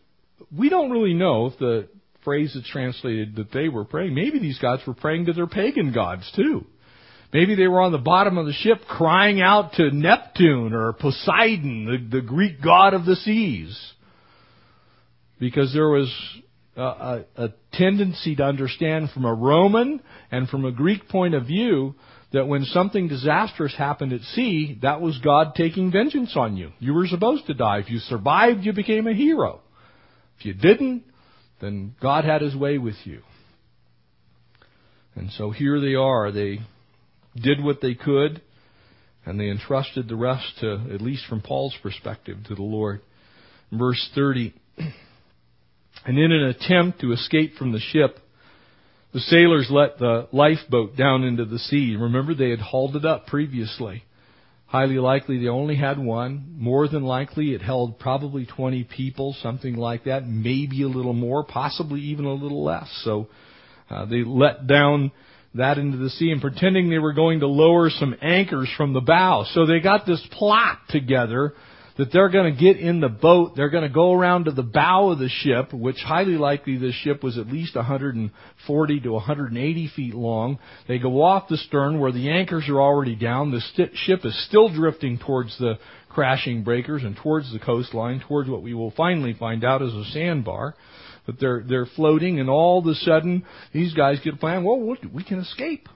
we 0.55 0.69
don't 0.69 0.91
really 0.91 1.13
know 1.13 1.47
if 1.47 1.57
the 1.59 1.89
phrase 2.23 2.55
is 2.55 2.67
translated 2.71 3.35
that 3.35 3.51
they 3.51 3.67
were 3.67 3.85
praying. 3.85 4.13
Maybe 4.13 4.39
these 4.39 4.59
gods 4.59 4.83
were 4.87 4.93
praying 4.93 5.25
to 5.25 5.33
their 5.33 5.47
pagan 5.47 5.91
gods 5.93 6.31
too. 6.35 6.65
Maybe 7.33 7.55
they 7.55 7.67
were 7.67 7.81
on 7.81 7.91
the 7.91 7.97
bottom 7.97 8.37
of 8.37 8.45
the 8.45 8.53
ship 8.53 8.81
crying 8.87 9.41
out 9.41 9.73
to 9.73 9.91
Neptune 9.91 10.73
or 10.73 10.93
Poseidon, 10.93 11.85
the, 11.85 12.19
the 12.19 12.25
Greek 12.25 12.61
god 12.61 12.93
of 12.93 13.05
the 13.05 13.15
seas. 13.15 13.77
Because 15.39 15.73
there 15.73 15.89
was 15.89 16.13
a, 16.77 16.81
a, 16.81 17.25
a 17.35 17.53
tendency 17.73 18.35
to 18.37 18.43
understand 18.43 19.09
from 19.11 19.25
a 19.25 19.33
Roman 19.33 20.01
and 20.31 20.47
from 20.47 20.63
a 20.63 20.71
Greek 20.71 21.09
point 21.09 21.33
of 21.33 21.45
view 21.45 21.95
that 22.31 22.47
when 22.47 22.63
something 22.65 23.07
disastrous 23.07 23.75
happened 23.75 24.13
at 24.13 24.21
sea, 24.21 24.77
that 24.81 25.01
was 25.01 25.17
God 25.19 25.55
taking 25.55 25.91
vengeance 25.91 26.33
on 26.35 26.57
you. 26.57 26.71
You 26.79 26.93
were 26.93 27.07
supposed 27.07 27.47
to 27.47 27.53
die. 27.53 27.79
If 27.79 27.89
you 27.89 27.99
survived, 27.99 28.65
you 28.65 28.73
became 28.73 29.07
a 29.07 29.13
hero. 29.13 29.61
If 30.37 30.45
you 30.45 30.53
didn't, 30.53 31.03
then 31.61 31.95
God 32.01 32.25
had 32.25 32.41
his 32.41 32.55
way 32.55 32.77
with 32.77 32.95
you. 33.05 33.21
And 35.15 35.31
so 35.31 35.51
here 35.51 35.79
they 35.79 35.95
are. 35.95 36.31
They 36.31 36.59
did 37.35 37.63
what 37.63 37.81
they 37.81 37.93
could, 37.93 38.41
and 39.25 39.39
they 39.39 39.49
entrusted 39.49 40.09
the 40.09 40.15
rest 40.15 40.45
to, 40.59 40.87
at 40.93 41.01
least 41.01 41.25
from 41.27 41.41
Paul's 41.41 41.75
perspective, 41.81 42.37
to 42.47 42.55
the 42.55 42.63
Lord. 42.63 43.01
Verse 43.71 44.09
30. 44.15 44.53
And 46.07 46.19
in 46.19 46.31
an 46.31 46.43
attempt 46.43 47.01
to 47.01 47.13
escape 47.13 47.55
from 47.55 47.71
the 47.71 47.79
ship, 47.79 48.19
the 49.15 49.21
sailors 49.21 49.67
let 49.69 49.97
the 49.97 50.27
lifeboat 50.33 50.97
down 50.97 51.23
into 51.23 51.45
the 51.45 51.57
sea. 51.57 51.95
Remember, 51.97 52.35
they 52.35 52.49
had 52.49 52.59
hauled 52.59 52.97
it 52.97 53.05
up 53.05 53.27
previously. 53.27 54.03
Highly 54.65 54.99
likely 54.99 55.39
they 55.39 55.47
only 55.47 55.77
had 55.77 55.97
one. 55.97 56.53
More 56.57 56.89
than 56.89 57.03
likely 57.03 57.53
it 57.53 57.61
held 57.61 57.97
probably 57.97 58.45
20 58.45 58.83
people, 58.83 59.33
something 59.41 59.77
like 59.77 60.03
that. 60.03 60.27
Maybe 60.27 60.83
a 60.83 60.89
little 60.89 61.13
more, 61.13 61.45
possibly 61.45 62.01
even 62.01 62.25
a 62.25 62.33
little 62.33 62.65
less. 62.65 62.89
So 63.05 63.29
uh, 63.89 64.03
they 64.03 64.25
let 64.25 64.67
down 64.67 65.13
that 65.53 65.77
into 65.77 65.97
the 65.97 66.09
sea 66.09 66.31
and 66.31 66.41
pretending 66.41 66.89
they 66.89 66.99
were 66.99 67.13
going 67.13 67.39
to 67.39 67.47
lower 67.47 67.89
some 67.89 68.17
anchors 68.21 68.69
from 68.75 68.91
the 68.91 68.99
bow. 68.99 69.45
So 69.53 69.65
they 69.65 69.79
got 69.79 70.05
this 70.05 70.27
plot 70.33 70.79
together 70.89 71.53
that 71.97 72.11
they're 72.11 72.29
going 72.29 72.53
to 72.53 72.59
get 72.59 72.77
in 72.77 72.99
the 72.99 73.09
boat, 73.09 73.55
they're 73.55 73.69
going 73.69 73.87
to 73.87 73.93
go 73.93 74.11
around 74.13 74.45
to 74.45 74.51
the 74.51 74.63
bow 74.63 75.11
of 75.11 75.19
the 75.19 75.29
ship, 75.29 75.73
which 75.73 75.97
highly 75.97 76.35
likely 76.37 76.77
the 76.77 76.91
ship 76.91 77.23
was 77.23 77.37
at 77.37 77.47
least 77.47 77.75
140 77.75 78.99
to 78.99 79.11
180 79.11 79.91
feet 79.95 80.13
long. 80.13 80.59
They 80.87 80.99
go 80.99 81.21
off 81.21 81.47
the 81.47 81.57
stern 81.57 81.99
where 81.99 82.11
the 82.11 82.29
anchors 82.29 82.67
are 82.67 82.81
already 82.81 83.15
down. 83.15 83.51
The 83.51 83.61
st- 83.61 83.95
ship 83.95 84.25
is 84.25 84.45
still 84.47 84.69
drifting 84.69 85.19
towards 85.19 85.57
the 85.57 85.79
crashing 86.09 86.63
breakers 86.63 87.03
and 87.03 87.15
towards 87.15 87.51
the 87.51 87.59
coastline, 87.59 88.21
towards 88.27 88.49
what 88.49 88.61
we 88.61 88.73
will 88.73 88.91
finally 88.91 89.33
find 89.33 89.63
out 89.63 89.81
is 89.81 89.93
a 89.93 90.05
sandbar. 90.11 90.75
But 91.25 91.39
they're 91.39 91.63
they're 91.67 91.87
floating, 91.87 92.39
and 92.39 92.49
all 92.49 92.79
of 92.79 92.85
a 92.85 92.93
sudden 92.93 93.45
these 93.73 93.95
guys 93.95 94.19
get 94.23 94.35
a 94.35 94.37
plan. 94.37 94.63
Well, 94.63 94.79
we 95.11 95.23
can 95.23 95.39
escape. 95.39 95.89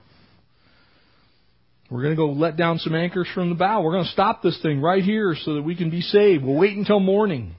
We're 1.90 2.02
going 2.02 2.14
to 2.14 2.16
go 2.16 2.30
let 2.30 2.56
down 2.56 2.78
some 2.78 2.94
anchors 2.94 3.28
from 3.34 3.48
the 3.48 3.56
bow. 3.56 3.82
We're 3.82 3.92
going 3.92 4.04
to 4.04 4.10
stop 4.10 4.42
this 4.42 4.60
thing 4.62 4.80
right 4.80 5.02
here 5.02 5.34
so 5.34 5.54
that 5.54 5.62
we 5.62 5.74
can 5.74 5.90
be 5.90 6.02
saved. 6.02 6.44
We'll 6.44 6.56
wait 6.56 6.76
until 6.76 7.00
morning. 7.00 7.56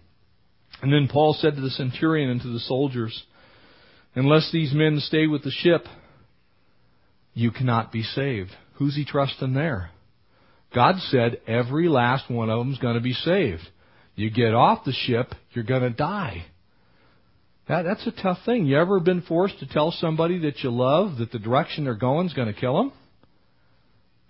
And 0.81 0.91
then 0.91 1.09
Paul 1.11 1.35
said 1.37 1.55
to 1.55 1.61
the 1.61 1.69
centurion 1.69 2.29
and 2.29 2.41
to 2.41 2.47
the 2.47 2.59
soldiers, 2.59 3.23
Unless 4.15 4.51
these 4.51 4.73
men 4.73 4.99
stay 4.99 5.27
with 5.27 5.43
the 5.43 5.51
ship, 5.51 5.85
you 7.33 7.51
cannot 7.51 7.91
be 7.91 8.03
saved. 8.03 8.51
Who's 8.75 8.95
he 8.95 9.05
trusting 9.05 9.53
there? 9.53 9.91
God 10.73 10.95
said 11.09 11.41
every 11.47 11.89
last 11.89 12.29
one 12.29 12.49
of 12.49 12.59
them 12.59 12.71
is 12.71 12.79
going 12.79 12.95
to 12.95 13.01
be 13.01 13.13
saved. 13.13 13.61
You 14.15 14.29
get 14.29 14.53
off 14.53 14.85
the 14.85 14.93
ship, 14.93 15.33
you're 15.51 15.65
going 15.65 15.83
to 15.83 15.89
die. 15.89 16.45
That, 17.67 17.83
that's 17.83 18.05
a 18.07 18.11
tough 18.11 18.39
thing. 18.45 18.65
You 18.65 18.77
ever 18.77 18.99
been 18.99 19.21
forced 19.21 19.59
to 19.59 19.67
tell 19.67 19.91
somebody 19.91 20.39
that 20.39 20.59
you 20.59 20.71
love 20.71 21.17
that 21.17 21.31
the 21.31 21.39
direction 21.39 21.83
they're 21.83 21.95
going 21.95 22.27
is 22.27 22.33
going 22.33 22.53
to 22.53 22.59
kill 22.59 22.77
them? 22.77 22.93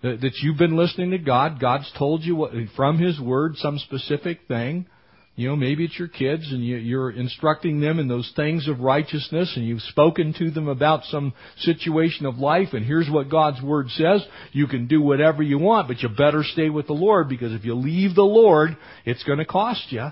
That, 0.02 0.32
you've 0.42 0.58
been 0.58 0.76
listening 0.76 1.12
to 1.12 1.18
God. 1.18 1.60
God's 1.60 1.90
told 1.96 2.22
you 2.22 2.34
what, 2.34 2.52
from 2.74 2.98
His 2.98 3.20
Word 3.20 3.56
some 3.56 3.78
specific 3.78 4.40
thing. 4.48 4.86
You 5.34 5.48
know, 5.48 5.56
maybe 5.56 5.84
it's 5.84 5.98
your 5.98 6.08
kids 6.08 6.52
and 6.52 6.62
you, 6.62 6.76
you're 6.76 7.10
instructing 7.10 7.80
them 7.80 7.98
in 7.98 8.06
those 8.06 8.30
things 8.36 8.68
of 8.68 8.80
righteousness 8.80 9.54
and 9.56 9.66
you've 9.66 9.80
spoken 9.80 10.34
to 10.38 10.50
them 10.50 10.68
about 10.68 11.04
some 11.04 11.32
situation 11.60 12.26
of 12.26 12.36
life 12.36 12.68
and 12.74 12.84
here's 12.84 13.08
what 13.08 13.30
God's 13.30 13.62
Word 13.62 13.88
says. 13.90 14.22
You 14.52 14.66
can 14.66 14.88
do 14.88 15.00
whatever 15.00 15.42
you 15.42 15.58
want, 15.58 15.88
but 15.88 16.00
you 16.00 16.10
better 16.10 16.42
stay 16.44 16.68
with 16.68 16.86
the 16.86 16.92
Lord 16.92 17.30
because 17.30 17.54
if 17.54 17.64
you 17.64 17.74
leave 17.74 18.14
the 18.14 18.22
Lord, 18.22 18.76
it's 19.06 19.24
going 19.24 19.38
to 19.38 19.46
cost 19.46 19.86
you. 19.88 20.08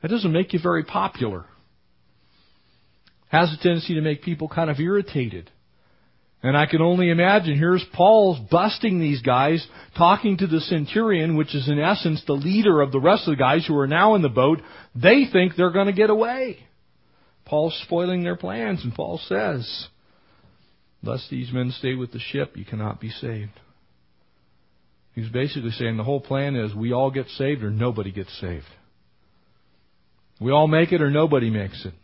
That 0.00 0.08
doesn't 0.08 0.32
make 0.32 0.54
you 0.54 0.60
very 0.62 0.84
popular. 0.84 1.44
Has 3.28 3.52
a 3.52 3.62
tendency 3.62 3.94
to 3.94 4.00
make 4.00 4.22
people 4.22 4.48
kind 4.48 4.70
of 4.70 4.80
irritated. 4.80 5.50
And 6.44 6.58
I 6.58 6.66
can 6.66 6.82
only 6.82 7.08
imagine 7.08 7.56
here's 7.56 7.84
Paul's 7.94 8.38
busting 8.50 9.00
these 9.00 9.22
guys, 9.22 9.66
talking 9.96 10.36
to 10.36 10.46
the 10.46 10.60
centurion, 10.60 11.38
which 11.38 11.54
is 11.54 11.70
in 11.70 11.78
essence 11.78 12.22
the 12.26 12.34
leader 12.34 12.82
of 12.82 12.92
the 12.92 13.00
rest 13.00 13.26
of 13.26 13.32
the 13.32 13.42
guys 13.42 13.64
who 13.66 13.74
are 13.78 13.86
now 13.86 14.14
in 14.14 14.20
the 14.20 14.28
boat. 14.28 14.60
They 14.94 15.24
think 15.32 15.56
they're 15.56 15.70
going 15.70 15.86
to 15.86 15.94
get 15.94 16.10
away. 16.10 16.58
Paul's 17.46 17.80
spoiling 17.86 18.22
their 18.22 18.36
plans, 18.36 18.84
and 18.84 18.94
Paul 18.94 19.18
says, 19.26 19.88
Lest 21.02 21.30
these 21.30 21.50
men 21.50 21.72
stay 21.78 21.94
with 21.94 22.12
the 22.12 22.18
ship, 22.18 22.58
you 22.58 22.66
cannot 22.66 23.00
be 23.00 23.08
saved. 23.08 23.58
He's 25.14 25.30
basically 25.30 25.70
saying 25.70 25.96
the 25.96 26.04
whole 26.04 26.20
plan 26.20 26.56
is 26.56 26.74
we 26.74 26.92
all 26.92 27.10
get 27.10 27.28
saved 27.38 27.62
or 27.62 27.70
nobody 27.70 28.12
gets 28.12 28.38
saved. 28.38 28.64
We 30.42 30.52
all 30.52 30.68
make 30.68 30.92
it 30.92 31.00
or 31.00 31.10
nobody 31.10 31.48
makes 31.48 31.86
it. 31.86 31.94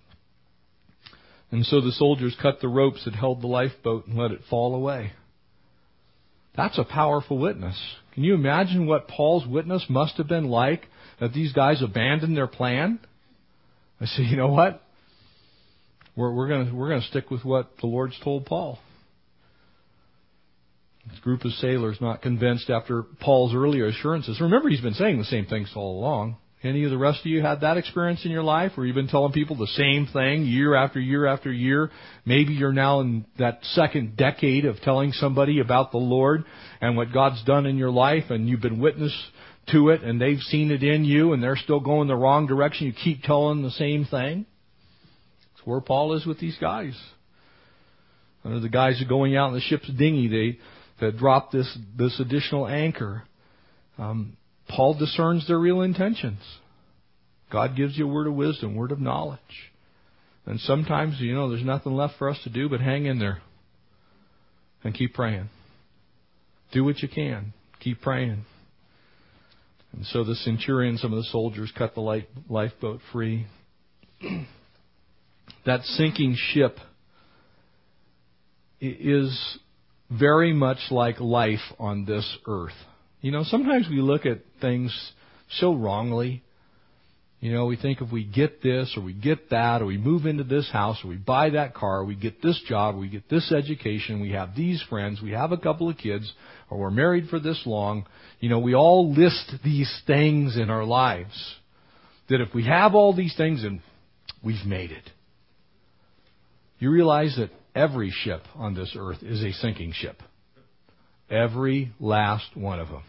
And 1.52 1.64
so 1.66 1.80
the 1.80 1.92
soldiers 1.92 2.36
cut 2.40 2.60
the 2.60 2.68
ropes 2.68 3.04
that 3.04 3.14
held 3.14 3.42
the 3.42 3.48
lifeboat 3.48 4.06
and 4.06 4.16
let 4.16 4.30
it 4.30 4.40
fall 4.48 4.74
away. 4.74 5.12
That's 6.56 6.78
a 6.78 6.84
powerful 6.84 7.38
witness. 7.38 7.78
Can 8.14 8.24
you 8.24 8.34
imagine 8.34 8.86
what 8.86 9.08
Paul's 9.08 9.46
witness 9.46 9.84
must 9.88 10.16
have 10.16 10.28
been 10.28 10.48
like 10.48 10.86
that 11.20 11.32
these 11.32 11.52
guys 11.52 11.82
abandoned 11.82 12.36
their 12.36 12.46
plan? 12.46 12.98
I 14.00 14.06
say, 14.06 14.22
you 14.22 14.36
know 14.36 14.48
what? 14.48 14.82
We're, 16.16 16.32
we're 16.32 16.48
going 16.48 16.76
we're 16.76 16.88
gonna 16.88 17.02
stick 17.02 17.30
with 17.30 17.44
what 17.44 17.70
the 17.80 17.86
Lord's 17.86 18.18
told 18.22 18.46
Paul. 18.46 18.78
This 21.08 21.18
group 21.20 21.44
of 21.44 21.52
sailors 21.52 21.98
not 22.00 22.22
convinced 22.22 22.68
after 22.68 23.04
Paul's 23.20 23.54
earlier 23.54 23.86
assurances. 23.86 24.40
Remember, 24.40 24.68
he's 24.68 24.80
been 24.80 24.94
saying 24.94 25.18
the 25.18 25.24
same 25.24 25.46
things 25.46 25.70
all 25.74 25.98
along. 25.98 26.36
Any 26.62 26.84
of 26.84 26.90
the 26.90 26.98
rest 26.98 27.20
of 27.20 27.26
you 27.26 27.40
had 27.40 27.62
that 27.62 27.78
experience 27.78 28.26
in 28.26 28.30
your 28.30 28.42
life 28.42 28.72
where 28.74 28.86
you've 28.86 28.94
been 28.94 29.08
telling 29.08 29.32
people 29.32 29.56
the 29.56 29.66
same 29.66 30.06
thing 30.12 30.44
year 30.44 30.74
after 30.74 31.00
year 31.00 31.24
after 31.24 31.50
year? 31.50 31.90
Maybe 32.26 32.52
you're 32.52 32.72
now 32.72 33.00
in 33.00 33.24
that 33.38 33.60
second 33.62 34.18
decade 34.18 34.66
of 34.66 34.78
telling 34.82 35.12
somebody 35.12 35.60
about 35.60 35.90
the 35.90 35.98
Lord 35.98 36.44
and 36.82 36.98
what 36.98 37.14
God's 37.14 37.42
done 37.44 37.64
in 37.64 37.78
your 37.78 37.90
life 37.90 38.24
and 38.28 38.46
you've 38.46 38.60
been 38.60 38.78
witness 38.78 39.14
to 39.72 39.88
it 39.88 40.02
and 40.02 40.20
they've 40.20 40.40
seen 40.40 40.70
it 40.70 40.82
in 40.82 41.06
you 41.06 41.32
and 41.32 41.42
they're 41.42 41.56
still 41.56 41.80
going 41.80 42.08
the 42.08 42.14
wrong 42.16 42.46
direction. 42.46 42.86
You 42.86 42.92
keep 42.92 43.22
telling 43.22 43.62
the 43.62 43.70
same 43.70 44.04
thing. 44.04 44.44
That's 45.54 45.66
where 45.66 45.80
Paul 45.80 46.12
is 46.12 46.26
with 46.26 46.40
these 46.40 46.58
guys. 46.60 46.94
Under 48.44 48.60
the 48.60 48.68
guys 48.68 49.00
are 49.00 49.08
going 49.08 49.34
out 49.34 49.48
in 49.48 49.54
the 49.54 49.60
ship's 49.60 49.88
dinghy, 49.88 50.28
they, 50.28 50.58
they 51.00 51.16
drop 51.16 51.52
this, 51.52 51.78
this 51.96 52.20
additional 52.20 52.66
anchor. 52.66 53.22
Um, 53.96 54.36
Paul 54.70 54.94
discerns 54.94 55.46
their 55.46 55.58
real 55.58 55.82
intentions. 55.82 56.40
God 57.52 57.76
gives 57.76 57.98
you 57.98 58.08
a 58.08 58.12
word 58.12 58.26
of 58.26 58.34
wisdom, 58.34 58.76
word 58.76 58.92
of 58.92 59.00
knowledge. 59.00 59.40
And 60.46 60.60
sometimes, 60.60 61.16
you 61.20 61.34
know, 61.34 61.50
there's 61.50 61.64
nothing 61.64 61.92
left 61.92 62.14
for 62.18 62.30
us 62.30 62.38
to 62.44 62.50
do 62.50 62.68
but 62.68 62.80
hang 62.80 63.06
in 63.06 63.18
there 63.18 63.40
and 64.84 64.94
keep 64.94 65.14
praying. 65.14 65.48
Do 66.72 66.84
what 66.84 67.00
you 67.00 67.08
can. 67.08 67.52
Keep 67.80 68.00
praying. 68.00 68.44
And 69.92 70.06
so 70.06 70.22
the 70.22 70.36
centurion, 70.36 70.98
some 70.98 71.12
of 71.12 71.18
the 71.18 71.28
soldiers 71.30 71.72
cut 71.76 71.94
the 71.94 72.00
life, 72.00 72.24
lifeboat 72.48 73.00
free. 73.12 73.46
that 75.66 75.82
sinking 75.82 76.36
ship 76.52 76.78
is 78.80 79.58
very 80.10 80.52
much 80.52 80.78
like 80.90 81.20
life 81.20 81.58
on 81.78 82.04
this 82.04 82.38
earth. 82.46 82.72
You 83.20 83.32
know, 83.32 83.44
sometimes 83.44 83.86
we 83.88 84.00
look 84.00 84.24
at 84.24 84.38
things 84.60 85.12
so 85.50 85.74
wrongly. 85.74 86.42
You 87.40 87.52
know, 87.52 87.66
we 87.66 87.76
think 87.76 88.00
if 88.02 88.12
we 88.12 88.24
get 88.24 88.62
this 88.62 88.94
or 88.96 89.02
we 89.02 89.14
get 89.14 89.50
that 89.50 89.80
or 89.80 89.86
we 89.86 89.96
move 89.96 90.26
into 90.26 90.44
this 90.44 90.70
house 90.70 90.98
or 91.02 91.08
we 91.08 91.16
buy 91.16 91.50
that 91.50 91.74
car, 91.74 92.04
we 92.04 92.14
get 92.14 92.42
this 92.42 92.60
job, 92.66 92.96
we 92.96 93.08
get 93.08 93.28
this 93.30 93.50
education, 93.50 94.20
we 94.20 94.32
have 94.32 94.54
these 94.54 94.82
friends, 94.90 95.20
we 95.22 95.30
have 95.30 95.52
a 95.52 95.56
couple 95.56 95.88
of 95.88 95.96
kids, 95.96 96.30
or 96.68 96.78
we're 96.78 96.90
married 96.90 97.28
for 97.28 97.40
this 97.40 97.62
long. 97.64 98.06
You 98.40 98.50
know, 98.50 98.58
we 98.58 98.74
all 98.74 99.12
list 99.12 99.54
these 99.64 100.02
things 100.06 100.56
in 100.56 100.68
our 100.68 100.84
lives. 100.84 101.56
that 102.28 102.40
if 102.40 102.54
we 102.54 102.64
have 102.64 102.94
all 102.94 103.14
these 103.14 103.34
things 103.36 103.64
and 103.64 103.80
we've 104.44 104.64
made 104.66 104.92
it. 104.92 105.10
You 106.78 106.90
realize 106.90 107.36
that 107.36 107.50
every 107.74 108.10
ship 108.10 108.42
on 108.54 108.74
this 108.74 108.94
earth 108.96 109.22
is 109.22 109.42
a 109.42 109.52
sinking 109.52 109.92
ship. 109.92 110.22
Every 111.30 111.92
last 112.00 112.56
one 112.56 112.80
of 112.80 112.88
them. 112.88 113.02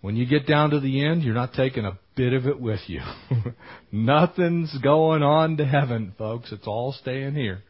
When 0.00 0.16
you 0.16 0.24
get 0.24 0.46
down 0.46 0.70
to 0.70 0.80
the 0.80 1.04
end, 1.04 1.22
you're 1.22 1.34
not 1.34 1.52
taking 1.52 1.84
a 1.84 1.98
bit 2.16 2.32
of 2.32 2.46
it 2.46 2.58
with 2.58 2.80
you. 2.86 3.00
Nothing's 3.92 4.76
going 4.78 5.22
on 5.22 5.58
to 5.58 5.66
heaven, 5.66 6.14
folks. 6.16 6.52
It's 6.52 6.66
all 6.66 6.92
staying 6.92 7.34
here. 7.34 7.62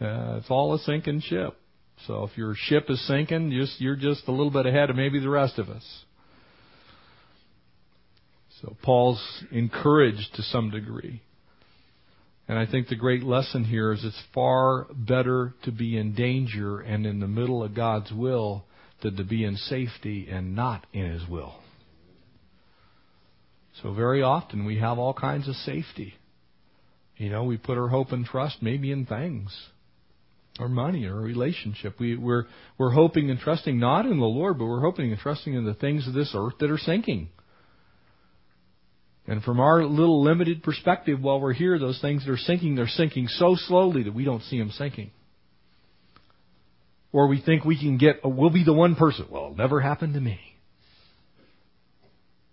Uh, 0.00 0.38
it's 0.38 0.50
all 0.50 0.74
a 0.74 0.78
sinking 0.78 1.22
ship. 1.22 1.56
So 2.06 2.24
if 2.24 2.36
your 2.36 2.54
ship 2.56 2.86
is 2.88 3.04
sinking, 3.06 3.50
just, 3.50 3.80
you're 3.80 3.96
just 3.96 4.28
a 4.28 4.30
little 4.30 4.50
bit 4.50 4.66
ahead 4.66 4.90
of 4.90 4.96
maybe 4.96 5.20
the 5.20 5.30
rest 5.30 5.58
of 5.58 5.68
us. 5.68 5.84
So 8.60 8.76
Paul's 8.82 9.44
encouraged 9.50 10.34
to 10.34 10.42
some 10.42 10.70
degree. 10.70 11.22
And 12.48 12.58
I 12.58 12.64
think 12.64 12.88
the 12.88 12.96
great 12.96 13.22
lesson 13.22 13.64
here 13.64 13.92
is 13.92 14.02
it's 14.04 14.22
far 14.34 14.86
better 14.94 15.54
to 15.64 15.70
be 15.70 15.98
in 15.98 16.14
danger 16.14 16.80
and 16.80 17.06
in 17.06 17.20
the 17.20 17.28
middle 17.28 17.62
of 17.62 17.74
God's 17.74 18.10
will 18.10 18.64
than 19.02 19.16
to 19.16 19.24
be 19.24 19.44
in 19.44 19.56
safety 19.56 20.28
and 20.30 20.56
not 20.56 20.86
in 20.94 21.12
His 21.12 21.28
will. 21.28 21.54
So 23.82 23.92
very 23.92 24.22
often 24.22 24.64
we 24.64 24.78
have 24.78 24.98
all 24.98 25.12
kinds 25.12 25.46
of 25.46 25.54
safety. 25.56 26.14
You 27.16 27.30
know, 27.30 27.44
we 27.44 27.58
put 27.58 27.78
our 27.78 27.88
hope 27.88 28.12
and 28.12 28.24
trust 28.24 28.62
maybe 28.62 28.92
in 28.92 29.04
things, 29.04 29.54
or 30.58 30.68
money, 30.68 31.04
or 31.04 31.18
a 31.18 31.22
relationship. 31.22 32.00
We, 32.00 32.16
we're 32.16 32.44
we're 32.78 32.90
hoping 32.90 33.30
and 33.30 33.38
trusting 33.38 33.78
not 33.78 34.06
in 34.06 34.18
the 34.18 34.24
Lord, 34.24 34.58
but 34.58 34.66
we're 34.66 34.80
hoping 34.80 35.10
and 35.10 35.20
trusting 35.20 35.52
in 35.52 35.64
the 35.64 35.74
things 35.74 36.08
of 36.08 36.14
this 36.14 36.32
earth 36.34 36.54
that 36.60 36.70
are 36.70 36.78
sinking. 36.78 37.28
And 39.28 39.42
from 39.44 39.60
our 39.60 39.84
little 39.84 40.24
limited 40.24 40.62
perspective, 40.62 41.20
while 41.20 41.38
we're 41.38 41.52
here, 41.52 41.78
those 41.78 42.00
things 42.00 42.24
that 42.24 42.32
are 42.32 42.38
sinking, 42.38 42.74
they're 42.74 42.88
sinking 42.88 43.28
so 43.28 43.56
slowly 43.56 44.04
that 44.04 44.14
we 44.14 44.24
don't 44.24 44.42
see 44.44 44.58
them 44.58 44.70
sinking. 44.70 45.10
Or 47.12 47.28
we 47.28 47.42
think 47.42 47.62
we 47.62 47.78
can 47.78 47.98
get, 47.98 48.20
we'll 48.24 48.48
be 48.48 48.64
the 48.64 48.72
one 48.72 48.94
person. 48.94 49.26
Well, 49.30 49.44
it'll 49.44 49.56
never 49.56 49.80
happened 49.82 50.14
to 50.14 50.20
me. 50.20 50.40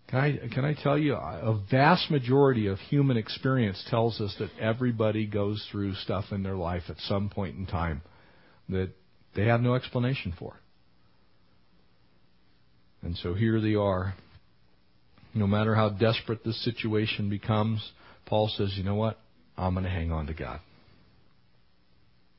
Can 0.09 0.19
I, 0.19 0.53
can 0.53 0.65
I 0.65 0.73
tell 0.73 0.97
you, 0.97 1.15
a 1.15 1.63
vast 1.71 2.11
majority 2.11 2.67
of 2.67 2.77
human 2.79 3.15
experience 3.15 3.81
tells 3.89 4.19
us 4.19 4.35
that 4.39 4.49
everybody 4.59 5.25
goes 5.25 5.65
through 5.71 5.95
stuff 5.95 6.25
in 6.31 6.43
their 6.43 6.55
life 6.55 6.83
at 6.89 6.97
some 7.07 7.29
point 7.29 7.57
in 7.57 7.65
time 7.65 8.01
that 8.67 8.89
they 9.33 9.45
have 9.45 9.61
no 9.61 9.75
explanation 9.75 10.33
for. 10.37 10.59
And 13.01 13.15
so 13.17 13.33
here 13.33 13.61
they 13.61 13.75
are 13.75 14.13
no 15.35 15.45
matter 15.45 15.75
how 15.75 15.89
desperate 15.89 16.43
the 16.43 16.53
situation 16.53 17.29
becomes, 17.29 17.91
Paul 18.25 18.49
says, 18.55 18.73
you 18.75 18.83
know 18.83 18.95
what? 18.95 19.19
I'm 19.57 19.73
going 19.73 19.83
to 19.83 19.89
hang 19.89 20.11
on 20.11 20.27
to 20.27 20.33
God. 20.33 20.59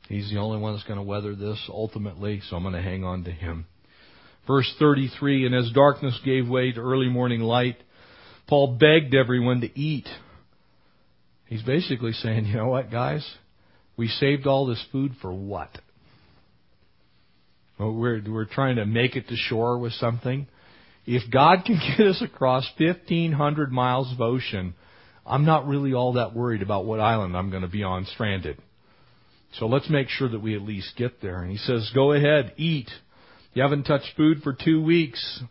He's 0.08 0.30
the 0.30 0.38
only 0.38 0.58
one 0.58 0.74
that's 0.74 0.86
going 0.86 0.98
to 0.98 1.04
weather 1.04 1.34
this 1.34 1.62
ultimately, 1.68 2.40
so 2.48 2.56
I'm 2.56 2.62
going 2.62 2.74
to 2.74 2.82
hang 2.82 3.04
on 3.04 3.24
to 3.24 3.30
Him. 3.30 3.66
Verse 4.46 4.72
33, 4.78 5.46
and 5.46 5.54
as 5.54 5.70
darkness 5.72 6.18
gave 6.24 6.48
way 6.48 6.72
to 6.72 6.80
early 6.80 7.08
morning 7.08 7.40
light, 7.40 7.76
Paul 8.48 8.78
begged 8.78 9.14
everyone 9.14 9.60
to 9.60 9.78
eat. 9.78 10.06
He's 11.46 11.62
basically 11.62 12.12
saying, 12.12 12.46
you 12.46 12.56
know 12.56 12.68
what, 12.68 12.90
guys? 12.90 13.26
We 13.96 14.08
saved 14.08 14.46
all 14.46 14.66
this 14.66 14.84
food 14.92 15.12
for 15.20 15.32
what? 15.32 15.70
Well, 17.78 17.92
we're, 17.92 18.22
we're 18.26 18.46
trying 18.46 18.76
to 18.76 18.86
make 18.86 19.16
it 19.16 19.28
to 19.28 19.36
shore 19.36 19.78
with 19.78 19.92
something. 19.94 20.46
If 21.06 21.30
God 21.30 21.64
can 21.64 21.80
get 21.96 22.06
us 22.06 22.22
across 22.22 22.68
1,500 22.78 23.72
miles 23.72 24.12
of 24.12 24.20
ocean, 24.20 24.74
I'm 25.24 25.44
not 25.44 25.66
really 25.66 25.92
all 25.92 26.14
that 26.14 26.34
worried 26.34 26.62
about 26.62 26.84
what 26.84 27.00
island 27.00 27.36
I'm 27.36 27.50
going 27.50 27.62
to 27.62 27.68
be 27.68 27.82
on 27.82 28.04
stranded. 28.06 28.58
So 29.58 29.66
let's 29.66 29.88
make 29.88 30.08
sure 30.08 30.28
that 30.28 30.42
we 30.42 30.54
at 30.54 30.62
least 30.62 30.96
get 30.96 31.22
there. 31.22 31.42
And 31.42 31.50
he 31.50 31.56
says, 31.56 31.90
go 31.94 32.12
ahead, 32.12 32.52
eat. 32.56 32.90
You 33.54 33.62
haven't 33.62 33.84
touched 33.84 34.10
food 34.16 34.42
for 34.42 34.52
two 34.52 34.82
weeks. 34.82 35.42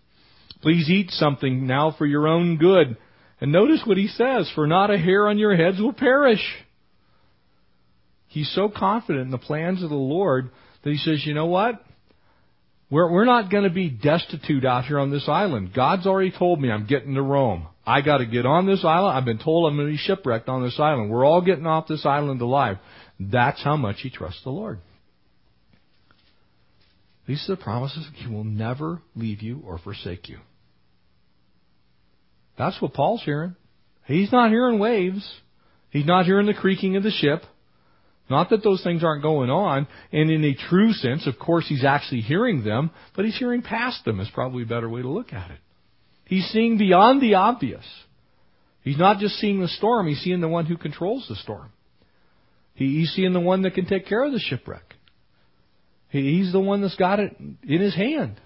Please 0.61 0.89
eat 0.89 1.09
something 1.11 1.65
now 1.65 1.95
for 1.97 2.05
your 2.05 2.27
own 2.27 2.57
good. 2.57 2.97
And 3.41 3.51
notice 3.51 3.81
what 3.85 3.97
he 3.97 4.07
says, 4.07 4.49
for 4.55 4.67
not 4.67 4.91
a 4.91 4.97
hair 4.97 5.27
on 5.27 5.37
your 5.37 5.55
heads 5.55 5.79
will 5.79 5.93
perish. 5.93 6.43
He's 8.27 8.51
so 8.53 8.69
confident 8.69 9.25
in 9.25 9.31
the 9.31 9.37
plans 9.37 9.83
of 9.83 9.89
the 9.89 9.95
Lord 9.95 10.51
that 10.83 10.89
he 10.91 10.97
says, 10.97 11.25
you 11.25 11.33
know 11.33 11.45
what? 11.45 11.83
We're, 12.89 13.11
we're 13.11 13.25
not 13.25 13.49
going 13.49 13.63
to 13.63 13.69
be 13.69 13.89
destitute 13.89 14.63
out 14.63 14.85
here 14.85 14.99
on 14.99 15.11
this 15.11 15.27
island. 15.27 15.73
God's 15.73 16.05
already 16.05 16.31
told 16.31 16.61
me 16.61 16.69
I'm 16.69 16.85
getting 16.85 17.15
to 17.15 17.21
Rome. 17.21 17.67
I 17.85 18.01
got 18.01 18.17
to 18.17 18.25
get 18.25 18.45
on 18.45 18.65
this 18.65 18.83
island. 18.83 19.17
I've 19.17 19.25
been 19.25 19.39
told 19.39 19.69
I'm 19.69 19.77
going 19.77 19.87
to 19.87 19.93
be 19.93 19.97
shipwrecked 19.97 20.49
on 20.49 20.63
this 20.63 20.79
island. 20.79 21.09
We're 21.09 21.25
all 21.25 21.41
getting 21.41 21.67
off 21.67 21.87
this 21.87 22.05
island 22.05 22.41
alive. 22.41 22.77
That's 23.19 23.63
how 23.63 23.77
much 23.77 23.97
he 24.01 24.09
trusts 24.09 24.43
the 24.43 24.49
Lord. 24.49 24.79
These 27.27 27.43
are 27.49 27.55
the 27.55 27.61
promises. 27.61 28.07
He 28.13 28.27
will 28.27 28.43
never 28.43 29.01
leave 29.15 29.41
you 29.41 29.61
or 29.65 29.79
forsake 29.79 30.29
you. 30.29 30.37
That's 32.57 32.79
what 32.81 32.93
Paul's 32.93 33.23
hearing. 33.23 33.55
He's 34.05 34.31
not 34.31 34.51
hearing 34.51 34.79
waves. 34.79 35.27
He's 35.89 36.05
not 36.05 36.25
hearing 36.25 36.45
the 36.45 36.53
creaking 36.53 36.95
of 36.95 37.03
the 37.03 37.11
ship. 37.11 37.43
Not 38.29 38.49
that 38.49 38.63
those 38.63 38.83
things 38.83 39.03
aren't 39.03 39.21
going 39.21 39.49
on, 39.49 39.87
and 40.11 40.31
in 40.31 40.43
a 40.43 40.55
true 40.55 40.93
sense, 40.93 41.27
of 41.27 41.37
course, 41.37 41.65
he's 41.67 41.85
actually 41.85 42.21
hearing 42.21 42.63
them, 42.63 42.89
but 43.15 43.25
he's 43.25 43.37
hearing 43.37 43.61
past 43.61 44.03
them 44.03 44.19
is 44.19 44.29
probably 44.33 44.63
a 44.63 44.67
better 44.67 44.89
way 44.89 45.01
to 45.01 45.09
look 45.09 45.31
at 45.31 45.51
it. 45.51 45.59
He's 46.25 46.47
seeing 46.47 46.77
beyond 46.77 47.21
the 47.21 47.35
obvious. 47.35 47.85
He's 48.81 48.97
not 48.97 49.19
just 49.19 49.35
seeing 49.35 49.59
the 49.59 49.67
storm, 49.67 50.07
he's 50.07 50.21
seeing 50.21 50.41
the 50.41 50.47
one 50.47 50.65
who 50.65 50.77
controls 50.77 51.27
the 51.29 51.35
storm. 51.35 51.71
he's 52.73 53.11
seeing 53.11 53.33
the 53.33 53.39
one 53.39 53.61
that 53.61 53.75
can 53.75 53.85
take 53.85 54.07
care 54.07 54.23
of 54.23 54.31
the 54.31 54.39
shipwreck. 54.39 54.95
he's 56.09 56.51
the 56.51 56.59
one 56.59 56.81
that's 56.81 56.95
got 56.95 57.19
it 57.19 57.35
in 57.39 57.81
his 57.81 57.95
hand. 57.95 58.41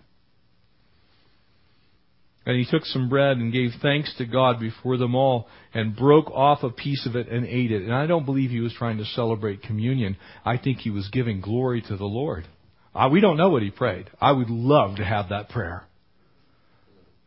And 2.49 2.57
he 2.57 2.65
took 2.65 2.83
some 2.83 3.09
bread 3.09 3.37
and 3.37 3.53
gave 3.53 3.73
thanks 3.79 4.11
to 4.17 4.25
God 4.25 4.59
before 4.59 4.97
them 4.97 5.13
all 5.13 5.47
and 5.71 5.95
broke 5.95 6.31
off 6.31 6.63
a 6.63 6.71
piece 6.71 7.05
of 7.05 7.15
it 7.15 7.27
and 7.27 7.45
ate 7.45 7.71
it. 7.71 7.83
And 7.83 7.93
I 7.93 8.07
don't 8.07 8.25
believe 8.25 8.49
he 8.49 8.59
was 8.59 8.73
trying 8.73 8.97
to 8.97 9.05
celebrate 9.05 9.61
communion. 9.61 10.17
I 10.43 10.57
think 10.57 10.79
he 10.79 10.89
was 10.89 11.07
giving 11.09 11.41
glory 11.41 11.83
to 11.83 11.95
the 11.95 12.05
Lord. 12.05 12.47
Uh, 12.95 13.07
we 13.11 13.21
don't 13.21 13.37
know 13.37 13.49
what 13.49 13.61
he 13.61 13.69
prayed. 13.69 14.09
I 14.19 14.31
would 14.31 14.49
love 14.49 14.95
to 14.95 15.05
have 15.05 15.29
that 15.29 15.49
prayer. 15.49 15.83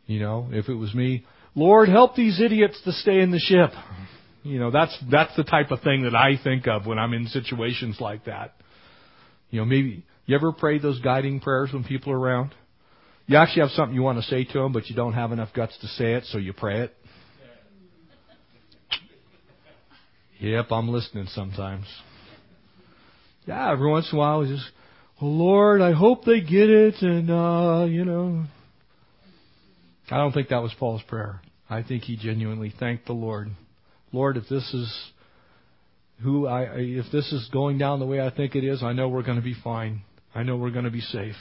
You 0.07 0.19
know, 0.19 0.49
if 0.51 0.67
it 0.67 0.73
was 0.73 0.93
me, 0.93 1.25
Lord, 1.55 1.87
help 1.87 2.17
these 2.17 2.41
idiots 2.41 2.81
to 2.83 2.91
stay 2.91 3.21
in 3.21 3.31
the 3.31 3.39
ship. 3.39 3.71
You 4.43 4.59
know, 4.59 4.71
that's, 4.71 4.93
that's 5.09 5.33
the 5.37 5.45
type 5.45 5.71
of 5.71 5.83
thing 5.83 6.03
that 6.03 6.15
I 6.15 6.33
think 6.43 6.67
of 6.67 6.85
when 6.85 6.99
I'm 6.99 7.13
in 7.13 7.27
situations 7.27 7.95
like 8.01 8.25
that. 8.25 8.55
You 9.51 9.61
know, 9.61 9.65
maybe, 9.65 10.03
you 10.25 10.35
ever 10.35 10.51
pray 10.51 10.79
those 10.79 10.99
guiding 10.99 11.39
prayers 11.39 11.69
when 11.71 11.85
people 11.85 12.11
are 12.11 12.19
around? 12.19 12.53
You 13.25 13.37
actually 13.37 13.61
have 13.61 13.71
something 13.71 13.95
you 13.95 14.01
want 14.01 14.21
to 14.21 14.27
say 14.29 14.43
to 14.43 14.53
them, 14.59 14.73
but 14.73 14.89
you 14.89 14.95
don't 14.95 15.13
have 15.13 15.31
enough 15.31 15.53
guts 15.53 15.77
to 15.79 15.87
say 15.87 16.13
it, 16.13 16.25
so 16.25 16.37
you 16.37 16.51
pray 16.53 16.81
it. 16.81 16.95
Yep, 20.39 20.65
I'm 20.71 20.89
listening 20.89 21.27
sometimes. 21.27 21.85
Yeah, 23.45 23.71
every 23.71 23.89
once 23.89 24.09
in 24.11 24.17
a 24.17 24.19
while, 24.19 24.45
just, 24.45 24.69
oh 25.21 25.27
Lord, 25.27 25.79
I 25.79 25.93
hope 25.93 26.25
they 26.25 26.41
get 26.41 26.69
it, 26.69 26.95
and 27.01 27.29
uh, 27.29 27.85
you 27.89 28.03
know. 28.03 28.43
I 30.11 30.17
don't 30.17 30.33
think 30.33 30.49
that 30.49 30.61
was 30.61 30.73
Paul's 30.77 31.01
prayer. 31.03 31.39
I 31.69 31.81
think 31.81 32.03
he 32.03 32.17
genuinely 32.17 32.73
thanked 32.77 33.05
the 33.05 33.13
Lord. 33.13 33.51
Lord, 34.11 34.35
if 34.35 34.49
this 34.49 34.73
is 34.73 35.11
who 36.21 36.45
I, 36.45 36.63
if 36.75 37.05
this 37.11 37.31
is 37.31 37.49
going 37.53 37.77
down 37.77 37.99
the 37.99 38.05
way 38.05 38.19
I 38.19 38.29
think 38.29 38.55
it 38.55 38.65
is, 38.65 38.83
I 38.83 38.91
know 38.91 39.07
we're 39.07 39.23
going 39.23 39.37
to 39.37 39.43
be 39.43 39.55
fine. 39.63 40.01
I 40.35 40.43
know 40.43 40.57
we're 40.57 40.71
going 40.71 40.85
to 40.85 40.91
be 40.91 41.01
safe. 41.01 41.35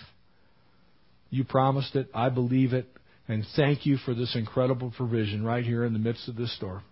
You 1.33 1.45
promised 1.45 1.97
it. 1.97 2.09
I 2.15 2.29
believe 2.29 2.75
it. 2.75 2.87
And 3.27 3.47
thank 3.57 3.87
you 3.87 3.97
for 3.97 4.15
this 4.15 4.37
incredible 4.37 4.93
provision 4.95 5.43
right 5.43 5.65
here 5.65 5.83
in 5.83 5.95
the 5.95 5.99
midst 5.99 6.29
of 6.29 6.37
this 6.37 6.55
storm. 6.57 6.83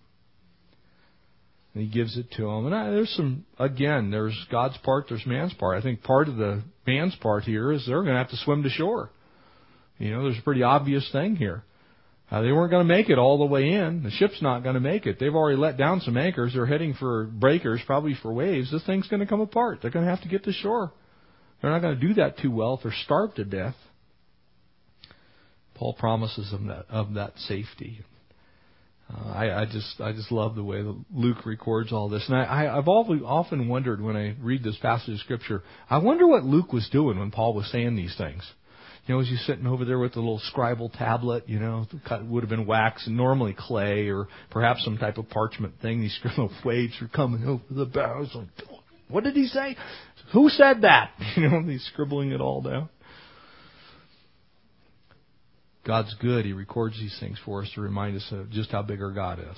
And 1.74 1.84
he 1.84 1.90
gives 1.90 2.16
it 2.16 2.30
to 2.38 2.48
him. 2.48 2.64
And 2.64 2.74
I, 2.74 2.90
there's 2.90 3.10
some, 3.10 3.44
again, 3.58 4.10
there's 4.10 4.34
God's 4.50 4.78
part, 4.78 5.06
there's 5.10 5.26
man's 5.26 5.52
part. 5.52 5.76
I 5.76 5.82
think 5.82 6.02
part 6.02 6.26
of 6.28 6.36
the 6.36 6.62
man's 6.86 7.14
part 7.16 7.44
here 7.44 7.70
is 7.70 7.84
they're 7.86 8.02
going 8.02 8.14
to 8.14 8.18
have 8.18 8.30
to 8.30 8.36
swim 8.38 8.62
to 8.62 8.70
shore. 8.70 9.10
You 9.98 10.12
know, 10.12 10.22
there's 10.22 10.38
a 10.38 10.42
pretty 10.42 10.62
obvious 10.62 11.06
thing 11.12 11.36
here. 11.36 11.62
Uh, 12.30 12.40
they 12.40 12.50
weren't 12.50 12.70
going 12.70 12.86
to 12.86 12.94
make 12.94 13.10
it 13.10 13.18
all 13.18 13.38
the 13.38 13.44
way 13.44 13.68
in. 13.72 14.02
The 14.02 14.10
ship's 14.10 14.40
not 14.40 14.62
going 14.62 14.74
to 14.74 14.80
make 14.80 15.04
it. 15.04 15.18
They've 15.20 15.34
already 15.34 15.58
let 15.58 15.76
down 15.76 16.00
some 16.00 16.16
anchors. 16.16 16.54
They're 16.54 16.64
heading 16.64 16.94
for 16.94 17.24
breakers, 17.24 17.82
probably 17.84 18.14
for 18.22 18.32
waves. 18.32 18.72
This 18.72 18.84
thing's 18.86 19.08
going 19.08 19.20
to 19.20 19.26
come 19.26 19.42
apart. 19.42 19.80
They're 19.82 19.90
going 19.90 20.06
to 20.06 20.10
have 20.10 20.22
to 20.22 20.28
get 20.28 20.44
to 20.44 20.52
shore. 20.52 20.92
They're 21.60 21.70
not 21.70 21.82
going 21.82 22.00
to 22.00 22.06
do 22.08 22.14
that 22.14 22.38
too 22.38 22.50
well 22.50 22.74
if 22.74 22.84
they're 22.84 22.94
starved 23.04 23.36
to 23.36 23.44
death. 23.44 23.74
Paul 25.80 25.94
promises 25.94 26.50
them 26.50 26.66
that 26.66 26.84
of 26.90 27.14
that 27.14 27.32
safety. 27.48 28.04
Uh, 29.10 29.30
I, 29.30 29.62
I 29.62 29.64
just 29.64 29.98
I 29.98 30.12
just 30.12 30.30
love 30.30 30.54
the 30.54 30.62
way 30.62 30.84
Luke 31.10 31.46
records 31.46 31.90
all 31.90 32.10
this, 32.10 32.22
and 32.28 32.36
I, 32.36 32.42
I, 32.44 32.78
I've 32.78 32.86
often 32.86 33.66
wondered 33.66 34.02
when 34.02 34.14
I 34.14 34.36
read 34.42 34.62
this 34.62 34.76
passage 34.76 35.14
of 35.14 35.20
scripture, 35.20 35.62
I 35.88 35.96
wonder 35.96 36.26
what 36.26 36.44
Luke 36.44 36.74
was 36.74 36.86
doing 36.92 37.18
when 37.18 37.30
Paul 37.30 37.54
was 37.54 37.66
saying 37.72 37.96
these 37.96 38.14
things. 38.18 38.42
You 39.06 39.14
know, 39.14 39.22
as 39.22 39.28
he's 39.28 39.44
sitting 39.46 39.66
over 39.66 39.86
there 39.86 39.98
with 39.98 40.12
the 40.12 40.20
little 40.20 40.42
scribal 40.54 40.92
tablet, 40.92 41.48
you 41.48 41.58
know, 41.58 41.86
cut 42.06 42.26
would 42.26 42.42
have 42.42 42.50
been 42.50 42.66
wax 42.66 43.06
and 43.06 43.16
normally 43.16 43.56
clay 43.58 44.08
or 44.08 44.28
perhaps 44.50 44.84
some 44.84 44.98
type 44.98 45.16
of 45.16 45.30
parchment 45.30 45.80
thing. 45.80 46.02
These 46.02 46.20
little 46.24 46.52
waves 46.62 46.92
are 47.00 47.08
coming 47.08 47.44
over 47.48 47.64
the 47.70 47.86
bows. 47.86 48.36
What 49.08 49.24
did 49.24 49.34
he 49.34 49.46
say? 49.46 49.78
Who 50.34 50.50
said 50.50 50.82
that? 50.82 51.12
You 51.36 51.48
know, 51.48 51.62
he's 51.62 51.88
scribbling 51.90 52.32
it 52.32 52.42
all 52.42 52.60
down. 52.60 52.90
God's 55.86 56.14
good. 56.20 56.44
He 56.44 56.52
records 56.52 56.98
these 56.98 57.16
things 57.20 57.38
for 57.44 57.62
us 57.62 57.70
to 57.74 57.80
remind 57.80 58.16
us 58.16 58.26
of 58.30 58.50
just 58.50 58.70
how 58.70 58.82
big 58.82 59.00
our 59.02 59.12
God 59.12 59.38
is. 59.38 59.56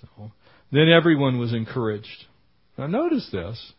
So 0.00 0.32
then 0.72 0.88
everyone 0.88 1.38
was 1.38 1.52
encouraged. 1.52 2.24
Now 2.78 2.86
notice 2.86 3.28
this. 3.30 3.72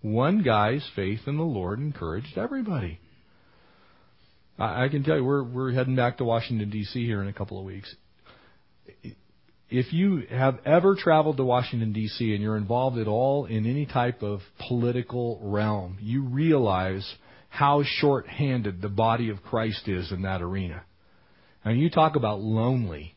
One 0.00 0.42
guy's 0.42 0.84
faith 0.96 1.20
in 1.26 1.36
the 1.36 1.44
Lord 1.44 1.78
encouraged 1.78 2.36
everybody. 2.36 2.98
I, 4.58 4.84
I 4.84 4.88
can 4.88 5.04
tell 5.04 5.16
you, 5.16 5.24
we're 5.24 5.44
we're 5.44 5.72
heading 5.72 5.94
back 5.94 6.18
to 6.18 6.24
Washington 6.24 6.70
D.C. 6.70 7.04
here 7.04 7.22
in 7.22 7.28
a 7.28 7.32
couple 7.32 7.58
of 7.58 7.64
weeks. 7.64 7.94
If 9.70 9.92
you 9.92 10.24
have 10.28 10.58
ever 10.66 10.96
traveled 10.96 11.38
to 11.38 11.44
Washington 11.44 11.92
D.C. 11.92 12.34
and 12.34 12.42
you're 12.42 12.56
involved 12.56 12.98
at 12.98 13.06
all 13.06 13.46
in 13.46 13.64
any 13.64 13.86
type 13.86 14.22
of 14.22 14.40
political 14.68 15.40
realm, 15.42 15.98
you 16.00 16.24
realize 16.24 17.14
how 17.52 17.82
short-handed 17.84 18.80
the 18.80 18.88
body 18.88 19.28
of 19.28 19.42
Christ 19.42 19.86
is 19.86 20.10
in 20.10 20.22
that 20.22 20.40
arena. 20.40 20.82
And 21.62 21.78
you 21.78 21.90
talk 21.90 22.16
about 22.16 22.40
lonely. 22.40 23.14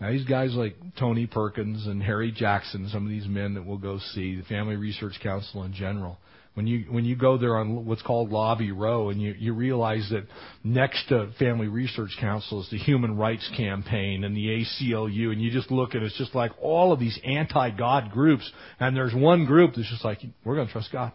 Now, 0.00 0.10
these 0.10 0.24
guys 0.24 0.54
like 0.54 0.74
Tony 0.98 1.26
Perkins 1.26 1.86
and 1.86 2.02
Harry 2.02 2.32
Jackson, 2.32 2.88
some 2.88 3.04
of 3.04 3.10
these 3.10 3.26
men 3.26 3.52
that 3.54 3.66
we'll 3.66 3.76
go 3.76 3.98
see, 4.14 4.36
the 4.36 4.42
Family 4.44 4.76
Research 4.76 5.20
Council 5.22 5.64
in 5.64 5.74
general, 5.74 6.16
when 6.54 6.66
you 6.66 6.86
when 6.88 7.04
you 7.04 7.14
go 7.14 7.36
there 7.36 7.58
on 7.58 7.84
what's 7.84 8.00
called 8.00 8.30
Lobby 8.30 8.72
Row 8.72 9.10
and 9.10 9.20
you, 9.20 9.34
you 9.38 9.52
realize 9.52 10.08
that 10.10 10.24
next 10.62 11.08
to 11.08 11.30
Family 11.38 11.68
Research 11.68 12.16
Council 12.18 12.62
is 12.62 12.70
the 12.70 12.78
Human 12.78 13.18
Rights 13.18 13.50
Campaign 13.54 14.24
and 14.24 14.34
the 14.34 14.46
ACLU, 14.46 15.30
and 15.30 15.42
you 15.42 15.50
just 15.50 15.70
look 15.70 15.94
it, 15.94 16.02
it's 16.02 16.16
just 16.16 16.34
like 16.34 16.52
all 16.62 16.92
of 16.92 17.00
these 17.00 17.18
anti-God 17.22 18.12
groups, 18.12 18.50
and 18.80 18.96
there's 18.96 19.14
one 19.14 19.44
group 19.44 19.74
that's 19.74 19.90
just 19.90 20.04
like 20.06 20.20
we're 20.42 20.54
going 20.54 20.68
to 20.68 20.72
trust 20.72 20.90
God. 20.90 21.12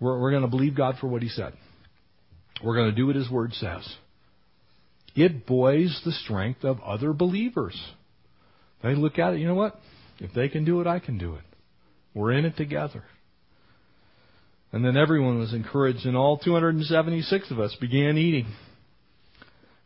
We're 0.00 0.20
we're 0.20 0.30
going 0.30 0.42
to 0.42 0.48
believe 0.48 0.76
God 0.76 0.96
for 1.00 1.06
what 1.08 1.22
He 1.22 1.28
said. 1.28 1.54
We're 2.62 2.76
going 2.76 2.90
to 2.90 2.96
do 2.96 3.06
what 3.06 3.16
His 3.16 3.30
Word 3.30 3.52
says. 3.54 3.86
It 5.14 5.46
buoys 5.46 6.00
the 6.04 6.12
strength 6.12 6.64
of 6.64 6.80
other 6.80 7.12
believers. 7.12 7.80
They 8.82 8.94
look 8.94 9.18
at 9.18 9.34
it, 9.34 9.40
you 9.40 9.46
know 9.46 9.54
what? 9.54 9.78
If 10.18 10.32
they 10.34 10.48
can 10.48 10.64
do 10.64 10.80
it, 10.80 10.86
I 10.86 10.98
can 10.98 11.18
do 11.18 11.34
it. 11.34 11.44
We're 12.14 12.32
in 12.32 12.44
it 12.44 12.56
together. 12.56 13.04
And 14.72 14.84
then 14.84 14.96
everyone 14.96 15.38
was 15.38 15.54
encouraged, 15.54 16.04
and 16.04 16.16
all 16.16 16.36
276 16.36 17.50
of 17.50 17.60
us 17.60 17.76
began 17.80 18.18
eating. 18.18 18.46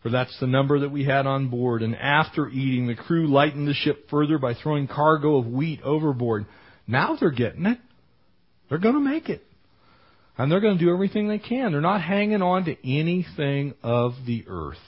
For 0.03 0.11
that's 0.11 0.39
the 0.41 0.47
number 0.47 0.81
that 0.81 0.91
we 0.91 1.05
had 1.05 1.27
on 1.27 1.49
board. 1.49 1.83
And 1.83 1.95
after 1.95 2.49
eating, 2.49 2.87
the 2.87 2.95
crew 2.95 3.27
lightened 3.27 3.69
the 3.69 3.75
ship 3.75 4.09
further 4.09 4.39
by 4.39 4.55
throwing 4.55 4.87
cargo 4.87 5.37
of 5.37 5.47
wheat 5.47 5.83
overboard. 5.83 6.47
Now 6.87 7.17
they're 7.21 7.31
getting 7.31 7.67
it. 7.67 7.79
They're 8.69 8.79
going 8.79 8.95
to 8.95 9.01
make 9.01 9.29
it. 9.29 9.43
And 10.39 10.51
they're 10.51 10.61
going 10.61 10.79
to 10.79 10.85
do 10.85 10.93
everything 10.93 11.27
they 11.29 11.41
can. 11.41 11.73
They're 11.73 11.81
not 11.81 12.01
hanging 12.01 12.43
on 12.43 12.65
to 12.67 12.77
anything 12.89 13.75
of 13.83 14.13
the 14.25 14.45
earth. 14.49 14.79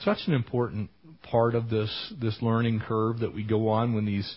Such 0.00 0.18
an 0.26 0.34
important 0.34 0.90
part 1.22 1.54
of 1.54 1.70
this, 1.70 2.12
this 2.20 2.36
learning 2.42 2.80
curve 2.80 3.20
that 3.20 3.32
we 3.32 3.44
go 3.44 3.68
on 3.68 3.94
when 3.94 4.04
these 4.04 4.36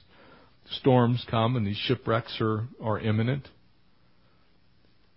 storms 0.80 1.26
come 1.30 1.56
and 1.56 1.66
these 1.66 1.78
shipwrecks 1.78 2.38
are, 2.40 2.68
are 2.82 3.00
imminent. 3.00 3.48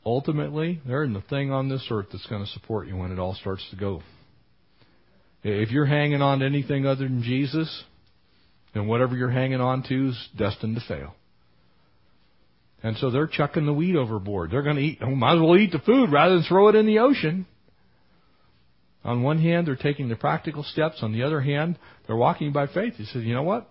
Ultimately, 0.05 0.81
there 0.87 1.05
isn't 1.05 1.15
a 1.15 1.21
thing 1.21 1.53
on 1.53 1.69
this 1.69 1.87
earth 1.91 2.07
that's 2.11 2.27
going 2.27 2.45
to 2.45 2.51
support 2.51 2.89
you 2.89 2.97
when 2.97 3.13
it 3.13 3.19
all 3.19 3.35
starts 3.35 3.65
to 3.71 3.77
go. 3.77 4.03
If 5.45 5.71
you're 5.71 5.87
hanging 5.87 6.23
on 6.23 6.39
to 6.39 6.47
anything 6.47 6.87
other 6.87 7.05
than 7.05 7.23
Jesus, 7.23 7.85
then 8.75 8.87
whatever 8.87 9.17
you're 9.17 9.31
hanging 9.31 9.61
on 9.61 9.83
to 9.85 10.09
is 10.09 10.29
destined 10.37 10.77
to 10.77 10.83
fail. 10.89 11.15
And 12.83 12.97
so 12.97 13.11
they're 13.11 13.29
chucking 13.29 13.65
the 13.65 13.73
wheat 13.73 13.95
overboard. 13.95 14.51
They're 14.51 14.63
going 14.63 14.77
to 14.77 14.83
eat, 14.83 14.99
oh, 15.03 15.15
might 15.15 15.37
as 15.37 15.41
well 15.41 15.57
eat 15.57 15.73
the 15.73 15.79
food 15.79 16.11
rather 16.11 16.35
than 16.35 16.45
throw 16.45 16.69
it 16.69 16.75
in 16.75 16.87
the 16.87 16.99
ocean. 16.99 17.47
On 19.05 19.23
one 19.23 19.39
hand, 19.39 19.67
they're 19.67 19.77
taking 19.77 20.09
the 20.09 20.17
practical 20.17 20.63
steps. 20.63 20.99
On 21.03 21.13
the 21.13 21.23
other 21.23 21.41
hand, 21.41 21.79
they're 22.07 22.17
walking 22.17 22.53
by 22.53 22.67
faith. 22.67 22.95
He 22.97 23.05
says, 23.05 23.23
you 23.25 23.35
know 23.35 23.43
what? 23.43 23.69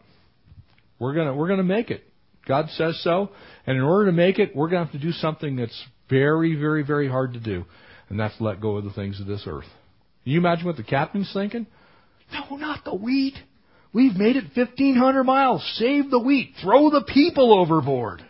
We're 1.00 1.14
gonna, 1.14 1.34
we're 1.34 1.48
gonna 1.48 1.64
make 1.64 1.90
it. 1.90 2.04
God 2.48 2.68
says 2.72 3.02
so. 3.04 3.32
And 3.66 3.78
in 3.78 3.84
order 3.84 4.08
to 4.08 4.12
make 4.12 4.40
it, 4.40 4.56
we're 4.56 4.68
gonna 4.68 4.86
have 4.86 4.94
to 4.94 5.00
do 5.00 5.12
something 5.12 5.56
that's 5.56 5.86
very, 6.10 6.56
very, 6.56 6.84
very 6.84 7.08
hard 7.08 7.34
to 7.34 7.40
do. 7.40 7.66
And 8.10 8.20
that's 8.20 8.36
let 8.40 8.60
go 8.60 8.76
of 8.76 8.84
the 8.84 8.92
things 8.92 9.20
of 9.22 9.28
this 9.28 9.44
earth. 9.48 9.68
Can 10.24 10.34
you 10.34 10.40
imagine 10.40 10.66
what 10.66 10.76
the 10.76 10.84
captain's 10.84 11.32
thinking? 11.34 11.66
No, 12.32 12.58
not 12.58 12.84
the 12.84 12.94
wheat. 12.94 13.36
We've 13.94 14.16
made 14.16 14.36
it 14.36 14.46
1500 14.56 15.24
miles. 15.24 15.66
Save 15.78 16.12
the 16.12 16.20
wheat. 16.20 16.54
Throw 16.62 16.90
the 16.90 17.04
people 17.08 17.58
overboard. 17.58 18.22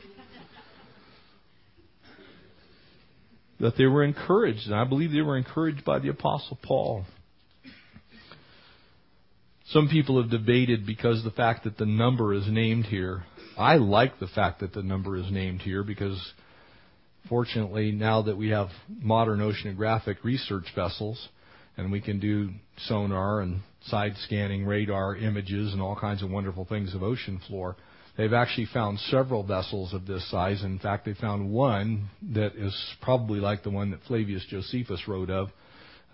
That 3.61 3.77
they 3.77 3.85
were 3.85 4.03
encouraged, 4.03 4.65
and 4.65 4.75
I 4.75 4.83
believe 4.83 5.11
they 5.11 5.21
were 5.21 5.37
encouraged 5.37 5.85
by 5.85 5.99
the 5.99 6.09
Apostle 6.09 6.57
Paul. 6.63 7.05
Some 9.67 9.87
people 9.87 10.21
have 10.21 10.31
debated 10.31 10.85
because 10.85 11.23
the 11.23 11.31
fact 11.31 11.63
that 11.63 11.77
the 11.77 11.85
number 11.85 12.33
is 12.33 12.47
named 12.47 12.85
here. 12.85 13.23
I 13.57 13.75
like 13.75 14.19
the 14.19 14.27
fact 14.27 14.59
that 14.61 14.73
the 14.73 14.81
number 14.81 15.15
is 15.15 15.31
named 15.31 15.61
here 15.61 15.83
because 15.83 16.19
fortunately 17.29 17.91
now 17.91 18.23
that 18.23 18.35
we 18.35 18.49
have 18.49 18.69
modern 18.99 19.39
oceanographic 19.39 20.23
research 20.23 20.65
vessels 20.75 21.29
and 21.77 21.91
we 21.91 22.01
can 22.01 22.19
do 22.19 22.49
sonar 22.87 23.41
and 23.41 23.61
side 23.85 24.13
scanning 24.25 24.65
radar 24.65 25.15
images 25.15 25.71
and 25.71 25.81
all 25.81 25.95
kinds 25.95 26.23
of 26.23 26.31
wonderful 26.31 26.65
things 26.65 26.93
of 26.95 27.03
ocean 27.03 27.39
floor, 27.47 27.77
They've 28.21 28.33
actually 28.33 28.67
found 28.67 28.99
several 28.99 29.41
vessels 29.41 29.95
of 29.95 30.05
this 30.05 30.29
size. 30.29 30.61
In 30.63 30.77
fact, 30.77 31.05
they 31.05 31.15
found 31.15 31.51
one 31.51 32.07
that 32.33 32.55
is 32.55 32.79
probably 33.01 33.39
like 33.39 33.63
the 33.63 33.71
one 33.71 33.89
that 33.89 34.03
Flavius 34.07 34.45
Josephus 34.47 35.07
wrote 35.07 35.31
of 35.31 35.49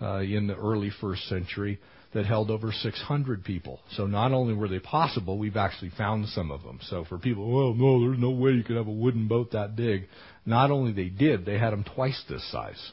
uh, 0.00 0.20
in 0.20 0.46
the 0.46 0.56
early 0.56 0.90
first 1.02 1.28
century 1.28 1.78
that 2.14 2.24
held 2.24 2.50
over 2.50 2.72
600 2.72 3.44
people. 3.44 3.80
So 3.90 4.06
not 4.06 4.32
only 4.32 4.54
were 4.54 4.68
they 4.68 4.78
possible, 4.78 5.36
we've 5.36 5.58
actually 5.58 5.90
found 5.98 6.26
some 6.28 6.50
of 6.50 6.62
them. 6.62 6.78
So 6.84 7.04
for 7.04 7.18
people, 7.18 7.46
well, 7.46 7.74
no, 7.74 8.00
there's 8.00 8.18
no 8.18 8.30
way 8.30 8.52
you 8.52 8.64
could 8.64 8.78
have 8.78 8.88
a 8.88 8.90
wooden 8.90 9.28
boat 9.28 9.52
that 9.52 9.76
big. 9.76 10.08
Not 10.46 10.70
only 10.70 10.92
they 10.92 11.10
did, 11.10 11.44
they 11.44 11.58
had 11.58 11.74
them 11.74 11.84
twice 11.94 12.24
this 12.26 12.50
size. 12.50 12.90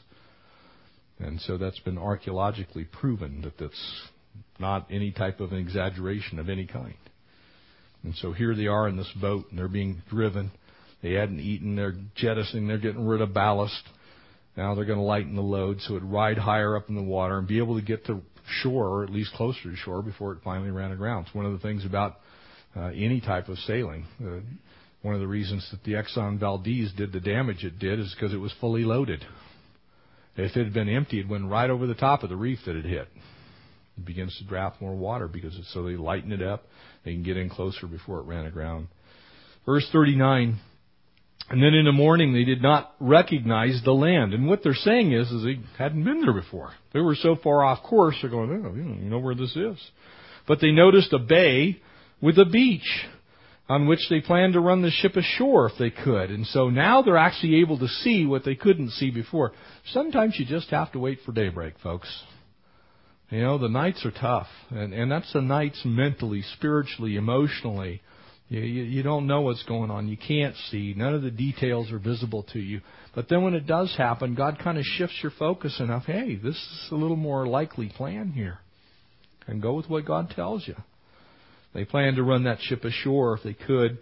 And 1.18 1.40
so 1.40 1.56
that's 1.56 1.78
been 1.78 1.96
archaeologically 1.96 2.84
proven 2.84 3.40
that 3.44 3.56
that's 3.56 4.02
not 4.58 4.88
any 4.90 5.10
type 5.10 5.40
of 5.40 5.52
an 5.52 5.58
exaggeration 5.58 6.38
of 6.38 6.50
any 6.50 6.66
kind. 6.66 6.96
And 8.06 8.14
so 8.14 8.30
here 8.32 8.54
they 8.54 8.68
are 8.68 8.86
in 8.86 8.96
this 8.96 9.10
boat, 9.20 9.46
and 9.50 9.58
they're 9.58 9.66
being 9.66 10.00
driven. 10.08 10.52
They 11.02 11.14
hadn't 11.14 11.40
eaten. 11.40 11.74
They're 11.74 11.96
jettisoning. 12.14 12.68
They're 12.68 12.78
getting 12.78 13.04
rid 13.04 13.20
of 13.20 13.34
ballast. 13.34 13.82
Now 14.56 14.76
they're 14.76 14.84
going 14.84 15.00
to 15.00 15.04
lighten 15.04 15.34
the 15.34 15.42
load 15.42 15.80
so 15.80 15.96
it 15.96 16.02
would 16.02 16.12
ride 16.12 16.38
higher 16.38 16.76
up 16.76 16.88
in 16.88 16.94
the 16.94 17.02
water 17.02 17.36
and 17.36 17.48
be 17.48 17.58
able 17.58 17.74
to 17.74 17.84
get 17.84 18.06
to 18.06 18.20
shore, 18.62 18.86
or 18.86 19.02
at 19.02 19.10
least 19.10 19.32
closer 19.34 19.60
to 19.64 19.76
shore, 19.76 20.02
before 20.02 20.32
it 20.32 20.38
finally 20.44 20.70
ran 20.70 20.92
aground. 20.92 21.26
It's 21.26 21.34
one 21.34 21.46
of 21.46 21.52
the 21.52 21.58
things 21.58 21.84
about 21.84 22.18
uh, 22.76 22.92
any 22.94 23.20
type 23.20 23.48
of 23.48 23.58
sailing. 23.58 24.06
Uh, 24.24 24.38
one 25.02 25.14
of 25.14 25.20
the 25.20 25.26
reasons 25.26 25.68
that 25.72 25.82
the 25.82 25.94
Exxon 25.94 26.38
Valdez 26.38 26.92
did 26.96 27.12
the 27.12 27.20
damage 27.20 27.64
it 27.64 27.80
did 27.80 27.98
is 27.98 28.14
because 28.14 28.32
it 28.32 28.38
was 28.38 28.54
fully 28.60 28.84
loaded. 28.84 29.24
If 30.36 30.56
it 30.56 30.64
had 30.64 30.72
been 30.72 30.88
empty, 30.88 31.18
it 31.18 31.28
went 31.28 31.50
right 31.50 31.70
over 31.70 31.88
the 31.88 31.94
top 31.94 32.22
of 32.22 32.28
the 32.28 32.36
reef 32.36 32.60
that 32.66 32.76
it 32.76 32.84
hit. 32.84 33.08
Begins 34.04 34.36
to 34.38 34.44
draft 34.44 34.80
more 34.80 34.94
water 34.94 35.26
because 35.26 35.58
so 35.72 35.84
they 35.84 35.96
lighten 35.96 36.32
it 36.32 36.42
up. 36.42 36.64
They 37.04 37.12
can 37.12 37.22
get 37.22 37.36
in 37.36 37.48
closer 37.48 37.86
before 37.86 38.18
it 38.20 38.24
ran 38.24 38.44
aground. 38.44 38.88
Verse 39.64 39.88
39. 39.92 40.60
And 41.48 41.62
then 41.62 41.74
in 41.74 41.84
the 41.84 41.92
morning 41.92 42.32
they 42.32 42.44
did 42.44 42.60
not 42.60 42.94
recognize 43.00 43.80
the 43.84 43.92
land. 43.92 44.34
And 44.34 44.48
what 44.48 44.62
they're 44.62 44.74
saying 44.74 45.12
is, 45.12 45.30
is 45.30 45.44
they 45.44 45.60
hadn't 45.78 46.04
been 46.04 46.20
there 46.22 46.34
before. 46.34 46.72
They 46.92 47.00
were 47.00 47.14
so 47.14 47.36
far 47.36 47.64
off 47.64 47.84
course, 47.84 48.16
they're 48.20 48.30
going, 48.30 48.50
oh, 48.50 48.74
you 48.74 49.08
know 49.08 49.18
where 49.18 49.34
this 49.34 49.54
is. 49.56 49.78
But 50.46 50.60
they 50.60 50.72
noticed 50.72 51.12
a 51.12 51.18
bay 51.18 51.80
with 52.20 52.38
a 52.38 52.44
beach 52.44 53.06
on 53.68 53.86
which 53.86 54.00
they 54.10 54.20
planned 54.20 54.52
to 54.52 54.60
run 54.60 54.82
the 54.82 54.90
ship 54.90 55.16
ashore 55.16 55.68
if 55.68 55.78
they 55.78 55.90
could. 55.90 56.30
And 56.30 56.46
so 56.46 56.70
now 56.70 57.02
they're 57.02 57.16
actually 57.16 57.60
able 57.60 57.78
to 57.78 57.88
see 57.88 58.24
what 58.24 58.44
they 58.44 58.54
couldn't 58.54 58.90
see 58.90 59.10
before. 59.10 59.52
Sometimes 59.92 60.36
you 60.38 60.46
just 60.46 60.70
have 60.70 60.92
to 60.92 60.98
wait 60.98 61.18
for 61.24 61.32
daybreak, 61.32 61.74
folks. 61.82 62.08
You 63.30 63.40
know, 63.40 63.58
the 63.58 63.68
nights 63.68 64.04
are 64.06 64.12
tough, 64.12 64.46
and 64.70 64.94
and 64.94 65.10
that's 65.10 65.32
the 65.32 65.40
nights 65.40 65.80
mentally, 65.84 66.42
spiritually, 66.56 67.16
emotionally. 67.16 68.00
You, 68.48 68.60
you 68.60 68.82
you 68.84 69.02
don't 69.02 69.26
know 69.26 69.40
what's 69.40 69.64
going 69.64 69.90
on. 69.90 70.06
You 70.06 70.16
can't 70.16 70.54
see. 70.70 70.94
None 70.96 71.12
of 71.14 71.22
the 71.22 71.32
details 71.32 71.90
are 71.90 71.98
visible 71.98 72.44
to 72.52 72.60
you. 72.60 72.80
But 73.16 73.28
then 73.28 73.42
when 73.42 73.54
it 73.54 73.66
does 73.66 73.92
happen, 73.96 74.36
God 74.36 74.58
kind 74.62 74.78
of 74.78 74.84
shifts 74.84 75.16
your 75.22 75.32
focus 75.38 75.80
enough. 75.80 76.04
Hey, 76.04 76.36
this 76.36 76.54
is 76.54 76.88
a 76.92 76.94
little 76.94 77.16
more 77.16 77.48
likely 77.48 77.88
plan 77.88 78.30
here, 78.30 78.58
and 79.48 79.60
go 79.60 79.74
with 79.74 79.88
what 79.88 80.04
God 80.04 80.30
tells 80.30 80.68
you. 80.68 80.76
They 81.74 81.84
planned 81.84 82.16
to 82.16 82.22
run 82.22 82.44
that 82.44 82.60
ship 82.60 82.84
ashore 82.84 83.36
if 83.36 83.42
they 83.42 83.54
could, 83.54 83.98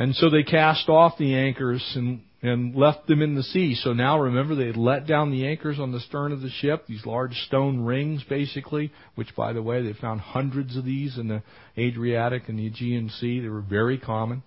And 0.00 0.14
so 0.16 0.30
they 0.30 0.42
cast 0.42 0.88
off 0.88 1.18
the 1.18 1.34
anchors 1.34 1.84
and, 1.94 2.22
and 2.42 2.74
left 2.74 3.06
them 3.06 3.20
in 3.20 3.34
the 3.34 3.42
sea. 3.42 3.74
So 3.74 3.92
now 3.92 4.18
remember 4.18 4.54
they 4.54 4.66
had 4.66 4.76
let 4.76 5.06
down 5.06 5.30
the 5.30 5.46
anchors 5.46 5.78
on 5.78 5.92
the 5.92 6.00
stern 6.00 6.32
of 6.32 6.40
the 6.40 6.48
ship, 6.48 6.86
these 6.86 7.04
large 7.04 7.34
stone 7.46 7.80
rings 7.80 8.24
basically, 8.28 8.92
which 9.14 9.34
by 9.36 9.52
the 9.52 9.62
way 9.62 9.82
they 9.82 9.92
found 9.92 10.20
hundreds 10.20 10.76
of 10.76 10.84
these 10.84 11.18
in 11.18 11.28
the 11.28 11.42
Adriatic 11.76 12.48
and 12.48 12.58
the 12.58 12.66
Aegean 12.66 13.10
Sea. 13.10 13.40
They 13.40 13.48
were 13.48 13.60
very 13.60 13.98
common. 13.98 14.42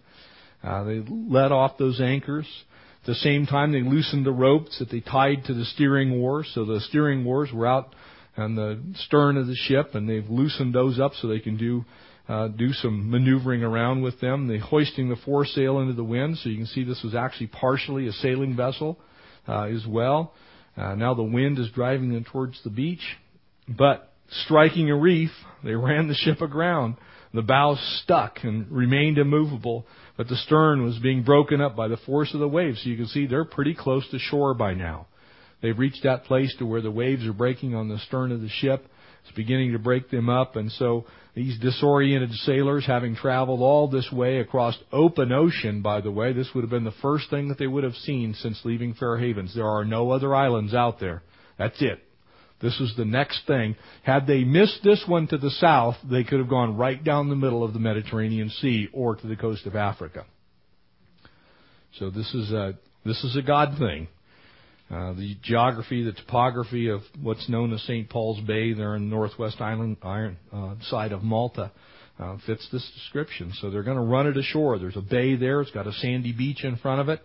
Uh, 0.64 0.84
they 0.86 1.04
let 1.08 1.52
off 1.52 1.78
those 1.78 2.02
anchors. 2.02 2.48
At 3.02 3.08
the 3.08 3.16
same 3.16 3.46
time, 3.46 3.74
they 3.74 3.82
loosened 3.82 4.26
the 4.26 4.32
ropes 4.32 4.80
that 4.80 4.90
they 4.90 5.02
tied 5.02 5.46
to 5.46 5.54
the 5.54 5.66
steering 5.66 6.12
oars. 6.14 6.50
So 6.56 6.66
the 6.66 6.80
steering 6.80 7.26
oars 7.26 7.52
were 7.54 7.68
out 7.68 7.94
on 8.38 8.56
the 8.56 8.82
stern 9.06 9.38
of 9.38 9.46
the 9.46 9.56
ship, 9.56 9.94
and 9.94 10.10
they've 10.10 10.30
loosened 10.30 10.74
those 10.74 11.00
up 11.00 11.12
so 11.22 11.28
they 11.28 11.42
can 11.42 11.58
do 11.58 11.84
uh, 12.28 12.48
do 12.48 12.72
some 12.74 13.12
maneuvering 13.12 13.64
around 13.64 14.02
with 14.02 14.20
them. 14.22 14.48
They 14.48 14.58
hoisting 14.58 15.10
the 15.10 15.18
foresail 15.18 15.80
into 15.80 15.94
the 15.94 16.04
wind, 16.04 16.38
so 16.38 16.50
you 16.50 16.58
can 16.58 16.68
see 16.68 16.84
this 16.84 17.04
was 17.04 17.16
actually 17.16 17.48
partially 17.48 18.08
a 18.08 18.14
sailing 18.14 18.56
vessel 18.56 18.98
uh, 19.48 19.64
as 19.64 19.86
well. 19.88 20.34
Uh, 20.78 20.96
now 20.96 21.14
the 21.14 21.24
wind 21.24 21.60
is 21.60 21.70
driving 21.72 22.14
them 22.14 22.24
towards 22.24 22.62
the 22.64 22.70
beach, 22.70 23.04
but 23.68 24.14
striking 24.46 24.90
a 24.90 24.96
reef, 24.96 25.32
they 25.64 25.76
ran 25.76 26.08
the 26.08 26.16
ship 26.16 26.42
aground. 26.42 26.96
The 27.34 27.42
bow 27.42 27.78
stuck 28.04 28.44
and 28.44 28.72
remained 28.72 29.18
immovable, 29.18 29.88
but 30.18 30.28
the 30.28 30.36
stern 30.36 30.84
was 30.84 31.00
being 31.00 31.24
broken 31.24 31.62
up 31.62 31.76
by 31.76 31.88
the 31.88 31.98
force 31.98 32.32
of 32.34 32.40
the 32.40 32.48
waves. 32.48 32.84
So 32.84 32.90
you 32.90 32.96
can 32.96 33.08
see 33.08 33.26
they're 33.26 33.44
pretty 33.44 33.74
close 33.74 34.08
to 34.12 34.20
shore 34.20 34.54
by 34.54 34.76
now. 34.76 35.08
They've 35.62 35.78
reached 35.78 36.04
that 36.04 36.26
place 36.26 36.54
to 36.60 36.66
where 36.66 36.82
the 36.82 36.92
waves 36.92 37.26
are 37.26 37.34
breaking 37.34 37.74
on 37.74 37.90
the 37.90 37.98
stern 38.00 38.32
of 38.32 38.42
the 38.42 38.50
ship. 38.50 38.86
It's 39.24 39.36
beginning 39.36 39.72
to 39.72 39.80
break 39.80 40.10
them 40.10 40.30
up, 40.30 40.56
and 40.56 40.72
so 40.72 41.06
these 41.36 41.58
disoriented 41.60 42.32
sailors, 42.32 42.86
having 42.86 43.16
traveled 43.16 43.62
all 43.62 43.88
this 43.88 44.12
way 44.12 44.40
across 44.40 44.78
open 44.92 45.32
ocean, 45.32 45.82
by 45.82 46.02
the 46.02 46.12
way, 46.12 46.34
this 46.34 46.50
would 46.54 46.62
have 46.62 46.70
been 46.70 46.84
the 46.84 46.92
first 47.02 47.30
thing 47.30 47.48
that 47.48 47.58
they 47.58 47.68
would 47.68 47.84
have 47.84 47.96
seen 47.96 48.34
since 48.36 48.62
leaving 48.64 48.94
Fair 48.94 49.18
Havens. 49.18 49.56
There 49.56 49.68
are 49.68 49.86
no 49.86 50.12
other 50.12 50.36
islands 50.36 50.74
out 50.74 51.00
there. 51.00 51.24
That's 51.58 51.82
it. 51.82 52.04
This 52.62 52.80
is 52.80 52.94
the 52.96 53.06
next 53.06 53.46
thing. 53.48 53.76
Had 54.04 54.28
they 54.28 54.44
missed 54.44 54.80
this 54.84 55.04
one 55.08 55.28
to 55.28 55.38
the 55.38 55.50
south, 55.50 55.96
they 56.10 56.24
could 56.24 56.40
have 56.40 56.50
gone 56.50 56.78
right 56.78 57.04
down 57.04 57.30
the 57.30 57.36
middle 57.36 57.64
of 57.64 57.74
the 57.74 57.80
Mediterranean 57.80 58.50
Sea 58.50 58.88
or 58.94 59.16
to 59.16 59.28
the 59.28 59.36
coast 59.36 59.66
of 59.66 59.76
Africa. 59.76 60.26
So 62.00 62.10
this 62.10 62.34
is 62.34 62.52
a 62.52 62.76
this 63.06 63.22
is 63.24 63.36
a 63.36 63.42
God 63.42 63.78
thing. 63.78 64.08
Uh, 64.94 65.14
the 65.14 65.36
geography, 65.42 66.04
the 66.04 66.12
topography 66.12 66.90
of 66.90 67.02
what's 67.20 67.50
known 67.50 67.74
as 67.74 67.82
St. 67.84 68.08
Paul's 68.10 68.40
Bay 68.42 68.74
there 68.74 68.96
in 68.96 69.10
northwest 69.10 69.60
island 69.60 69.98
iron, 70.04 70.38
uh, 70.52 70.76
side 70.84 71.12
of 71.12 71.24
Malta 71.24 71.72
uh, 72.20 72.38
fits 72.46 72.68
this 72.72 72.88
description. 72.94 73.52
So 73.60 73.72
they're 73.72 73.82
going 73.82 73.98
to 73.98 74.04
run 74.04 74.28
it 74.28 74.38
ashore. 74.38 74.78
There's 74.78 74.96
a 74.96 75.02
bay 75.02 75.36
there. 75.36 75.62
It's 75.62 75.72
got 75.72 75.88
a 75.88 75.94
sandy 75.94 76.32
beach 76.32 76.64
in 76.64 76.76
front 76.78 77.02
of 77.02 77.10
it. 77.10 77.22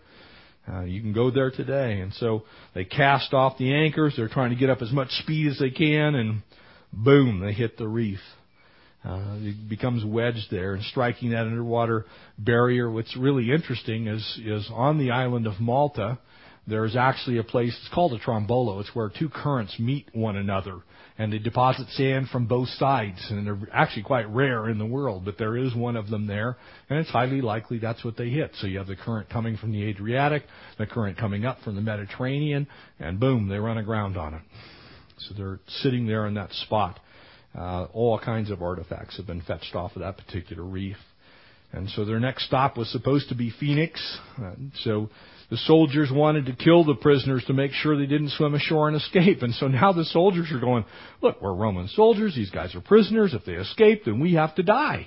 Uh, 0.66 0.84
you 0.84 1.02
can 1.02 1.12
go 1.12 1.30
there 1.30 1.50
today. 1.50 2.00
And 2.00 2.14
so 2.14 2.44
they 2.74 2.86
cast 2.86 3.34
off 3.34 3.58
the 3.58 3.74
anchors. 3.74 4.14
They're 4.16 4.28
trying 4.28 4.50
to 4.50 4.56
get 4.56 4.70
up 4.70 4.80
as 4.80 4.90
much 4.90 5.10
speed 5.10 5.48
as 5.50 5.58
they 5.58 5.70
can, 5.70 6.14
and 6.14 6.42
boom, 6.90 7.40
they 7.40 7.52
hit 7.52 7.76
the 7.76 7.88
reef. 7.88 8.20
Uh, 9.04 9.36
it 9.40 9.68
becomes 9.68 10.04
wedged 10.04 10.50
there 10.50 10.74
and 10.74 10.82
striking 10.84 11.30
that 11.30 11.46
underwater 11.46 12.06
barrier. 12.38 12.90
What's 12.90 13.16
really 13.16 13.52
interesting 13.52 14.06
is 14.08 14.40
is 14.44 14.68
on 14.72 14.98
the 14.98 15.12
island 15.12 15.46
of 15.46 15.60
Malta, 15.60 16.18
there's 16.68 16.96
actually 16.96 17.38
a 17.38 17.44
place, 17.44 17.76
it's 17.80 17.94
called 17.94 18.12
a 18.12 18.18
trombolo. 18.18 18.80
It's 18.80 18.94
where 18.94 19.10
two 19.10 19.28
currents 19.28 19.78
meet 19.78 20.06
one 20.12 20.36
another 20.36 20.82
and 21.18 21.32
they 21.32 21.38
deposit 21.38 21.88
sand 21.90 22.28
from 22.28 22.46
both 22.46 22.68
sides. 22.68 23.26
And 23.30 23.44
they're 23.44 23.58
actually 23.72 24.04
quite 24.04 24.28
rare 24.28 24.68
in 24.68 24.78
the 24.78 24.86
world, 24.86 25.24
but 25.24 25.36
there 25.36 25.56
is 25.56 25.74
one 25.74 25.96
of 25.96 26.08
them 26.08 26.26
there. 26.26 26.56
And 26.88 26.98
it's 27.00 27.10
highly 27.10 27.40
likely 27.40 27.78
that's 27.78 28.04
what 28.04 28.16
they 28.16 28.28
hit. 28.28 28.52
So 28.60 28.68
you 28.68 28.78
have 28.78 28.86
the 28.86 28.96
current 28.96 29.28
coming 29.28 29.56
from 29.56 29.72
the 29.72 29.82
Adriatic, 29.84 30.44
the 30.78 30.86
current 30.86 31.18
coming 31.18 31.44
up 31.44 31.58
from 31.64 31.74
the 31.74 31.82
Mediterranean, 31.82 32.68
and 33.00 33.18
boom, 33.18 33.48
they 33.48 33.58
run 33.58 33.78
aground 33.78 34.16
on 34.16 34.34
it. 34.34 34.42
So 35.18 35.34
they're 35.36 35.58
sitting 35.66 36.06
there 36.06 36.26
in 36.26 36.34
that 36.34 36.52
spot. 36.52 37.00
Uh, 37.58 37.86
all 37.92 38.20
kinds 38.20 38.50
of 38.50 38.62
artifacts 38.62 39.16
have 39.16 39.26
been 39.26 39.42
fetched 39.42 39.74
off 39.74 39.96
of 39.96 40.02
that 40.02 40.18
particular 40.18 40.62
reef. 40.62 40.96
And 41.72 41.90
so 41.90 42.04
their 42.04 42.20
next 42.20 42.46
stop 42.46 42.76
was 42.76 42.90
supposed 42.90 43.28
to 43.30 43.34
be 43.34 43.52
Phoenix. 43.58 44.18
Uh, 44.40 44.52
so 44.82 45.10
the 45.50 45.56
soldiers 45.56 46.10
wanted 46.12 46.46
to 46.46 46.52
kill 46.52 46.84
the 46.84 46.94
prisoners 46.94 47.42
to 47.46 47.54
make 47.54 47.72
sure 47.72 47.96
they 47.96 48.06
didn't 48.06 48.30
swim 48.30 48.54
ashore 48.54 48.88
and 48.88 48.96
escape. 48.96 49.42
And 49.42 49.54
so 49.54 49.68
now 49.68 49.92
the 49.92 50.04
soldiers 50.04 50.52
are 50.52 50.60
going, 50.60 50.84
look, 51.22 51.40
we're 51.40 51.54
Roman 51.54 51.88
soldiers. 51.88 52.34
These 52.34 52.50
guys 52.50 52.74
are 52.74 52.80
prisoners. 52.80 53.32
If 53.32 53.44
they 53.44 53.54
escape, 53.54 54.04
then 54.04 54.20
we 54.20 54.34
have 54.34 54.54
to 54.56 54.62
die. 54.62 55.06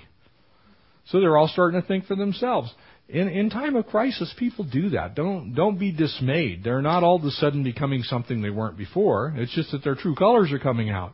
So 1.05 1.19
they're 1.19 1.37
all 1.37 1.47
starting 1.47 1.79
to 1.79 1.87
think 1.87 2.05
for 2.05 2.15
themselves. 2.15 2.73
In, 3.07 3.27
in 3.27 3.49
time 3.49 3.75
of 3.75 3.87
crisis, 3.87 4.33
people 4.37 4.63
do 4.63 4.91
that. 4.91 5.15
Don't, 5.15 5.53
don't 5.53 5.77
be 5.77 5.91
dismayed. 5.91 6.63
They're 6.63 6.81
not 6.81 7.03
all 7.03 7.17
of 7.17 7.23
a 7.23 7.31
sudden 7.31 7.63
becoming 7.63 8.03
something 8.03 8.41
they 8.41 8.49
weren't 8.49 8.77
before. 8.77 9.33
It's 9.35 9.53
just 9.53 9.71
that 9.71 9.83
their 9.83 9.95
true 9.95 10.15
colors 10.15 10.51
are 10.51 10.59
coming 10.59 10.89
out. 10.89 11.13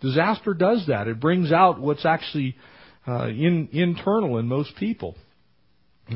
Disaster 0.00 0.54
does 0.54 0.86
that. 0.88 1.08
It 1.08 1.18
brings 1.18 1.50
out 1.50 1.80
what's 1.80 2.04
actually 2.04 2.56
uh, 3.08 3.28
in, 3.28 3.68
internal 3.72 4.38
in 4.38 4.46
most 4.46 4.76
people. 4.76 5.16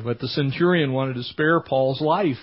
But 0.02 0.18
the 0.18 0.28
centurion 0.28 0.92
wanted 0.92 1.14
to 1.14 1.22
spare 1.24 1.60
Paul's 1.60 2.00
life. 2.00 2.38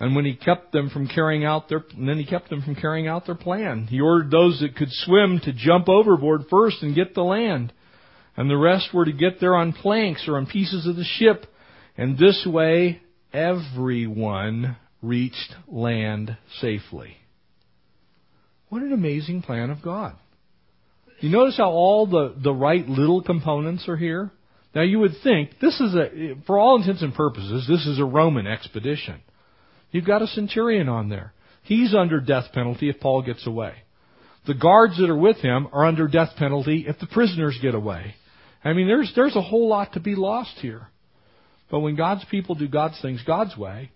And 0.00 0.16
when 0.16 0.24
he 0.24 0.34
kept 0.34 0.72
them 0.72 0.90
from 0.90 1.06
carrying 1.06 1.44
out 1.44 1.68
their, 1.68 1.84
then 1.96 2.18
he 2.18 2.26
kept 2.26 2.50
them 2.50 2.62
from 2.62 2.74
carrying 2.74 3.06
out 3.06 3.26
their 3.26 3.36
plan. 3.36 3.86
He 3.86 4.00
ordered 4.00 4.30
those 4.30 4.60
that 4.60 4.76
could 4.76 4.90
swim 4.90 5.40
to 5.44 5.52
jump 5.52 5.88
overboard 5.88 6.46
first 6.50 6.82
and 6.82 6.94
get 6.94 7.14
the 7.14 7.22
land. 7.22 7.72
And 8.36 8.50
the 8.50 8.56
rest 8.56 8.92
were 8.92 9.04
to 9.04 9.12
get 9.12 9.40
there 9.40 9.54
on 9.54 9.72
planks 9.72 10.26
or 10.26 10.36
on 10.36 10.46
pieces 10.46 10.86
of 10.86 10.96
the 10.96 11.04
ship. 11.04 11.46
And 11.96 12.18
this 12.18 12.44
way, 12.44 13.00
everyone 13.32 14.76
reached 15.00 15.54
land 15.68 16.36
safely. 16.60 17.16
What 18.68 18.82
an 18.82 18.92
amazing 18.92 19.42
plan 19.42 19.70
of 19.70 19.80
God. 19.82 20.16
You 21.20 21.28
notice 21.30 21.56
how 21.56 21.70
all 21.70 22.06
the, 22.06 22.34
the 22.42 22.52
right 22.52 22.86
little 22.88 23.22
components 23.22 23.88
are 23.88 23.96
here? 23.96 24.32
Now 24.74 24.82
you 24.82 24.98
would 24.98 25.14
think 25.22 25.50
this 25.60 25.78
is 25.80 25.94
a, 25.94 26.34
for 26.46 26.58
all 26.58 26.76
intents 26.76 27.02
and 27.02 27.14
purposes, 27.14 27.66
this 27.68 27.86
is 27.86 28.00
a 28.00 28.04
Roman 28.04 28.46
expedition. 28.46 29.20
You've 29.90 30.06
got 30.06 30.22
a 30.22 30.26
centurion 30.26 30.88
on 30.88 31.08
there. 31.08 31.32
He's 31.62 31.94
under 31.94 32.20
death 32.20 32.52
penalty 32.52 32.88
if 32.88 33.00
Paul 33.00 33.22
gets 33.22 33.46
away. 33.46 33.74
The 34.46 34.54
guards 34.54 34.98
that 34.98 35.08
are 35.08 35.16
with 35.16 35.38
him 35.38 35.68
are 35.72 35.86
under 35.86 36.08
death 36.08 36.30
penalty 36.36 36.84
if 36.86 36.98
the 36.98 37.06
prisoners 37.06 37.58
get 37.62 37.74
away. 37.74 38.16
I 38.64 38.72
mean, 38.72 38.86
there's, 38.86 39.12
there's 39.14 39.36
a 39.36 39.42
whole 39.42 39.68
lot 39.68 39.92
to 39.92 40.00
be 40.00 40.14
lost 40.14 40.56
here. 40.60 40.88
But 41.70 41.80
when 41.80 41.96
God's 41.96 42.24
people 42.30 42.54
do 42.54 42.68
God's 42.68 43.00
things 43.00 43.22
God's 43.26 43.56
way, 43.56 43.92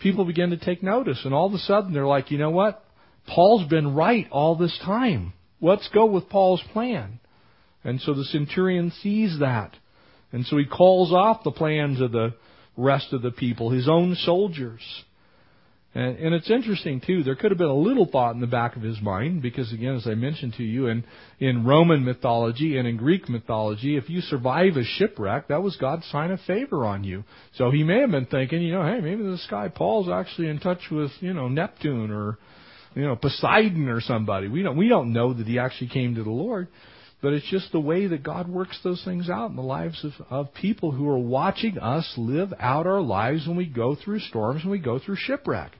people 0.00 0.24
begin 0.24 0.50
to 0.50 0.56
take 0.56 0.82
notice. 0.82 1.20
And 1.24 1.34
all 1.34 1.46
of 1.46 1.52
a 1.52 1.58
sudden 1.58 1.92
they're 1.92 2.06
like, 2.06 2.30
you 2.30 2.38
know 2.38 2.50
what? 2.50 2.82
Paul's 3.26 3.68
been 3.68 3.94
right 3.94 4.26
all 4.30 4.56
this 4.56 4.78
time. 4.84 5.32
Let's 5.60 5.88
go 5.92 6.06
with 6.06 6.28
Paul's 6.28 6.62
plan. 6.72 7.18
And 7.82 8.00
so 8.00 8.14
the 8.14 8.24
centurion 8.24 8.92
sees 9.02 9.38
that. 9.40 9.74
And 10.34 10.44
so 10.46 10.58
he 10.58 10.64
calls 10.64 11.12
off 11.12 11.44
the 11.44 11.52
plans 11.52 12.00
of 12.00 12.10
the 12.10 12.34
rest 12.76 13.12
of 13.12 13.22
the 13.22 13.30
people, 13.30 13.70
his 13.70 13.88
own 13.88 14.16
soldiers. 14.16 14.80
And, 15.94 16.18
and 16.18 16.34
it's 16.34 16.50
interesting 16.50 17.00
too, 17.00 17.22
there 17.22 17.36
could 17.36 17.52
have 17.52 17.58
been 17.58 17.68
a 17.68 17.72
little 17.72 18.08
thought 18.10 18.34
in 18.34 18.40
the 18.40 18.48
back 18.48 18.74
of 18.74 18.82
his 18.82 19.00
mind, 19.00 19.42
because 19.42 19.72
again, 19.72 19.94
as 19.94 20.08
I 20.08 20.14
mentioned 20.14 20.54
to 20.54 20.64
you, 20.64 20.88
in, 20.88 21.04
in 21.38 21.64
Roman 21.64 22.04
mythology 22.04 22.78
and 22.78 22.88
in 22.88 22.96
Greek 22.96 23.28
mythology, 23.28 23.96
if 23.96 24.10
you 24.10 24.22
survive 24.22 24.76
a 24.76 24.82
shipwreck, 24.82 25.46
that 25.48 25.62
was 25.62 25.76
God's 25.76 26.04
sign 26.06 26.32
of 26.32 26.40
favor 26.48 26.84
on 26.84 27.04
you. 27.04 27.22
So 27.54 27.70
he 27.70 27.84
may 27.84 28.00
have 28.00 28.10
been 28.10 28.26
thinking, 28.26 28.60
you 28.60 28.72
know, 28.72 28.84
hey, 28.84 28.98
maybe 29.00 29.22
this 29.22 29.46
guy 29.48 29.68
Paul's 29.68 30.08
actually 30.08 30.48
in 30.48 30.58
touch 30.58 30.80
with, 30.90 31.12
you 31.20 31.32
know, 31.32 31.46
Neptune 31.46 32.10
or, 32.10 32.38
you 32.96 33.02
know, 33.02 33.14
Poseidon 33.14 33.88
or 33.88 34.00
somebody. 34.00 34.48
We 34.48 34.64
don't, 34.64 34.76
we 34.76 34.88
don't 34.88 35.12
know 35.12 35.32
that 35.32 35.46
he 35.46 35.60
actually 35.60 35.90
came 35.90 36.16
to 36.16 36.24
the 36.24 36.30
Lord. 36.30 36.66
But 37.24 37.32
it's 37.32 37.50
just 37.50 37.72
the 37.72 37.80
way 37.80 38.06
that 38.06 38.22
God 38.22 38.50
works 38.50 38.78
those 38.84 39.02
things 39.02 39.30
out 39.30 39.48
in 39.48 39.56
the 39.56 39.62
lives 39.62 40.04
of, 40.04 40.12
of 40.28 40.52
people 40.52 40.90
who 40.92 41.08
are 41.08 41.18
watching 41.18 41.78
us 41.78 42.12
live 42.18 42.52
out 42.60 42.86
our 42.86 43.00
lives 43.00 43.46
when 43.46 43.56
we 43.56 43.64
go 43.64 43.94
through 43.96 44.20
storms, 44.20 44.62
when 44.62 44.72
we 44.72 44.78
go 44.78 44.98
through 44.98 45.16
shipwreck. 45.16 45.72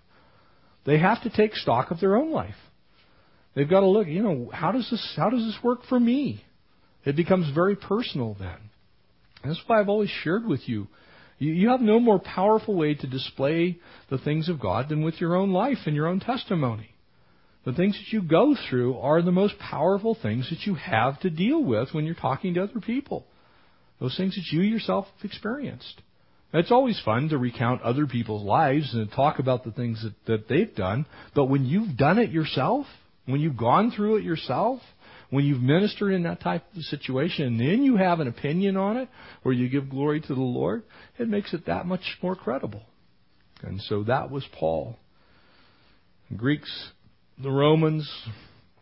They 0.86 0.98
have 1.00 1.22
to 1.22 1.28
take 1.28 1.54
stock 1.54 1.90
of 1.90 2.00
their 2.00 2.16
own 2.16 2.32
life. 2.32 2.54
They've 3.54 3.68
got 3.68 3.80
to 3.80 3.86
look, 3.86 4.06
you 4.06 4.22
know, 4.22 4.48
how 4.54 4.72
does 4.72 4.88
this 4.90 5.14
how 5.18 5.28
does 5.28 5.44
this 5.44 5.62
work 5.62 5.80
for 5.86 6.00
me? 6.00 6.42
It 7.04 7.14
becomes 7.14 7.54
very 7.54 7.76
personal 7.76 8.34
then. 8.38 8.56
And 9.42 9.52
that's 9.52 9.60
why 9.66 9.80
I've 9.80 9.90
always 9.90 10.08
shared 10.22 10.46
with 10.46 10.66
you. 10.66 10.88
You 11.36 11.68
have 11.68 11.82
no 11.82 12.00
more 12.00 12.20
powerful 12.20 12.74
way 12.74 12.94
to 12.94 13.06
display 13.06 13.80
the 14.08 14.16
things 14.16 14.48
of 14.48 14.60
God 14.60 14.88
than 14.88 15.04
with 15.04 15.20
your 15.20 15.36
own 15.36 15.52
life 15.52 15.80
and 15.84 15.94
your 15.94 16.06
own 16.06 16.20
testimony. 16.20 16.93
The 17.64 17.72
things 17.72 17.98
that 17.98 18.12
you 18.12 18.22
go 18.22 18.54
through 18.68 18.98
are 18.98 19.22
the 19.22 19.32
most 19.32 19.58
powerful 19.58 20.16
things 20.20 20.50
that 20.50 20.66
you 20.66 20.74
have 20.74 21.18
to 21.20 21.30
deal 21.30 21.62
with 21.62 21.88
when 21.92 22.04
you're 22.04 22.14
talking 22.14 22.54
to 22.54 22.64
other 22.64 22.80
people. 22.80 23.26
Those 24.00 24.16
things 24.16 24.34
that 24.34 24.54
you 24.54 24.60
yourself 24.60 25.06
have 25.16 25.24
experienced. 25.24 26.02
It's 26.52 26.70
always 26.70 27.00
fun 27.04 27.30
to 27.30 27.38
recount 27.38 27.82
other 27.82 28.06
people's 28.06 28.44
lives 28.44 28.94
and 28.94 29.10
talk 29.10 29.38
about 29.38 29.64
the 29.64 29.72
things 29.72 30.04
that, 30.04 30.14
that 30.26 30.48
they've 30.48 30.74
done, 30.74 31.06
but 31.34 31.46
when 31.46 31.64
you've 31.64 31.96
done 31.96 32.18
it 32.18 32.30
yourself, 32.30 32.86
when 33.26 33.40
you've 33.40 33.56
gone 33.56 33.90
through 33.90 34.16
it 34.16 34.24
yourself, 34.24 34.80
when 35.30 35.44
you've 35.44 35.62
ministered 35.62 36.12
in 36.12 36.22
that 36.24 36.40
type 36.40 36.62
of 36.76 36.82
situation 36.82 37.46
and 37.46 37.60
then 37.60 37.82
you 37.82 37.96
have 37.96 38.20
an 38.20 38.28
opinion 38.28 38.76
on 38.76 38.98
it 38.98 39.08
or 39.42 39.52
you 39.52 39.68
give 39.68 39.90
glory 39.90 40.20
to 40.20 40.34
the 40.34 40.40
Lord, 40.40 40.84
it 41.18 41.28
makes 41.28 41.52
it 41.52 41.66
that 41.66 41.86
much 41.86 42.18
more 42.22 42.36
credible. 42.36 42.82
And 43.62 43.80
so 43.80 44.04
that 44.04 44.30
was 44.30 44.44
Paul. 44.52 44.96
Greeks, 46.36 46.90
the 47.42 47.50
Romans, 47.50 48.10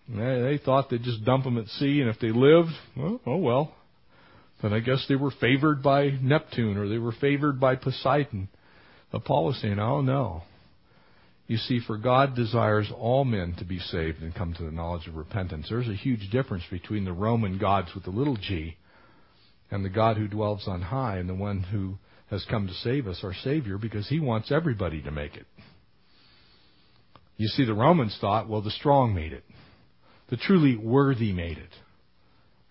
they, 0.09 0.61
thought 0.65 0.91
they'd 0.91 1.03
just 1.03 1.25
dump 1.25 1.45
them 1.45 1.59
at 1.59 1.69
sea 1.69 2.01
and 2.01 2.11
if 2.11 2.19
they 2.21 2.31
lived, 2.31 2.71
well, 2.97 3.21
oh 3.27 3.37
well. 3.37 3.75
Then 4.63 4.73
I 4.73 4.81
guess 4.81 5.05
they 5.09 5.17
were 5.17 5.33
favored 5.33 5.83
by 5.83 6.11
Neptune 6.21 6.77
or 6.77 6.89
they 6.89 6.99
were 6.99 7.13
favored 7.13 7.59
by 7.59 7.77
Poseidon. 7.77 8.49
Was 9.13 9.59
saying, 9.61 9.79
oh 9.79 10.01
no. 10.01 10.43
You 11.47 11.59
see, 11.59 11.81
for 11.87 11.99
God 11.99 12.35
desires 12.35 12.91
all 12.97 13.25
men 13.25 13.55
to 13.59 13.65
be 13.65 13.79
saved 13.79 14.23
and 14.23 14.35
come 14.35 14.55
to 14.55 14.63
the 14.63 14.71
knowledge 14.71 15.07
of 15.07 15.17
repentance. 15.17 15.67
There's 15.69 15.89
a 15.89 15.95
huge 15.95 16.31
difference 16.31 16.65
between 16.71 17.05
the 17.05 17.13
Roman 17.13 17.59
gods 17.59 17.89
with 17.95 18.05
the 18.05 18.11
little 18.11 18.37
g 18.37 18.77
and 19.71 19.85
the 19.85 19.91
God 19.91 20.17
who 20.17 20.29
dwells 20.29 20.65
on 20.67 20.81
high 20.81 21.19
and 21.19 21.29
the 21.29 21.35
one 21.35 21.63
who 21.63 21.99
has 22.31 22.45
come 22.49 22.67
to 22.69 22.75
save 22.75 23.07
us, 23.07 23.21
our 23.23 23.35
Savior, 23.35 23.77
because 23.77 24.09
he 24.09 24.21
wants 24.21 24.51
everybody 24.53 25.03
to 25.03 25.11
make 25.11 25.35
it. 25.35 25.47
You 27.43 27.49
see, 27.49 27.65
the 27.65 27.75
Romans 27.75 28.17
thought, 28.21 28.49
well, 28.49 28.63
the 28.63 28.71
strong 28.71 29.17
made 29.17 29.33
it. 29.33 29.43
The 30.31 30.37
truly 30.37 30.77
worthy 30.77 31.33
made 31.33 31.59
it. 31.59 31.71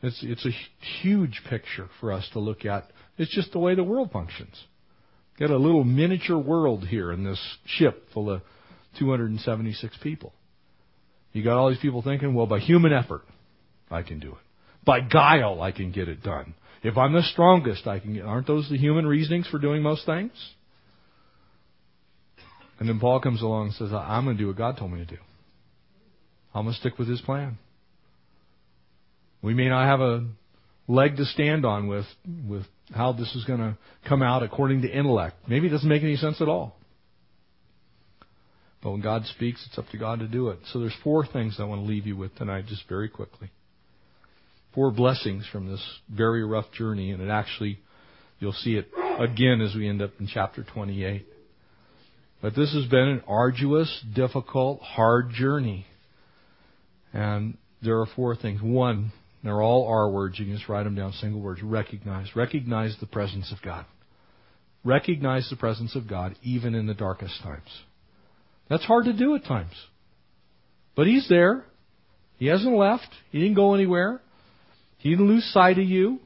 It's, 0.02 0.18
it's 0.24 0.46
a 0.46 1.02
huge 1.02 1.42
picture 1.50 1.90
for 2.00 2.14
us 2.14 2.26
to 2.32 2.40
look 2.40 2.64
at. 2.64 2.90
It's 3.18 3.36
just 3.36 3.52
the 3.52 3.60
way 3.60 3.76
the 3.76 3.84
world 3.84 4.12
functions. 4.14 4.56
Got 5.38 5.50
a 5.50 5.58
little 5.58 5.84
miniature 5.84 6.38
world 6.38 6.88
here 6.88 7.12
in 7.12 7.26
this 7.26 7.38
ship 7.66 8.06
full 8.14 8.32
of 8.32 8.44
276 8.98 9.98
people. 10.02 10.32
You 11.34 11.44
got 11.44 11.58
all 11.58 11.68
these 11.70 11.80
people 11.80 12.02
thinking, 12.02 12.34
well, 12.34 12.48
by 12.48 12.60
human 12.60 12.94
effort, 12.94 13.24
I 13.90 14.04
can 14.04 14.22
do 14.22 14.30
it. 14.30 14.86
By 14.86 15.02
guile, 15.02 15.62
I 15.62 15.74
can 15.74 15.92
get 15.92 16.08
it 16.08 16.24
done. 16.24 16.54
If 16.82 16.98
I'm 16.98 17.12
the 17.12 17.24
strongest, 17.24 17.88
I 17.88 18.00
can 18.00 18.14
get. 18.14 18.24
Aren't 18.24 18.48
those 18.48 18.70
the 18.70 18.78
human 18.78 19.06
reasonings 19.06 19.50
for 19.50 19.60
doing 19.60 19.82
most 19.82 20.06
things? 20.06 20.32
And 22.82 22.90
then 22.90 23.00
Paul 23.00 23.20
comes 23.20 23.44
along 23.44 23.68
and 23.68 23.74
says, 23.76 23.90
I'm 23.94 24.26
going 24.26 24.38
to 24.38 24.42
do 24.42 24.48
what 24.48 24.58
God 24.58 24.76
told 24.76 24.92
me 24.92 24.98
to 24.98 25.06
do. 25.06 25.22
I'm 26.52 26.64
going 26.64 26.74
to 26.74 26.80
stick 26.80 26.98
with 26.98 27.08
His 27.08 27.22
plan. 27.22 27.60
We 29.44 29.54
may 29.54 29.70
not 29.70 29.86
have 29.86 30.02
a 30.02 30.26
leg 30.88 31.18
to 31.18 31.26
stand 31.26 31.64
on 31.64 31.88
with, 31.88 32.08
with 32.50 32.64
how 32.92 33.12
this 33.12 33.36
is 33.36 33.46
going 33.46 33.60
to 33.60 33.78
come 34.10 34.24
out 34.24 34.42
according 34.42 34.82
to 34.82 34.90
intellect. 34.90 35.36
Maybe 35.48 35.68
it 35.68 35.70
doesn't 35.70 35.88
make 35.88 36.02
any 36.02 36.16
sense 36.16 36.42
at 36.42 36.48
all. 36.48 36.76
But 38.82 38.94
when 38.94 39.02
God 39.02 39.28
speaks, 39.28 39.64
it's 39.70 39.78
up 39.78 39.88
to 39.90 40.00
God 40.00 40.18
to 40.18 40.28
do 40.28 40.50
it. 40.50 40.58
So 40.74 40.80
there's 40.80 40.96
four 41.04 41.24
things 41.24 41.58
I 41.60 41.66
want 41.66 41.82
to 41.82 41.88
leave 41.88 42.08
you 42.08 42.18
with 42.18 42.34
tonight, 42.36 42.66
just 42.66 42.90
very 42.90 43.10
quickly. 43.10 43.52
Four 44.74 44.90
blessings 44.90 45.46
from 45.52 45.70
this 45.70 45.86
very 46.10 46.44
rough 46.44 46.72
journey, 46.72 47.12
and 47.12 47.22
it 47.22 47.30
actually, 47.30 47.78
you'll 48.40 48.54
see 48.54 48.74
it 48.74 48.88
again 49.20 49.62
as 49.62 49.76
we 49.76 49.88
end 49.88 50.02
up 50.02 50.14
in 50.20 50.26
chapter 50.26 50.64
28. 50.64 51.28
But 52.42 52.56
this 52.56 52.74
has 52.74 52.86
been 52.86 53.08
an 53.08 53.24
arduous, 53.28 54.04
difficult, 54.16 54.82
hard 54.82 55.32
journey. 55.32 55.86
And 57.14 57.58
there 57.84 58.00
are 58.00 58.08
four 58.16 58.36
things. 58.36 58.62
One, 58.62 59.12
they're 59.44 59.62
all 59.62 59.88
R 59.88 60.10
words. 60.10 60.40
You 60.40 60.46
can 60.46 60.56
just 60.56 60.70
write 60.70 60.84
them 60.84 60.96
down, 60.96 61.14
single 61.14 61.42
words. 61.42 61.62
Recognize. 61.62 62.36
Recognize 62.36 62.96
the 63.00 63.06
presence 63.06 63.52
of 63.52 63.62
God. 63.64 63.86
Recognize 64.84 65.48
the 65.50 65.56
presence 65.56 65.96
of 65.96 66.08
God 66.08 66.36
even 66.42 66.74
in 66.74 66.88
the 66.88 66.94
darkest 66.94 67.42
times. 67.44 67.70
That's 68.70 68.86
hard 68.86 69.06
to 69.06 69.14
do 69.14 69.36
at 69.36 69.46
times. 69.46 69.74
But 70.96 71.08
He's 71.08 71.28
there. 71.30 71.66
He 72.38 72.48
hasn't 72.48 72.76
left. 72.76 73.08
He 73.32 73.40
didn't 73.40 73.56
go 73.56 73.76
anywhere. 73.76 74.20
He 74.98 75.12
didn't 75.12 75.28
lose 75.28 75.46
sight 75.54 75.78
of 75.78 75.86
you. 75.86 76.20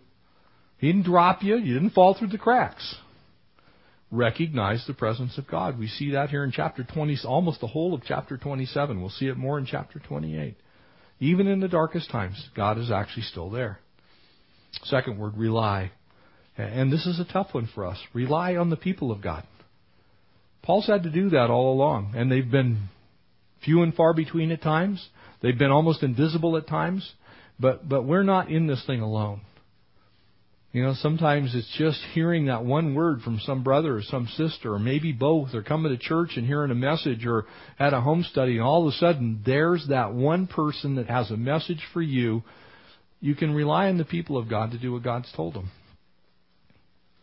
He 0.77 0.87
didn't 0.87 1.05
drop 1.05 1.43
you. 1.43 1.57
You 1.57 1.73
didn't 1.73 1.91
fall 1.91 2.13
through 2.13 2.29
the 2.29 2.37
cracks. 2.37 2.95
Recognize 4.15 4.85
the 4.87 4.93
presence 4.93 5.37
of 5.37 5.47
God. 5.47 5.77
We 5.77 5.87
see 5.87 6.11
that 6.11 6.29
here 6.29 6.43
in 6.43 6.51
chapter 6.51 6.83
20, 6.83 7.19
almost 7.25 7.59
the 7.59 7.67
whole 7.67 7.93
of 7.93 8.03
chapter 8.05 8.37
27. 8.37 9.01
We'll 9.01 9.09
see 9.09 9.27
it 9.27 9.35
more 9.35 9.57
in 9.57 9.65
chapter 9.65 9.99
28. 9.99 10.55
Even 11.19 11.47
in 11.47 11.59
the 11.59 11.67
darkest 11.67 12.09
times, 12.09 12.49
God 12.55 12.77
is 12.77 12.91
actually 12.91 13.23
still 13.23 13.49
there. 13.49 13.79
Second 14.83 15.17
word, 15.17 15.37
rely. 15.37 15.91
And 16.57 16.91
this 16.91 17.05
is 17.05 17.19
a 17.19 17.25
tough 17.25 17.53
one 17.53 17.67
for 17.75 17.85
us. 17.85 17.97
Rely 18.13 18.55
on 18.55 18.69
the 18.69 18.77
people 18.77 19.11
of 19.11 19.21
God. 19.21 19.43
Paul's 20.63 20.87
had 20.87 21.03
to 21.03 21.09
do 21.09 21.29
that 21.31 21.49
all 21.49 21.73
along, 21.73 22.13
and 22.15 22.31
they've 22.31 22.49
been 22.49 22.89
few 23.63 23.83
and 23.83 23.93
far 23.93 24.13
between 24.13 24.51
at 24.51 24.61
times. 24.61 25.05
They've 25.41 25.57
been 25.57 25.71
almost 25.71 26.03
invisible 26.03 26.55
at 26.57 26.67
times, 26.67 27.13
but 27.59 27.87
but 27.87 28.03
we're 28.03 28.23
not 28.23 28.49
in 28.49 28.65
this 28.67 28.83
thing 28.87 29.01
alone. 29.01 29.41
You 30.75 30.83
know, 30.83 30.93
sometimes 30.95 31.55
it's 31.55 31.73
just 31.77 32.01
hearing 32.13 32.47
that 32.47 32.65
one 32.65 32.95
word 32.95 33.21
from 33.21 33.39
some 33.45 33.63
brother 33.63 33.95
or 33.95 34.01
some 34.01 34.27
sister, 34.35 34.73
or 34.73 34.77
maybe 34.77 35.13
both, 35.13 35.53
or 35.53 35.63
coming 35.63 35.89
to 35.93 35.97
church 35.97 36.31
and 36.35 36.45
hearing 36.45 36.69
a 36.69 36.75
message, 36.75 37.25
or 37.25 37.45
at 37.79 37.93
a 37.93 38.01
home 38.01 38.23
study, 38.29 38.57
and 38.57 38.61
all 38.61 38.85
of 38.85 38.93
a 38.93 38.97
sudden 38.97 39.41
there's 39.45 39.87
that 39.87 40.13
one 40.13 40.47
person 40.47 40.95
that 40.95 41.07
has 41.07 41.31
a 41.31 41.37
message 41.37 41.79
for 41.93 42.01
you. 42.01 42.43
You 43.21 43.35
can 43.35 43.55
rely 43.55 43.87
on 43.87 43.97
the 43.97 44.03
people 44.03 44.37
of 44.37 44.49
God 44.49 44.71
to 44.71 44.77
do 44.77 44.91
what 44.91 45.01
God's 45.03 45.31
told 45.33 45.53
them. 45.53 45.71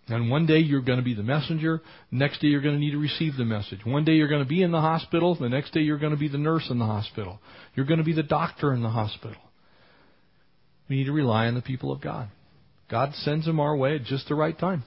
And 0.09 0.31
one 0.31 0.47
day 0.47 0.61
you're 0.61 0.81
going 0.81 0.99
to 0.99 1.05
be 1.05 1.15
the 1.15 1.23
messenger. 1.23 1.83
Next 2.11 2.41
day 2.41 2.49
you're 2.49 2.63
going 2.63 2.77
to 2.77 2.81
need 2.81 2.93
to 2.93 2.99
receive 2.99 3.37
the 3.37 3.45
message. 3.45 3.85
One 3.85 4.07
day 4.07 4.13
you're 4.13 4.29
going 4.29 4.43
to 4.43 4.49
be 4.49 4.63
in 4.63 4.73
the 4.73 4.81
hospital. 4.81 5.35
The 5.35 5.51
next 5.51 5.75
day 5.75 5.81
you're 5.81 5.99
going 5.99 6.13
to 6.13 6.19
be 6.19 6.29
the 6.29 6.39
nurse 6.39 6.69
in 6.71 6.79
the 6.79 6.87
hospital. 6.87 7.39
You're 7.75 7.85
going 7.85 7.99
to 7.99 8.05
be 8.05 8.15
the 8.15 8.23
doctor 8.23 8.73
in 8.73 8.83
the 8.83 8.89
hospital. 8.89 9.43
We 10.89 10.97
need 10.97 11.05
to 11.05 11.13
rely 11.13 11.49
on 11.49 11.55
the 11.55 11.61
people 11.61 11.93
of 11.93 12.01
God. 12.01 12.31
God 12.93 13.15
sends 13.15 13.47
them 13.47 13.59
our 13.59 13.75
way 13.75 13.95
at 13.95 14.05
just 14.05 14.29
the 14.29 14.35
right 14.35 14.57
time. 14.57 14.85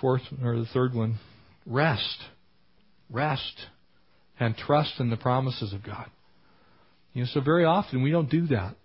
Fourth, 0.00 0.22
or 0.42 0.56
the 0.56 0.64
third 0.72 0.94
one, 0.94 1.18
rest. 1.66 2.16
Rest. 3.10 3.66
And 4.40 4.56
trust 4.56 4.98
in 4.98 5.10
the 5.10 5.18
promises 5.18 5.74
of 5.74 5.84
God. 5.84 6.06
You 7.12 7.24
know, 7.24 7.28
so 7.30 7.42
very 7.42 7.66
often 7.66 8.02
we 8.02 8.10
don't 8.10 8.30
do 8.30 8.46
that. 8.46 8.76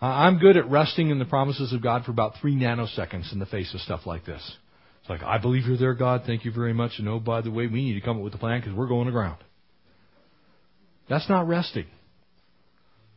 I'm 0.00 0.38
good 0.38 0.56
at 0.56 0.70
resting 0.70 1.10
in 1.10 1.18
the 1.18 1.24
promises 1.24 1.72
of 1.72 1.82
God 1.82 2.04
for 2.04 2.12
about 2.12 2.34
three 2.40 2.54
nanoseconds 2.54 3.32
in 3.32 3.40
the 3.40 3.46
face 3.46 3.74
of 3.74 3.80
stuff 3.80 4.06
like 4.06 4.24
this. 4.24 4.56
It's 5.00 5.10
like, 5.10 5.24
I 5.24 5.38
believe 5.38 5.66
you're 5.66 5.76
there, 5.76 5.94
God. 5.94 6.22
Thank 6.24 6.44
you 6.44 6.52
very 6.52 6.72
much. 6.72 6.92
And 6.98 7.08
oh, 7.08 7.18
by 7.18 7.40
the 7.40 7.50
way, 7.50 7.66
we 7.66 7.84
need 7.84 7.94
to 7.94 8.00
come 8.00 8.18
up 8.18 8.22
with 8.22 8.34
a 8.34 8.38
plan 8.38 8.60
because 8.60 8.76
we're 8.76 8.86
going 8.86 9.06
to 9.06 9.12
ground. 9.12 9.38
That's 11.08 11.28
not 11.28 11.48
resting. 11.48 11.86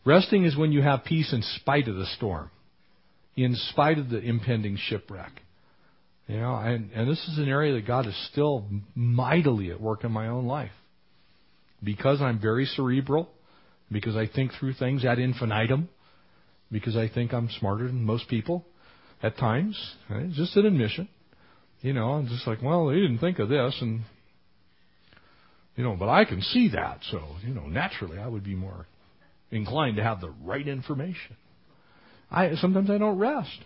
Resting 0.05 0.43
is 0.45 0.57
when 0.57 0.71
you 0.71 0.81
have 0.81 1.05
peace 1.05 1.31
in 1.33 1.43
spite 1.43 1.87
of 1.87 1.97
the 1.97 2.07
storm 2.17 2.49
in 3.35 3.55
spite 3.69 3.97
of 3.97 4.09
the 4.09 4.19
impending 4.19 4.77
shipwreck. 4.77 5.31
You 6.27 6.37
know, 6.37 6.55
and, 6.55 6.91
and 6.93 7.09
this 7.09 7.19
is 7.27 7.37
an 7.37 7.47
area 7.47 7.73
that 7.73 7.85
God 7.85 8.07
is 8.07 8.29
still 8.31 8.65
mightily 8.95 9.69
at 9.71 9.79
work 9.79 10.03
in 10.03 10.11
my 10.11 10.27
own 10.27 10.45
life. 10.45 10.71
Because 11.83 12.21
I'm 12.21 12.39
very 12.39 12.65
cerebral, 12.65 13.29
because 13.91 14.15
I 14.15 14.27
think 14.27 14.51
through 14.59 14.73
things 14.73 15.05
ad 15.05 15.19
infinitum, 15.19 15.89
because 16.71 16.95
I 16.95 17.09
think 17.09 17.31
I'm 17.31 17.49
smarter 17.59 17.85
than 17.85 18.03
most 18.03 18.27
people 18.27 18.65
at 19.21 19.37
times. 19.37 19.77
Right? 20.09 20.31
Just 20.31 20.55
an 20.55 20.65
admission. 20.65 21.07
You 21.81 21.93
know, 21.93 22.13
I'm 22.13 22.27
just 22.27 22.47
like, 22.47 22.63
well, 22.63 22.87
they 22.87 22.95
didn't 22.95 23.19
think 23.19 23.37
of 23.37 23.49
this, 23.49 23.77
and 23.81 24.01
you 25.75 25.83
know, 25.83 25.95
but 25.99 26.09
I 26.09 26.25
can 26.25 26.41
see 26.41 26.69
that, 26.69 26.99
so 27.11 27.21
you 27.45 27.53
know, 27.53 27.67
naturally, 27.67 28.17
I 28.17 28.27
would 28.27 28.43
be 28.43 28.55
more 28.55 28.87
inclined 29.51 29.97
to 29.97 30.03
have 30.03 30.21
the 30.21 30.33
right 30.43 30.67
information. 30.67 31.35
I 32.35 32.55
sometimes 32.55 32.89
I 32.89 32.97
don't 32.97 33.17
rest. 33.17 33.57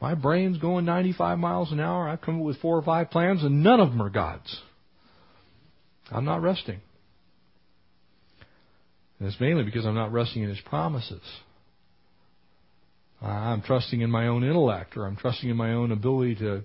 My 0.00 0.14
brain's 0.14 0.58
going 0.58 0.84
95 0.84 1.38
miles 1.38 1.70
an 1.70 1.80
hour. 1.80 2.08
I've 2.08 2.22
come 2.22 2.38
up 2.40 2.46
with 2.46 2.60
four 2.60 2.78
or 2.78 2.82
five 2.82 3.10
plans, 3.10 3.42
and 3.42 3.62
none 3.62 3.78
of 3.78 3.90
them 3.90 4.00
are 4.00 4.10
God's. 4.10 4.60
I'm 6.10 6.24
not 6.24 6.40
resting. 6.40 6.80
And 9.18 9.28
it's 9.28 9.40
mainly 9.40 9.64
because 9.64 9.84
I'm 9.84 9.96
not 9.96 10.12
resting 10.12 10.44
in 10.44 10.48
His 10.48 10.60
promises. 10.60 11.22
I'm 13.20 13.62
trusting 13.62 14.00
in 14.00 14.10
my 14.10 14.28
own 14.28 14.44
intellect, 14.44 14.96
or 14.96 15.04
I'm 15.04 15.16
trusting 15.16 15.50
in 15.50 15.56
my 15.56 15.72
own 15.72 15.90
ability 15.90 16.36
to, 16.36 16.62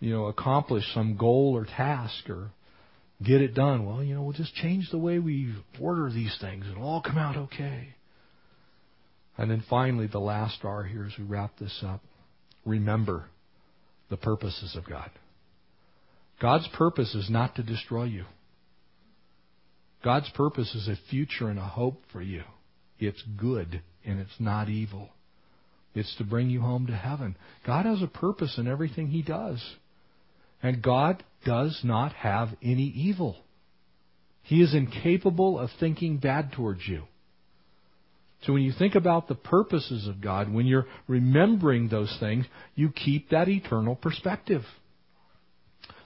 you 0.00 0.10
know, 0.10 0.26
accomplish 0.26 0.82
some 0.94 1.16
goal 1.18 1.52
or 1.54 1.66
task, 1.66 2.30
or 2.30 2.50
get 3.22 3.42
it 3.42 3.54
done. 3.54 3.84
Well, 3.84 4.02
you 4.02 4.14
know, 4.14 4.22
we'll 4.22 4.32
just 4.32 4.54
change 4.54 4.90
the 4.90 4.98
way 4.98 5.18
we 5.18 5.54
order 5.78 6.10
these 6.10 6.34
things, 6.40 6.64
and 6.64 6.76
it'll 6.76 6.88
all 6.88 7.02
come 7.02 7.18
out 7.18 7.36
okay. 7.36 7.90
And 9.36 9.50
then 9.50 9.64
finally, 9.68 10.06
the 10.06 10.20
last 10.20 10.58
R 10.64 10.84
here 10.84 11.04
as 11.04 11.18
we 11.18 11.24
wrap 11.24 11.58
this 11.58 11.82
up. 11.84 12.00
Remember 12.64 13.26
the 14.10 14.16
purposes 14.16 14.76
of 14.76 14.88
God. 14.88 15.10
God's 16.40 16.68
purpose 16.74 17.14
is 17.14 17.28
not 17.30 17.56
to 17.56 17.62
destroy 17.62 18.04
you. 18.04 18.24
God's 20.04 20.28
purpose 20.34 20.74
is 20.74 20.88
a 20.88 20.98
future 21.10 21.48
and 21.48 21.58
a 21.58 21.62
hope 21.62 22.02
for 22.12 22.20
you. 22.20 22.42
It's 22.98 23.22
good 23.38 23.80
and 24.04 24.20
it's 24.20 24.38
not 24.38 24.68
evil. 24.68 25.08
It's 25.94 26.14
to 26.16 26.24
bring 26.24 26.50
you 26.50 26.60
home 26.60 26.86
to 26.88 26.96
heaven. 26.96 27.36
God 27.66 27.86
has 27.86 28.02
a 28.02 28.06
purpose 28.06 28.58
in 28.58 28.68
everything 28.68 29.08
He 29.08 29.22
does. 29.22 29.64
And 30.62 30.82
God 30.82 31.22
does 31.44 31.80
not 31.84 32.12
have 32.14 32.48
any 32.62 32.92
evil. 32.96 33.36
He 34.42 34.60
is 34.60 34.74
incapable 34.74 35.58
of 35.58 35.70
thinking 35.80 36.18
bad 36.18 36.52
towards 36.52 36.86
you. 36.86 37.04
So 38.44 38.52
when 38.52 38.62
you 38.62 38.72
think 38.76 38.94
about 38.94 39.28
the 39.28 39.34
purposes 39.34 40.06
of 40.06 40.20
God, 40.20 40.52
when 40.52 40.66
you're 40.66 40.86
remembering 41.08 41.88
those 41.88 42.14
things, 42.20 42.44
you 42.74 42.90
keep 42.90 43.30
that 43.30 43.48
eternal 43.48 43.96
perspective. 43.96 44.62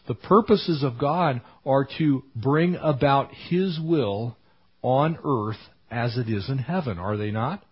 The 0.07 0.15
purposes 0.15 0.85
of 0.85 0.99
God 0.99 1.41
are 1.67 1.87
to 1.99 2.23
bring 2.35 2.77
about 2.77 3.31
His 3.49 3.79
will 3.83 4.37
on 4.83 5.19
earth 5.25 5.59
as 5.91 6.17
it 6.17 6.29
is 6.29 6.49
in 6.49 6.59
heaven, 6.59 6.99
are 6.99 7.17
they 7.17 7.31
not? 7.31 7.63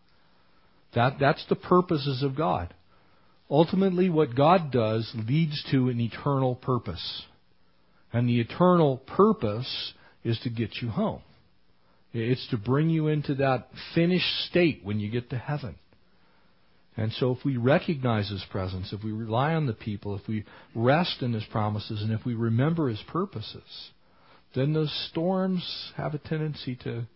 That, 0.95 1.17
that's 1.21 1.45
the 1.49 1.57
purposes 1.57 2.23
of 2.23 2.37
God. 2.37 2.75
Ultimately, 3.51 4.11
what 4.11 4.35
God 4.35 4.73
does 4.73 5.11
leads 5.15 5.63
to 5.71 5.89
an 5.89 6.01
eternal 6.01 6.57
purpose. 6.57 7.23
And 8.13 8.29
the 8.29 8.41
eternal 8.41 8.97
purpose 8.97 9.93
is 10.25 10.39
to 10.41 10.51
get 10.51 10.77
you 10.83 10.89
home. 10.89 11.21
It's 12.19 12.47
to 12.49 12.57
bring 12.57 12.89
you 12.89 13.09
into 13.09 13.35
that 13.37 13.69
finished 13.95 14.47
state 14.49 14.81
when 14.83 15.01
you 15.01 15.11
get 15.11 15.31
to 15.31 15.39
heaven. 15.39 15.77
And 16.97 17.13
so 17.13 17.33
if 17.33 17.45
we 17.45 17.59
recognize 17.59 18.31
His 18.31 18.45
presence, 18.51 18.93
if 18.93 19.05
we 19.05 19.13
rely 19.13 19.53
on 19.55 19.67
the 19.67 19.75
people, 19.75 20.17
if 20.17 20.27
we 20.27 20.45
rest 20.75 21.21
in 21.21 21.35
His 21.35 21.45
promises, 21.51 22.01
and 22.03 22.11
if 22.13 22.25
we 22.25 22.35
remember 22.35 22.89
His 22.89 23.03
purposes, 23.09 23.91
then 24.55 24.73
those 24.73 24.93
storms 25.11 25.93
have 25.97 26.15
a 26.15 26.19
tendency 26.19 26.75
to 26.85 27.07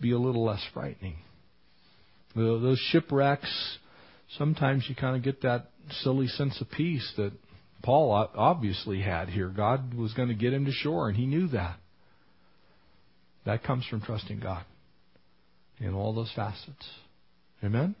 be 0.00 0.12
a 0.12 0.18
little 0.18 0.44
less 0.44 0.62
frightening. 0.74 1.16
Those 2.34 2.78
shipwrecks, 2.90 3.78
sometimes 4.36 4.84
you 4.88 4.94
kind 4.94 5.16
of 5.16 5.22
get 5.22 5.42
that 5.42 5.70
silly 6.02 6.26
sense 6.26 6.60
of 6.60 6.70
peace 6.70 7.10
that 7.16 7.32
Paul 7.82 8.28
obviously 8.34 9.00
had 9.00 9.28
here. 9.28 9.48
God 9.48 9.94
was 9.94 10.12
going 10.12 10.28
to 10.28 10.34
get 10.34 10.52
him 10.52 10.66
to 10.66 10.72
shore, 10.72 11.08
and 11.08 11.16
he 11.16 11.26
knew 11.26 11.48
that. 11.48 11.78
That 13.44 13.64
comes 13.64 13.86
from 13.86 14.00
trusting 14.00 14.40
God 14.40 14.64
in 15.80 15.94
all 15.94 16.14
those 16.14 16.30
facets. 16.34 16.88
Amen? 17.64 17.94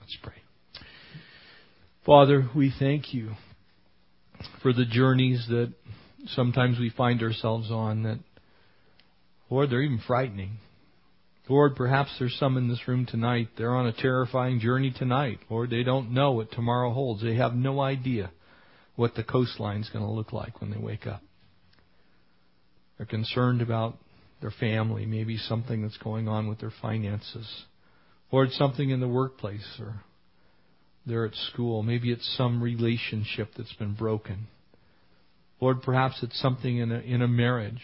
Let's 0.00 0.16
pray. 0.22 0.34
Father, 2.04 2.48
we 2.54 2.72
thank 2.78 3.14
you 3.14 3.30
for 4.62 4.72
the 4.72 4.84
journeys 4.84 5.46
that 5.48 5.72
sometimes 6.28 6.78
we 6.78 6.90
find 6.90 7.22
ourselves 7.22 7.70
on 7.70 8.02
that, 8.02 8.18
Lord, 9.50 9.70
they're 9.70 9.82
even 9.82 10.00
frightening. 10.06 10.58
Lord, 11.48 11.76
perhaps 11.76 12.10
there's 12.18 12.36
some 12.38 12.56
in 12.56 12.68
this 12.68 12.88
room 12.88 13.06
tonight. 13.06 13.48
They're 13.56 13.74
on 13.74 13.86
a 13.86 13.92
terrifying 13.92 14.60
journey 14.60 14.94
tonight. 14.96 15.40
Lord, 15.50 15.70
they 15.70 15.82
don't 15.82 16.12
know 16.12 16.32
what 16.32 16.50
tomorrow 16.52 16.92
holds. 16.92 17.22
They 17.22 17.36
have 17.36 17.54
no 17.54 17.80
idea 17.80 18.30
what 18.96 19.14
the 19.14 19.22
coastline's 19.22 19.90
going 19.90 20.04
to 20.04 20.10
look 20.10 20.32
like 20.32 20.60
when 20.60 20.70
they 20.70 20.78
wake 20.78 21.06
up. 21.06 21.22
They're 22.96 23.06
concerned 23.06 23.60
about 23.60 23.98
their 24.44 24.52
family, 24.60 25.06
maybe 25.06 25.38
something 25.38 25.80
that's 25.80 25.96
going 25.96 26.28
on 26.28 26.50
with 26.50 26.60
their 26.60 26.72
finances. 26.82 27.64
Lord, 28.30 28.50
something 28.50 28.90
in 28.90 29.00
the 29.00 29.08
workplace 29.08 29.66
or 29.80 30.02
they're 31.06 31.24
at 31.24 31.34
school. 31.34 31.82
Maybe 31.82 32.12
it's 32.12 32.36
some 32.36 32.62
relationship 32.62 33.52
that's 33.56 33.72
been 33.74 33.94
broken. 33.94 34.48
Lord, 35.62 35.80
perhaps 35.80 36.22
it's 36.22 36.38
something 36.42 36.76
in 36.76 36.92
a, 36.92 36.98
in 36.98 37.22
a 37.22 37.28
marriage. 37.28 37.80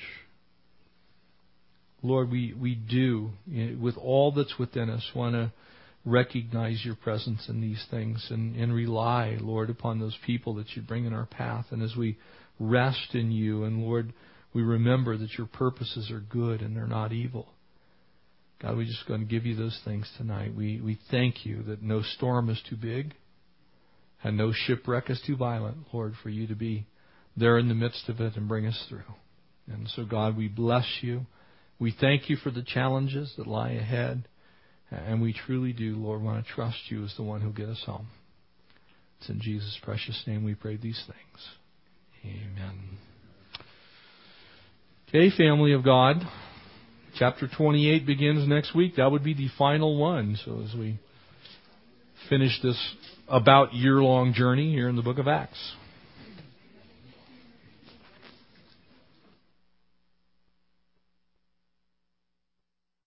Lord, 2.03 2.31
we, 2.31 2.53
we 2.53 2.75
do, 2.75 3.31
eh, 3.55 3.71
with 3.81 3.97
all 3.97 4.31
that's 4.33 4.59
within 4.59 4.91
us, 4.91 5.11
want 5.15 5.35
to 5.35 5.53
recognize 6.05 6.83
your 6.85 6.95
presence 6.95 7.49
in 7.49 7.63
these 7.63 7.83
things 7.91 8.27
and, 8.29 8.55
and 8.55 8.75
rely, 8.75 9.39
Lord, 9.41 9.71
upon 9.71 9.99
those 9.99 10.17
people 10.27 10.57
that 10.57 10.77
you 10.77 10.83
bring 10.83 11.07
in 11.07 11.15
our 11.15 11.27
path. 11.27 11.65
And 11.71 11.83
as 11.83 11.97
we 11.97 12.19
rest 12.59 13.15
in 13.15 13.33
you, 13.33 13.65
and 13.65 13.83
Lord, 13.83 14.13
we 14.53 14.63
remember 14.63 15.17
that 15.17 15.39
your 15.39 15.47
purposes 15.47 16.11
are 16.11 16.21
good 16.21 16.61
and 16.61 16.77
they're 16.77 16.87
not 16.87 17.13
evil. 17.13 17.49
God, 18.61 18.77
we're 18.77 18.85
just 18.85 19.07
going 19.07 19.21
to 19.21 19.27
give 19.27 19.47
you 19.47 19.57
those 19.57 19.79
things 19.85 20.11
tonight. 20.19 20.55
We, 20.55 20.81
we 20.81 20.99
thank 21.11 21.47
you 21.47 21.63
that 21.65 21.83
no 21.83 22.03
storm 22.03 22.51
is 22.51 22.61
too 22.69 22.77
big 22.77 23.15
and 24.23 24.37
no 24.37 24.53
shipwreck 24.53 25.09
is 25.09 25.23
too 25.27 25.37
violent, 25.37 25.79
Lord, 25.93 26.15
for 26.23 26.29
you 26.29 26.47
to 26.47 26.55
be 26.55 26.87
there 27.37 27.59
in 27.59 27.69
the 27.69 27.75
midst 27.75 28.09
of 28.09 28.21
it 28.21 28.37
and 28.37 28.49
bring 28.49 28.67
us 28.67 28.87
through. 28.89 29.01
And 29.67 29.89
so, 29.89 30.05
God, 30.05 30.37
we 30.37 30.49
bless 30.49 30.87
you. 31.01 31.27
We 31.79 31.95
thank 31.99 32.29
you 32.29 32.37
for 32.37 32.51
the 32.51 32.63
challenges 32.63 33.33
that 33.39 33.47
lie 33.47 33.71
ahead. 33.71 34.29
And 34.91 35.23
we 35.23 35.33
truly 35.33 35.73
do, 35.73 35.97
Lord, 35.97 36.21
want 36.21 36.45
to 36.45 36.53
trust 36.53 36.79
you 36.89 37.05
as 37.05 37.15
the 37.17 37.23
one 37.23 37.41
who'll 37.41 37.53
get 37.53 37.69
us 37.69 37.83
home. 37.87 38.09
It's 39.21 39.31
in 39.31 39.41
Jesus' 39.41 39.79
precious 39.83 40.23
name 40.27 40.45
we 40.45 40.55
pray 40.55 40.77
these 40.77 41.03
things. 41.07 41.49
Amen. 42.25 42.99
Okay, 45.13 45.29
family 45.37 45.73
of 45.73 45.83
God. 45.83 46.23
Chapter 47.17 47.49
28 47.49 48.07
begins 48.07 48.47
next 48.47 48.77
week. 48.77 48.95
That 48.95 49.11
would 49.11 49.25
be 49.25 49.35
the 49.35 49.49
final 49.59 49.99
one. 49.99 50.39
So 50.45 50.63
as 50.63 50.73
we 50.73 51.01
finish 52.29 52.57
this 52.63 52.79
about 53.27 53.75
year 53.75 53.95
long 53.95 54.33
journey 54.33 54.71
here 54.71 54.89
in 54.89 54.95
the 54.95 55.03
book 55.03 55.19
of 55.19 55.27
Acts. 55.27 55.59